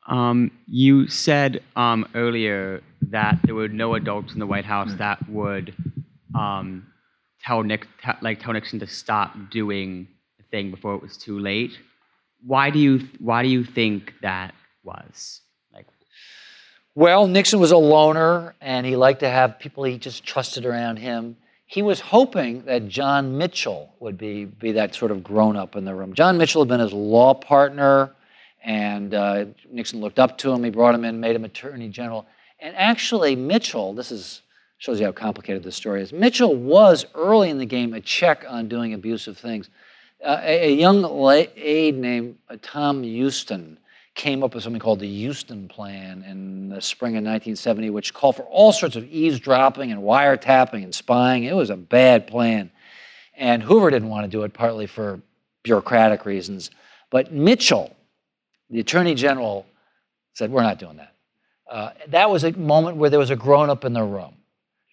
Um, 0.07 0.53
you 0.67 1.09
said 1.09 1.63
um, 1.75 2.07
earlier 2.15 2.83
that 3.09 3.39
there 3.45 3.55
were 3.55 3.69
no 3.69 3.95
adults 3.95 4.35
in 4.35 4.39
the 4.39 4.47
White 4.47 4.67
House 4.67 4.93
that 4.99 5.19
would 5.31 5.75
um, 6.39 6.87
tell 7.43 7.63
Nick, 7.63 7.89
te- 8.05 8.21
like 8.21 8.39
tell 8.39 8.53
Nixon 8.53 8.79
to 8.81 8.87
stop 8.87 9.35
doing 9.51 10.07
the 10.37 10.45
thing 10.51 10.71
before 10.71 10.95
it 10.95 11.03
was 11.03 11.17
too 11.17 11.39
late. 11.39 11.73
Why 12.47 12.69
do 12.69 12.79
you 12.79 13.09
Why 13.19 13.43
do 13.43 13.49
you 13.49 13.65
think 13.65 14.13
that 14.21 14.55
was? 14.85 15.41
Like, 15.73 15.87
Well, 16.95 17.27
Nixon 17.27 17.61
was 17.61 17.73
a 17.73 17.79
loner 17.79 18.55
and 18.61 18.85
he 18.85 18.95
liked 18.95 19.21
to 19.21 19.31
have 19.31 19.59
people 19.59 19.85
he 19.85 19.97
just 19.97 20.23
trusted 20.23 20.67
around 20.67 20.99
him. 20.99 21.39
He 21.67 21.83
was 21.83 21.99
hoping 22.01 22.62
that 22.62 22.89
John 22.89 23.37
Mitchell 23.37 23.93
would 23.99 24.17
be, 24.17 24.45
be 24.45 24.73
that 24.73 24.95
sort 24.95 25.11
of 25.11 25.25
grown 25.25 25.57
up 25.57 25.75
in 25.75 25.85
the 25.85 25.95
room. 25.95 26.14
John 26.14 26.39
Mitchell 26.39 26.62
had 26.62 26.69
been 26.69 26.81
his 26.81 26.93
law 26.93 27.35
partner, 27.35 28.12
and 28.64 29.12
uh, 29.12 29.47
Nixon 29.71 30.01
looked 30.01 30.21
up 30.21 30.39
to 30.39 30.53
him. 30.53 30.62
He 30.62 30.71
brought 30.71 30.95
him 30.95 31.05
in, 31.05 31.19
made 31.19 31.35
him 31.35 31.45
attorney 31.45 31.89
general. 31.89 32.27
And 32.61 32.75
actually, 32.77 33.35
Mitchell, 33.35 33.93
this 33.93 34.11
is 34.11 34.43
shows 34.79 35.01
you 35.01 35.07
how 35.07 35.12
complicated 35.12 35.62
this 35.62 35.75
story 35.75 36.03
is. 36.03 36.12
Mitchell 36.12 36.55
was 36.55 37.07
early 37.14 37.51
in 37.51 37.59
the 37.59 37.67
game 37.67 37.95
a 37.95 38.01
check 38.01 38.45
on 38.47 38.69
doing 38.69 38.93
abusive 38.93 39.39
things. 39.39 39.71
Uh, 40.25 40.39
a, 40.43 40.69
a 40.69 40.75
young 40.75 41.05
aide 41.57 41.97
named 41.97 42.37
Tom 42.62 43.03
Huston 43.03 43.79
came 44.17 44.43
up 44.43 44.55
with 44.55 44.64
something 44.64 44.81
called 44.81 44.99
the 44.99 45.27
Huston 45.27 45.69
Plan 45.69 46.25
in 46.27 46.71
the 46.71 46.81
spring 46.81 47.12
of 47.12 47.23
1970, 47.23 47.91
which 47.91 48.12
called 48.12 48.35
for 48.37 48.43
all 48.45 48.73
sorts 48.73 48.97
of 48.97 49.05
eavesdropping 49.05 49.93
and 49.93 50.03
wiretapping 50.03 50.83
and 50.83 50.95
spying. 50.95 51.45
It 51.45 51.55
was 51.55 51.71
a 51.71 51.77
bad 51.77 52.27
plan. 52.27 52.71
And 53.37 53.62
Hoover 53.62 53.91
didn't 53.91 54.09
want 54.09 54.25
to 54.25 54.29
do 54.29 54.43
it, 54.43 54.55
partly 54.55 54.87
for 54.87 55.21
bureaucratic 55.62 56.25
reasons. 56.25 56.71
But 57.11 57.33
Mitchell, 57.33 57.95
the 58.71 58.81
Attorney 58.81 59.14
General, 59.14 59.67
said, 60.33 60.51
We're 60.51 60.62
not 60.62 60.79
doing 60.79 60.97
that. 60.97 61.12
Uh, 61.71 61.91
that 62.09 62.31
was 62.31 62.45
a 62.45 62.53
moment 62.53 62.97
where 62.97 63.11
there 63.11 63.19
was 63.19 63.31
a 63.31 63.37
grown 63.37 63.69
up 63.69 63.85
in 63.85 63.93
the 63.93 64.03
room 64.03 64.35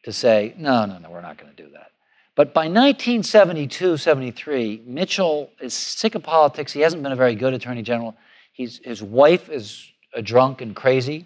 to 0.04 0.12
say, 0.12 0.54
No, 0.58 0.86
no, 0.86 0.98
no, 0.98 1.10
we're 1.10 1.22
not 1.22 1.38
going 1.38 1.56
to 1.56 1.64
do 1.64 1.70
that. 1.72 1.92
But 2.36 2.54
by 2.54 2.62
1972, 2.62 3.96
73, 3.96 4.84
Mitchell 4.86 5.50
is 5.62 5.74
sick 5.74 6.16
of 6.16 6.24
politics. 6.24 6.74
He 6.74 6.82
hasn't 6.82 7.04
been 7.04 7.12
a 7.12 7.16
very 7.16 7.36
good 7.36 7.54
Attorney 7.54 7.84
General. 7.84 8.16
He's, 8.54 8.80
his 8.84 9.04
wife 9.04 9.50
is 9.50 9.92
a 10.14 10.22
drunk 10.22 10.62
and 10.62 10.76
crazy, 10.76 11.26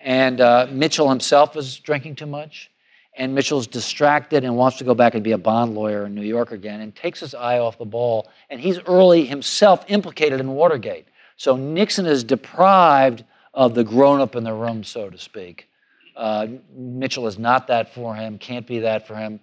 and 0.00 0.40
uh, 0.40 0.66
Mitchell 0.70 1.08
himself 1.08 1.56
is 1.56 1.78
drinking 1.78 2.16
too 2.16 2.26
much. 2.26 2.70
and 3.16 3.34
Mitchell's 3.34 3.66
distracted 3.66 4.44
and 4.44 4.56
wants 4.56 4.78
to 4.78 4.84
go 4.84 4.94
back 4.94 5.14
and 5.14 5.22
be 5.22 5.32
a 5.32 5.38
bond 5.38 5.74
lawyer 5.74 6.06
in 6.06 6.14
New 6.14 6.22
York 6.22 6.50
again 6.50 6.80
and 6.80 6.94
takes 6.94 7.20
his 7.20 7.34
eye 7.34 7.58
off 7.58 7.78
the 7.78 7.84
ball. 7.84 8.28
And 8.50 8.60
he's 8.60 8.80
early 8.86 9.24
himself 9.24 9.84
implicated 9.88 10.40
in 10.40 10.48
Watergate. 10.48 11.06
So 11.36 11.56
Nixon 11.56 12.06
is 12.06 12.24
deprived 12.24 13.24
of 13.52 13.74
the 13.74 13.84
grown 13.84 14.20
up 14.20 14.34
in 14.34 14.42
the 14.42 14.52
room, 14.52 14.82
so 14.82 15.10
to 15.10 15.18
speak. 15.18 15.68
Uh, 16.16 16.46
Mitchell 16.72 17.26
is 17.26 17.38
not 17.38 17.68
that 17.68 17.94
for 17.94 18.14
him, 18.14 18.38
can't 18.38 18.66
be 18.66 18.80
that 18.80 19.06
for 19.06 19.14
him. 19.14 19.40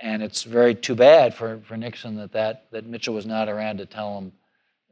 And 0.00 0.22
it's 0.22 0.44
very 0.44 0.76
too 0.76 0.94
bad 0.94 1.34
for, 1.34 1.60
for 1.66 1.76
Nixon 1.76 2.16
that, 2.16 2.32
that, 2.32 2.66
that 2.70 2.86
Mitchell 2.86 3.14
was 3.14 3.26
not 3.26 3.48
around 3.48 3.78
to 3.78 3.86
tell 3.86 4.16
him 4.18 4.32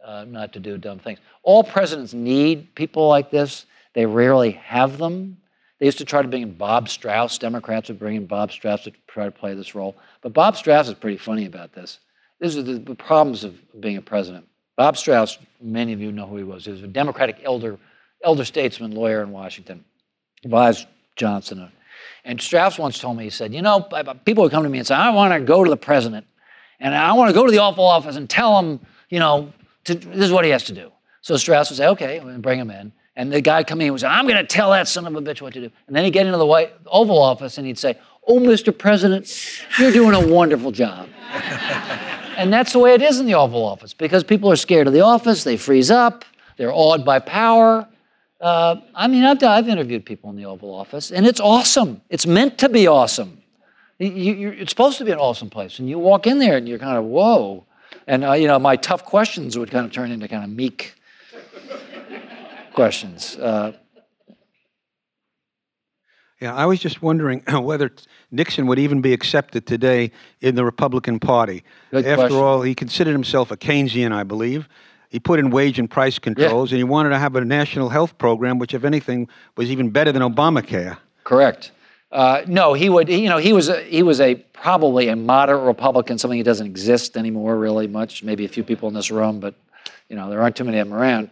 uh, 0.04 0.24
not 0.26 0.52
to 0.52 0.60
do 0.60 0.78
dumb 0.78 0.98
things. 0.98 1.18
All 1.42 1.64
presidents 1.64 2.14
need 2.14 2.74
people 2.74 3.08
like 3.08 3.30
this. 3.30 3.66
They 3.94 4.06
rarely 4.06 4.52
have 4.52 4.98
them. 4.98 5.38
They 5.78 5.86
used 5.86 5.98
to 5.98 6.04
try 6.04 6.22
to 6.22 6.28
bring 6.28 6.42
in 6.42 6.52
Bob 6.52 6.88
Strauss. 6.88 7.38
Democrats 7.38 7.88
would 7.88 7.98
bring 7.98 8.16
in 8.16 8.26
Bob 8.26 8.52
Strauss 8.52 8.84
to 8.84 8.92
try 9.06 9.26
to 9.26 9.30
play 9.30 9.54
this 9.54 9.74
role. 9.74 9.96
But 10.22 10.32
Bob 10.32 10.56
Strauss 10.56 10.88
is 10.88 10.94
pretty 10.94 11.18
funny 11.18 11.46
about 11.46 11.72
this. 11.72 11.98
These 12.40 12.56
are 12.56 12.62
the, 12.62 12.94
problems 12.94 13.44
of 13.44 13.58
being 13.80 13.96
a 13.96 14.02
president. 14.02 14.46
Bob 14.76 14.96
Strauss, 14.96 15.38
many 15.60 15.92
of 15.92 16.00
you 16.00 16.12
know 16.12 16.26
who 16.26 16.36
he 16.36 16.44
was. 16.44 16.64
He 16.64 16.70
was 16.70 16.82
a 16.82 16.86
Democratic 16.86 17.40
elder, 17.42 17.78
elder 18.22 18.44
statesman, 18.44 18.92
lawyer 18.92 19.22
in 19.22 19.30
Washington. 19.32 19.84
Advised 20.44 20.86
Johnson. 21.16 21.70
And 22.24 22.40
Strauss 22.40 22.78
once 22.78 22.98
told 22.98 23.16
me, 23.16 23.24
he 23.24 23.30
said, 23.30 23.54
You 23.54 23.62
know, 23.62 23.80
people 24.24 24.42
would 24.44 24.52
come 24.52 24.64
to 24.64 24.68
me 24.68 24.78
and 24.78 24.86
say, 24.86 24.94
I 24.94 25.10
want 25.10 25.32
to 25.32 25.40
go 25.40 25.64
to 25.64 25.70
the 25.70 25.76
president 25.76 26.26
and 26.80 26.94
I 26.94 27.12
want 27.12 27.30
to 27.30 27.34
go 27.34 27.46
to 27.46 27.50
the 27.50 27.58
Oval 27.58 27.84
Office 27.84 28.16
and 28.16 28.28
tell 28.28 28.58
him, 28.58 28.80
you 29.08 29.18
know, 29.18 29.52
to, 29.86 29.94
this 29.94 30.26
is 30.26 30.32
what 30.32 30.44
he 30.44 30.50
has 30.50 30.64
to 30.64 30.72
do. 30.72 30.92
So 31.22 31.36
Strauss 31.36 31.70
would 31.70 31.76
say, 31.76 31.88
Okay, 31.88 32.18
and 32.18 32.42
bring 32.42 32.58
him 32.58 32.70
in. 32.70 32.92
And 33.16 33.32
the 33.32 33.40
guy 33.40 33.64
come 33.64 33.80
in 33.80 33.90
would 33.92 34.02
say, 34.02 34.06
I'm 34.06 34.26
going 34.26 34.36
to 34.36 34.46
tell 34.46 34.70
that 34.72 34.86
son 34.86 35.06
of 35.06 35.14
a 35.14 35.22
bitch 35.22 35.40
what 35.40 35.54
to 35.54 35.60
do. 35.60 35.70
And 35.86 35.96
then 35.96 36.04
he'd 36.04 36.10
get 36.10 36.26
into 36.26 36.38
the 36.38 36.46
White 36.46 36.72
Oval 36.86 37.18
Office 37.18 37.56
and 37.56 37.66
he'd 37.66 37.78
say, 37.78 37.98
Oh, 38.28 38.38
Mr. 38.38 38.76
President, 38.76 39.32
you're 39.78 39.92
doing 39.92 40.14
a 40.14 40.26
wonderful 40.28 40.72
job. 40.72 41.08
and 42.36 42.52
that's 42.52 42.72
the 42.72 42.78
way 42.78 42.92
it 42.94 43.00
is 43.00 43.20
in 43.20 43.26
the 43.26 43.34
Oval 43.34 43.64
Office 43.64 43.94
because 43.94 44.24
people 44.24 44.50
are 44.50 44.56
scared 44.56 44.86
of 44.86 44.92
the 44.92 45.00
office, 45.00 45.44
they 45.44 45.56
freeze 45.56 45.90
up, 45.90 46.24
they're 46.56 46.72
awed 46.72 47.04
by 47.04 47.18
power. 47.18 47.86
Uh, 48.40 48.76
I 48.94 49.06
mean, 49.06 49.24
I've, 49.24 49.42
I've 49.42 49.68
interviewed 49.68 50.04
people 50.04 50.28
in 50.30 50.36
the 50.36 50.44
Oval 50.44 50.74
Office, 50.74 51.10
and 51.10 51.26
it's 51.26 51.40
awesome. 51.40 52.02
It's 52.10 52.26
meant 52.26 52.58
to 52.58 52.68
be 52.68 52.86
awesome. 52.86 53.40
You, 53.98 54.50
it's 54.50 54.72
supposed 54.72 54.98
to 54.98 55.04
be 55.04 55.12
an 55.12 55.18
awesome 55.18 55.48
place, 55.48 55.78
and 55.78 55.88
you 55.88 55.98
walk 55.98 56.26
in 56.26 56.38
there 56.38 56.56
and 56.56 56.68
you're 56.68 56.78
kind 56.78 56.98
of 56.98 57.04
whoa. 57.04 57.64
And 58.06 58.24
uh, 58.24 58.32
you 58.32 58.46
know, 58.46 58.58
my 58.58 58.76
tough 58.76 59.04
questions 59.04 59.58
would 59.58 59.70
kind 59.70 59.84
of 59.86 59.92
turn 59.92 60.10
into 60.10 60.28
kind 60.28 60.44
of 60.44 60.50
meek 60.50 60.94
questions. 62.72 63.36
Uh, 63.36 63.72
yeah, 66.40 66.54
I 66.54 66.66
was 66.66 66.78
just 66.78 67.02
wondering 67.02 67.42
whether 67.52 67.90
Nixon 68.30 68.66
would 68.66 68.78
even 68.78 69.00
be 69.00 69.12
accepted 69.12 69.66
today 69.66 70.12
in 70.40 70.54
the 70.54 70.64
Republican 70.64 71.18
Party. 71.18 71.64
Good 71.90 72.06
After 72.06 72.16
question. 72.16 72.38
all, 72.38 72.62
he 72.62 72.74
considered 72.74 73.12
himself 73.12 73.50
a 73.50 73.56
Keynesian, 73.56 74.12
I 74.12 74.22
believe. 74.22 74.68
He 75.08 75.20
put 75.20 75.38
in 75.38 75.50
wage 75.50 75.78
and 75.78 75.90
price 75.90 76.18
controls, 76.18 76.72
and 76.72 76.78
he 76.78 76.84
wanted 76.84 77.10
to 77.10 77.18
have 77.18 77.36
a 77.36 77.44
national 77.44 77.88
health 77.88 78.18
program, 78.18 78.58
which, 78.58 78.74
if 78.74 78.84
anything, 78.84 79.28
was 79.56 79.70
even 79.70 79.90
better 79.90 80.12
than 80.12 80.20
Obamacare. 80.20 80.98
Correct. 81.24 81.72
Uh, 82.16 82.42
no, 82.48 82.72
he 82.72 82.88
would. 82.88 83.08
He, 83.08 83.18
you 83.18 83.28
know, 83.28 83.36
he 83.36 83.52
was 83.52 83.68
a, 83.68 83.82
he 83.82 84.02
was 84.02 84.22
a 84.22 84.36
probably 84.36 85.08
a 85.08 85.16
moderate 85.16 85.66
Republican, 85.66 86.16
something 86.16 86.38
that 86.38 86.44
doesn't 86.44 86.66
exist 86.66 87.14
anymore 87.14 87.58
really 87.58 87.86
much. 87.86 88.22
Maybe 88.22 88.46
a 88.46 88.48
few 88.48 88.64
people 88.64 88.88
in 88.88 88.94
this 88.94 89.10
room, 89.10 89.38
but 89.38 89.54
you 90.08 90.16
know, 90.16 90.30
there 90.30 90.40
aren't 90.40 90.56
too 90.56 90.64
many 90.64 90.78
of 90.78 90.88
them 90.88 90.96
around. 90.96 91.28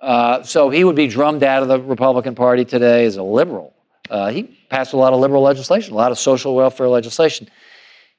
Uh, 0.00 0.42
so 0.42 0.70
he 0.70 0.84
would 0.84 0.96
be 0.96 1.06
drummed 1.06 1.42
out 1.42 1.62
of 1.62 1.68
the 1.68 1.78
Republican 1.78 2.34
Party 2.34 2.64
today 2.64 3.04
as 3.04 3.18
a 3.18 3.22
liberal. 3.22 3.74
Uh, 4.08 4.30
he 4.30 4.44
passed 4.70 4.94
a 4.94 4.96
lot 4.96 5.12
of 5.12 5.20
liberal 5.20 5.42
legislation, 5.42 5.92
a 5.92 5.96
lot 5.96 6.10
of 6.10 6.18
social 6.18 6.54
welfare 6.54 6.88
legislation. 6.88 7.46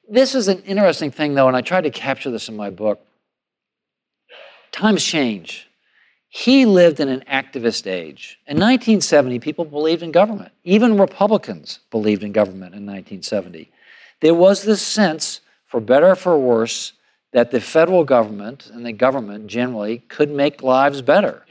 This 0.08 0.36
is 0.36 0.46
an 0.46 0.62
interesting 0.62 1.10
thing, 1.10 1.34
though, 1.34 1.48
and 1.48 1.56
I 1.56 1.62
tried 1.62 1.80
to 1.80 1.90
capture 1.90 2.30
this 2.30 2.48
in 2.48 2.54
my 2.54 2.70
book. 2.70 3.04
Times 4.70 5.02
change. 5.02 5.68
He 6.36 6.66
lived 6.66 6.98
in 6.98 7.08
an 7.08 7.22
activist 7.30 7.86
age. 7.86 8.40
In 8.48 8.56
1970, 8.56 9.38
people 9.38 9.64
believed 9.64 10.02
in 10.02 10.10
government. 10.10 10.50
Even 10.64 10.98
Republicans 10.98 11.78
believed 11.92 12.24
in 12.24 12.32
government 12.32 12.74
in 12.74 12.84
1970. 12.84 13.70
There 14.20 14.34
was 14.34 14.64
this 14.64 14.82
sense, 14.82 15.42
for 15.68 15.78
better 15.78 16.08
or 16.08 16.16
for 16.16 16.36
worse, 16.36 16.94
that 17.32 17.52
the 17.52 17.60
federal 17.60 18.02
government 18.02 18.68
and 18.74 18.84
the 18.84 18.90
government 18.90 19.46
generally 19.46 19.98
could 20.08 20.28
make 20.28 20.60
lives 20.60 21.02
better. 21.02 21.46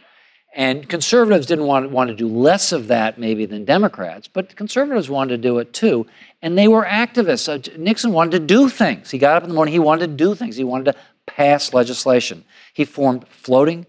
And 0.54 0.90
conservatives 0.90 1.46
didn't 1.46 1.66
want, 1.66 1.90
want 1.92 2.10
to 2.10 2.16
do 2.16 2.28
less 2.28 2.74
of 2.74 2.88
that, 2.88 3.18
maybe, 3.18 3.46
than 3.46 3.64
Democrats, 3.64 4.28
but 4.28 4.54
conservatives 4.58 5.10
wanted 5.10 5.38
to 5.38 5.48
do 5.48 5.60
it 5.60 5.72
too. 5.72 6.08
And 6.42 6.58
they 6.58 6.68
were 6.68 6.84
activists. 6.84 7.40
So 7.40 7.62
Nixon 7.78 8.12
wanted 8.12 8.32
to 8.32 8.40
do 8.40 8.68
things. 8.68 9.12
He 9.12 9.18
got 9.18 9.38
up 9.38 9.44
in 9.44 9.50
the 9.50 9.56
morning, 9.56 9.72
he 9.72 9.80
wanted 9.80 10.08
to 10.08 10.14
do 10.26 10.36
things. 10.36 10.58
He 10.58 10.66
wanted 10.66 10.92
to 10.92 10.96
pass 11.26 11.74
legislation. 11.74 12.44
He 12.74 12.84
formed 12.84 13.26
floating, 13.30 13.86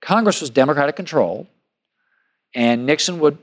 Congress 0.00 0.40
was 0.40 0.50
Democratic 0.50 0.96
control, 0.96 1.46
and 2.54 2.86
Nixon 2.86 3.20
would 3.20 3.38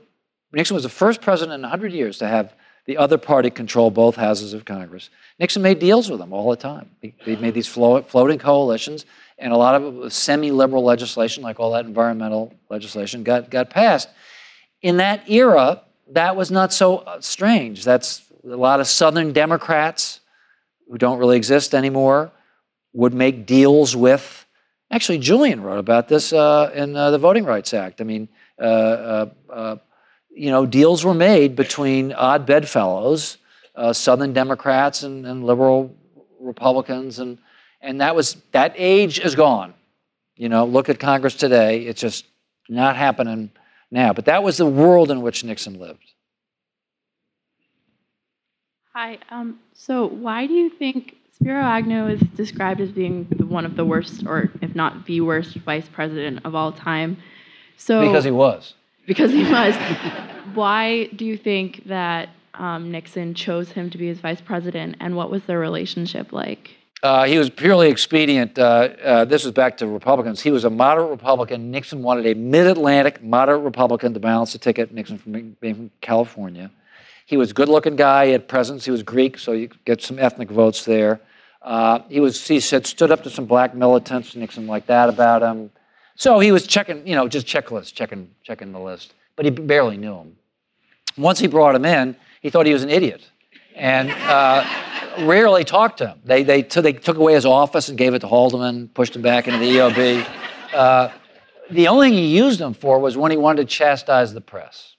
Nixon 0.52 0.74
was 0.74 0.82
the 0.82 0.88
first 0.88 1.20
president 1.20 1.54
in 1.56 1.62
100 1.62 1.92
years 1.92 2.18
to 2.18 2.26
have 2.26 2.54
the 2.86 2.96
other 2.96 3.18
party 3.18 3.50
control 3.50 3.90
both 3.90 4.16
houses 4.16 4.54
of 4.54 4.64
Congress. 4.64 5.10
Nixon 5.38 5.60
made 5.60 5.78
deals 5.78 6.10
with 6.10 6.20
them 6.20 6.32
all 6.32 6.48
the 6.48 6.56
time. 6.56 6.90
He 7.02 7.36
made 7.36 7.52
these 7.52 7.68
floating 7.68 8.38
coalitions, 8.38 9.04
and 9.38 9.52
a 9.52 9.56
lot 9.58 9.74
of 9.74 10.10
semi-liberal 10.10 10.82
legislation, 10.82 11.42
like 11.42 11.60
all 11.60 11.72
that 11.72 11.84
environmental 11.84 12.54
legislation, 12.70 13.24
got, 13.24 13.50
got 13.50 13.68
passed. 13.68 14.08
In 14.80 14.96
that 14.96 15.28
era, 15.28 15.82
that 16.12 16.34
was 16.34 16.50
not 16.50 16.72
so 16.72 16.98
uh, 16.98 17.20
strange. 17.20 17.84
That's 17.84 18.22
a 18.42 18.56
lot 18.56 18.80
of 18.80 18.86
Southern 18.86 19.34
Democrats 19.34 20.20
who 20.88 20.96
don't 20.96 21.18
really 21.18 21.36
exist 21.36 21.74
anymore 21.74 22.32
would 22.94 23.12
make 23.12 23.44
deals 23.44 23.94
with 23.94 24.46
Actually, 24.90 25.18
Julian 25.18 25.62
wrote 25.62 25.78
about 25.78 26.08
this 26.08 26.32
uh, 26.32 26.70
in 26.74 26.96
uh, 26.96 27.10
the 27.10 27.18
Voting 27.18 27.44
Rights 27.44 27.74
Act. 27.74 28.00
I 28.00 28.04
mean, 28.04 28.28
uh, 28.58 28.62
uh, 28.62 29.26
uh 29.50 29.76
you 30.30 30.50
know, 30.50 30.66
deals 30.66 31.04
were 31.04 31.14
made 31.14 31.56
between 31.56 32.12
odd 32.12 32.46
bedfellows, 32.46 33.38
Southern 33.92 34.32
Democrats 34.32 35.02
and, 35.02 35.26
and, 35.26 35.44
liberal 35.44 35.96
Republicans, 36.38 37.18
and 37.18 37.38
and 37.80 38.00
that 38.00 38.14
was 38.14 38.36
that 38.52 38.72
age 38.76 39.18
is 39.18 39.34
gone. 39.34 39.74
You 40.36 40.48
know, 40.48 40.64
look 40.64 40.88
at 40.88 41.00
Congress 41.00 41.34
today; 41.34 41.80
it's 41.80 42.00
just 42.00 42.24
not 42.68 42.94
happening 42.94 43.50
now. 43.90 44.12
But 44.12 44.26
that 44.26 44.44
was 44.44 44.58
the 44.58 44.66
world 44.66 45.10
in 45.10 45.22
which 45.22 45.42
Nixon 45.42 45.80
lived. 45.80 46.12
Hi. 48.94 49.18
Um, 49.30 49.58
so, 49.74 50.06
why 50.06 50.46
do 50.46 50.54
you 50.54 50.70
think 50.70 51.17
Spiro 51.40 51.62
Agnew 51.62 52.08
is 52.08 52.20
described 52.34 52.80
as 52.80 52.90
being 52.90 53.24
one 53.48 53.64
of 53.64 53.76
the 53.76 53.84
worst, 53.84 54.24
or 54.26 54.50
if 54.60 54.74
not 54.74 55.06
the 55.06 55.20
worst, 55.20 55.54
vice 55.58 55.88
president 55.88 56.40
of 56.44 56.54
all 56.54 56.72
time. 56.72 57.16
So 57.76 58.00
because 58.00 58.24
he 58.24 58.32
was. 58.32 58.74
Because 59.06 59.30
he 59.30 59.44
was. 59.44 59.74
Why 60.54 61.06
do 61.06 61.24
you 61.24 61.36
think 61.36 61.84
that 61.86 62.30
um, 62.54 62.90
Nixon 62.90 63.34
chose 63.34 63.70
him 63.70 63.88
to 63.90 63.98
be 63.98 64.08
his 64.08 64.18
vice 64.18 64.40
president, 64.40 64.96
and 65.00 65.14
what 65.14 65.30
was 65.30 65.44
their 65.44 65.60
relationship 65.60 66.32
like? 66.32 66.70
Uh, 67.04 67.24
he 67.24 67.38
was 67.38 67.48
purely 67.48 67.88
expedient. 67.88 68.58
Uh, 68.58 68.88
uh, 69.04 69.24
this 69.24 69.44
was 69.44 69.52
back 69.52 69.76
to 69.76 69.86
Republicans. 69.86 70.40
He 70.40 70.50
was 70.50 70.64
a 70.64 70.70
moderate 70.70 71.10
Republican. 71.10 71.70
Nixon 71.70 72.02
wanted 72.02 72.26
a 72.26 72.34
mid-Atlantic 72.34 73.22
moderate 73.22 73.62
Republican 73.62 74.12
to 74.14 74.20
balance 74.20 74.52
the 74.52 74.58
ticket. 74.58 74.92
Nixon 74.92 75.16
from 75.18 75.56
being 75.60 75.74
from 75.74 75.90
California. 76.00 76.72
He 77.26 77.36
was 77.36 77.52
a 77.52 77.54
good-looking 77.54 77.94
guy. 77.94 78.26
He 78.26 78.32
had 78.32 78.48
presence. 78.48 78.84
He 78.84 78.90
was 78.90 79.04
Greek, 79.04 79.38
so 79.38 79.52
you 79.52 79.68
get 79.84 80.02
some 80.02 80.18
ethnic 80.18 80.50
votes 80.50 80.84
there. 80.84 81.20
Uh, 81.68 82.00
he 82.08 82.18
was 82.18 82.48
he 82.48 82.60
said 82.60 82.86
stood 82.86 83.10
up 83.10 83.22
to 83.22 83.28
some 83.28 83.44
black 83.44 83.74
militants, 83.74 84.34
Nixon 84.34 84.66
like 84.66 84.86
that 84.86 85.10
about 85.10 85.42
him. 85.42 85.70
So 86.16 86.38
he 86.38 86.50
was 86.50 86.66
checking, 86.66 87.06
you 87.06 87.14
know, 87.14 87.28
just 87.28 87.46
checklist, 87.46 87.92
checking 87.92 88.30
checking 88.42 88.72
the 88.72 88.80
list. 88.80 89.12
But 89.36 89.44
he 89.44 89.50
barely 89.50 89.98
knew 89.98 90.14
him. 90.14 90.36
Once 91.18 91.38
he 91.38 91.46
brought 91.46 91.74
him 91.74 91.84
in, 91.84 92.16
he 92.40 92.48
thought 92.48 92.64
he 92.64 92.72
was 92.72 92.84
an 92.84 92.88
idiot, 92.88 93.30
and 93.76 94.10
uh, 94.10 94.64
rarely 95.26 95.62
talked 95.62 95.98
to 95.98 96.06
him. 96.06 96.20
They 96.24 96.42
they, 96.42 96.62
t- 96.62 96.80
they 96.80 96.94
took 96.94 97.18
away 97.18 97.34
his 97.34 97.44
office 97.44 97.90
and 97.90 97.98
gave 97.98 98.14
it 98.14 98.20
to 98.20 98.28
Haldeman, 98.28 98.94
pushed 98.94 99.14
him 99.14 99.20
back 99.20 99.46
into 99.46 99.58
the 99.58 99.70
EOB. 99.70 100.26
Uh, 100.72 101.10
the 101.70 101.88
only 101.88 102.08
thing 102.08 102.18
he 102.18 102.34
used 102.34 102.62
him 102.62 102.72
for 102.72 102.98
was 102.98 103.18
when 103.18 103.30
he 103.30 103.36
wanted 103.36 103.68
to 103.68 103.76
chastise 103.76 104.32
the 104.32 104.40
press 104.40 104.96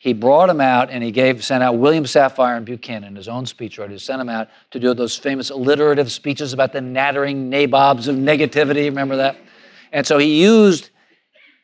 he 0.00 0.14
brought 0.14 0.48
him 0.48 0.62
out 0.62 0.88
and 0.88 1.04
he 1.04 1.10
gave 1.10 1.44
sent 1.44 1.62
out 1.62 1.76
William 1.76 2.04
Safire 2.04 2.56
and 2.56 2.64
Buchanan, 2.64 3.16
his 3.16 3.28
own 3.28 3.44
speechwriter, 3.44 4.00
sent 4.00 4.18
him 4.18 4.30
out 4.30 4.48
to 4.70 4.80
do 4.80 4.94
those 4.94 5.14
famous 5.18 5.50
alliterative 5.50 6.10
speeches 6.10 6.54
about 6.54 6.72
the 6.72 6.80
nattering 6.80 7.50
nabobs 7.50 8.08
of 8.08 8.16
negativity. 8.16 8.86
Remember 8.86 9.16
that? 9.16 9.36
And 9.92 10.06
so 10.06 10.16
he 10.16 10.42
used 10.42 10.88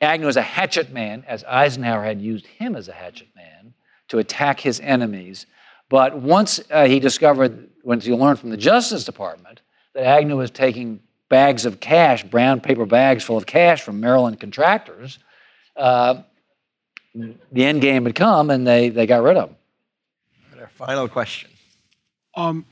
Agnew 0.02 0.28
as 0.28 0.36
a 0.36 0.42
hatchet 0.42 0.92
man, 0.92 1.24
as 1.26 1.44
Eisenhower 1.44 2.04
had 2.04 2.20
used 2.20 2.46
him 2.46 2.76
as 2.76 2.88
a 2.88 2.92
hatchet 2.92 3.28
man 3.34 3.72
to 4.08 4.18
attack 4.18 4.60
his 4.60 4.80
enemies. 4.80 5.46
But 5.88 6.18
once 6.18 6.60
uh, 6.70 6.84
he 6.84 7.00
discovered, 7.00 7.70
once 7.84 8.04
he 8.04 8.12
learned 8.12 8.38
from 8.38 8.50
the 8.50 8.58
Justice 8.58 9.04
Department, 9.04 9.62
that 9.94 10.04
Agnew 10.04 10.36
was 10.36 10.50
taking 10.50 11.00
bags 11.30 11.64
of 11.64 11.80
cash, 11.80 12.22
brown 12.22 12.60
paper 12.60 12.84
bags 12.84 13.24
full 13.24 13.38
of 13.38 13.46
cash 13.46 13.80
from 13.80 13.98
Maryland 13.98 14.38
contractors, 14.38 15.18
uh, 15.74 16.20
the 17.52 17.64
end 17.64 17.80
game 17.80 18.04
had 18.04 18.14
come 18.14 18.50
and 18.50 18.66
they, 18.66 18.88
they 18.88 19.06
got 19.06 19.22
rid 19.22 19.36
of 19.36 19.50
him. 19.50 19.56
Our 20.60 20.68
final 20.68 21.08
question. 21.08 21.50
Um, 22.34 22.64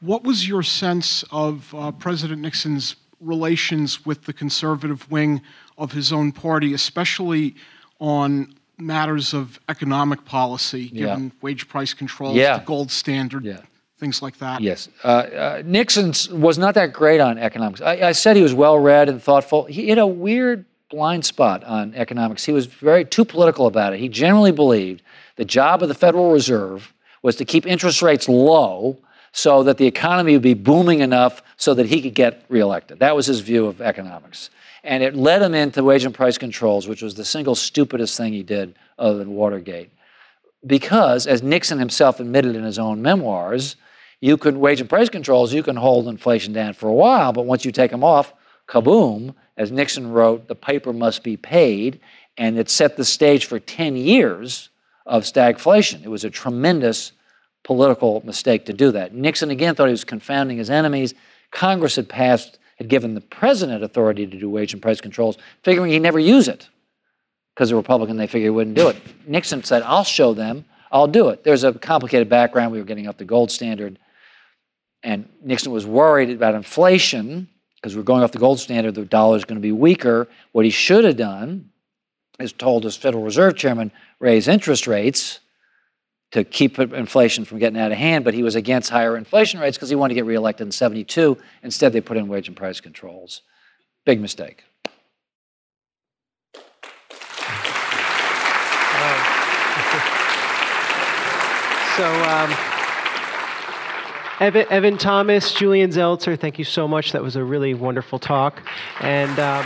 what 0.00 0.24
was 0.24 0.46
your 0.48 0.62
sense 0.62 1.24
of 1.30 1.72
uh, 1.74 1.92
President 1.92 2.40
Nixon's 2.42 2.96
relations 3.20 4.04
with 4.04 4.24
the 4.24 4.32
conservative 4.32 5.10
wing 5.10 5.40
of 5.78 5.92
his 5.92 6.12
own 6.12 6.32
party, 6.32 6.74
especially 6.74 7.54
on 8.00 8.54
matters 8.78 9.32
of 9.32 9.58
economic 9.68 10.24
policy, 10.24 10.90
Yeah. 10.92 11.06
given 11.06 11.32
wage 11.40 11.68
price 11.68 11.94
controls, 11.94 12.36
Yeah. 12.36 12.58
the 12.58 12.64
gold 12.64 12.90
standard, 12.90 13.44
Yeah. 13.44 13.60
things 13.98 14.20
like 14.20 14.38
that? 14.38 14.60
Yes. 14.60 14.88
Uh, 15.02 15.06
uh, 15.06 15.62
Nixon 15.64 16.12
was 16.40 16.58
not 16.58 16.74
that 16.74 16.92
great 16.92 17.20
on 17.20 17.38
economics. 17.38 17.80
I, 17.80 18.08
I 18.08 18.12
said 18.12 18.36
he 18.36 18.42
was 18.42 18.52
well 18.54 18.78
read 18.78 19.08
and 19.08 19.22
thoughtful. 19.22 19.64
He 19.64 19.88
had 19.88 19.98
a 19.98 20.06
weird 20.06 20.64
blind 20.90 21.24
spot 21.24 21.64
on 21.64 21.94
economics. 21.94 22.44
He 22.44 22.52
was 22.52 22.66
very 22.66 23.04
too 23.04 23.24
political 23.24 23.66
about 23.66 23.92
it. 23.92 24.00
He 24.00 24.08
generally 24.08 24.52
believed 24.52 25.02
the 25.36 25.44
job 25.44 25.82
of 25.82 25.88
the 25.88 25.94
Federal 25.94 26.30
Reserve 26.30 26.92
was 27.22 27.36
to 27.36 27.44
keep 27.44 27.66
interest 27.66 28.02
rates 28.02 28.28
low 28.28 28.98
so 29.32 29.62
that 29.64 29.78
the 29.78 29.86
economy 29.86 30.34
would 30.34 30.42
be 30.42 30.54
booming 30.54 31.00
enough 31.00 31.42
so 31.56 31.74
that 31.74 31.86
he 31.86 32.00
could 32.00 32.14
get 32.14 32.44
reelected. 32.48 33.00
That 33.00 33.16
was 33.16 33.26
his 33.26 33.40
view 33.40 33.66
of 33.66 33.80
economics. 33.80 34.50
And 34.84 35.02
it 35.02 35.16
led 35.16 35.42
him 35.42 35.54
into 35.54 35.82
wage 35.82 36.04
and 36.04 36.14
price 36.14 36.38
controls, 36.38 36.86
which 36.86 37.02
was 37.02 37.14
the 37.14 37.24
single 37.24 37.54
stupidest 37.54 38.16
thing 38.16 38.32
he 38.32 38.42
did 38.42 38.76
other 38.98 39.18
than 39.18 39.30
Watergate 39.30 39.90
because, 40.66 41.26
as 41.26 41.42
Nixon 41.42 41.78
himself 41.78 42.20
admitted 42.20 42.56
in 42.56 42.64
his 42.64 42.78
own 42.78 43.02
memoirs, 43.02 43.76
you 44.20 44.36
can 44.36 44.60
wage 44.60 44.80
and 44.80 44.88
price 44.88 45.08
controls, 45.08 45.52
you 45.52 45.62
can 45.62 45.76
hold 45.76 46.08
inflation 46.08 46.52
down 46.52 46.74
for 46.74 46.88
a 46.88 46.94
while, 46.94 47.32
but 47.32 47.44
once 47.44 47.64
you 47.64 47.72
take 47.72 47.90
them 47.90 48.04
off, 48.04 48.32
kaboom, 48.68 49.34
as 49.56 49.70
Nixon 49.70 50.10
wrote, 50.10 50.48
the 50.48 50.54
piper 50.54 50.92
must 50.92 51.22
be 51.22 51.36
paid, 51.36 52.00
and 52.36 52.58
it 52.58 52.68
set 52.68 52.96
the 52.96 53.04
stage 53.04 53.46
for 53.46 53.58
10 53.58 53.96
years 53.96 54.70
of 55.06 55.24
stagflation. 55.24 56.04
It 56.04 56.08
was 56.08 56.24
a 56.24 56.30
tremendous 56.30 57.12
political 57.62 58.22
mistake 58.24 58.66
to 58.66 58.72
do 58.72 58.90
that. 58.92 59.14
Nixon 59.14 59.50
again 59.50 59.74
thought 59.74 59.86
he 59.86 59.92
was 59.92 60.04
confounding 60.04 60.58
his 60.58 60.70
enemies. 60.70 61.14
Congress 61.50 61.96
had 61.96 62.08
passed, 62.08 62.58
had 62.76 62.88
given 62.88 63.14
the 63.14 63.20
president 63.20 63.84
authority 63.84 64.26
to 64.26 64.38
do 64.38 64.50
wage 64.50 64.72
and 64.72 64.82
price 64.82 65.00
controls, 65.00 65.38
figuring 65.62 65.92
he'd 65.92 66.00
never 66.00 66.18
use 66.18 66.48
it 66.48 66.68
because 67.54 67.70
a 67.70 67.76
Republican, 67.76 68.16
they 68.16 68.26
figured 68.26 68.52
wouldn't 68.52 68.76
do 68.76 68.88
it. 68.88 68.96
Nixon 69.26 69.62
said, 69.62 69.82
I'll 69.82 70.04
show 70.04 70.34
them, 70.34 70.64
I'll 70.90 71.06
do 71.06 71.28
it. 71.28 71.44
There's 71.44 71.64
a 71.64 71.72
complicated 71.72 72.28
background. 72.28 72.72
We 72.72 72.78
were 72.78 72.84
getting 72.84 73.08
off 73.08 73.16
the 73.16 73.24
gold 73.24 73.50
standard. 73.50 73.98
And 75.02 75.28
Nixon 75.42 75.70
was 75.70 75.86
worried 75.86 76.30
about 76.30 76.54
inflation 76.54 77.48
because 77.84 77.98
we're 77.98 78.02
going 78.02 78.22
off 78.22 78.32
the 78.32 78.38
gold 78.38 78.58
standard, 78.58 78.94
the 78.94 79.04
dollar 79.04 79.36
is 79.36 79.44
going 79.44 79.58
to 79.58 79.62
be 79.62 79.70
weaker. 79.70 80.26
What 80.52 80.64
he 80.64 80.70
should 80.70 81.04
have 81.04 81.18
done 81.18 81.68
is 82.40 82.50
told 82.50 82.82
his 82.82 82.96
Federal 82.96 83.22
Reserve 83.22 83.56
chairman, 83.56 83.92
raise 84.18 84.48
interest 84.48 84.86
rates 84.86 85.40
to 86.30 86.44
keep 86.44 86.78
inflation 86.78 87.44
from 87.44 87.58
getting 87.58 87.78
out 87.78 87.92
of 87.92 87.98
hand, 87.98 88.24
but 88.24 88.32
he 88.32 88.42
was 88.42 88.54
against 88.54 88.88
higher 88.88 89.18
inflation 89.18 89.60
rates 89.60 89.76
because 89.76 89.90
he 89.90 89.96
wanted 89.96 90.14
to 90.14 90.16
get 90.18 90.24
reelected 90.24 90.66
in 90.66 90.72
72. 90.72 91.36
Instead, 91.62 91.92
they 91.92 92.00
put 92.00 92.16
in 92.16 92.26
wage 92.26 92.48
and 92.48 92.56
price 92.56 92.80
controls. 92.80 93.42
Big 94.06 94.18
mistake. 94.18 94.64
So, 101.96 102.10
um, 102.24 102.83
Evan, 104.40 104.66
Evan 104.68 104.98
Thomas, 104.98 105.54
Julian 105.54 105.90
Zelizer, 105.90 106.38
thank 106.38 106.58
you 106.58 106.64
so 106.64 106.88
much. 106.88 107.12
That 107.12 107.22
was 107.22 107.36
a 107.36 107.44
really 107.44 107.72
wonderful 107.72 108.18
talk. 108.18 108.62
And 109.00 109.38
um, 109.38 109.64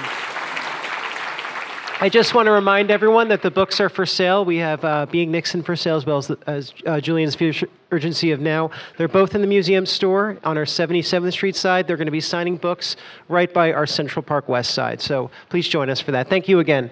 I 2.00 2.10
just 2.10 2.34
want 2.34 2.46
to 2.46 2.52
remind 2.52 2.90
everyone 2.90 3.28
that 3.28 3.40
the 3.40 3.50
books 3.50 3.80
are 3.80 3.88
for 3.88 4.04
sale. 4.04 4.44
We 4.44 4.58
have 4.58 4.84
uh, 4.84 5.06
Being 5.06 5.30
Nixon 5.30 5.62
for 5.62 5.74
sale 5.74 5.96
as 5.96 6.04
well 6.04 6.18
as, 6.18 6.30
as 6.46 6.74
uh, 6.84 7.00
Julian's 7.00 7.34
Fierce 7.34 7.64
Urgency 7.90 8.30
of 8.30 8.40
Now. 8.40 8.70
They're 8.98 9.08
both 9.08 9.34
in 9.34 9.40
the 9.40 9.46
museum 9.46 9.86
store 9.86 10.36
on 10.44 10.58
our 10.58 10.66
77th 10.66 11.32
Street 11.32 11.56
side. 11.56 11.86
They're 11.86 11.96
going 11.96 12.06
to 12.06 12.12
be 12.12 12.20
signing 12.20 12.58
books 12.58 12.96
right 13.30 13.52
by 13.52 13.72
our 13.72 13.86
Central 13.86 14.22
Park 14.22 14.50
West 14.50 14.72
side. 14.72 15.00
So 15.00 15.30
please 15.48 15.66
join 15.66 15.88
us 15.88 15.98
for 15.98 16.12
that. 16.12 16.28
Thank 16.28 16.46
you 16.46 16.58
again. 16.58 16.90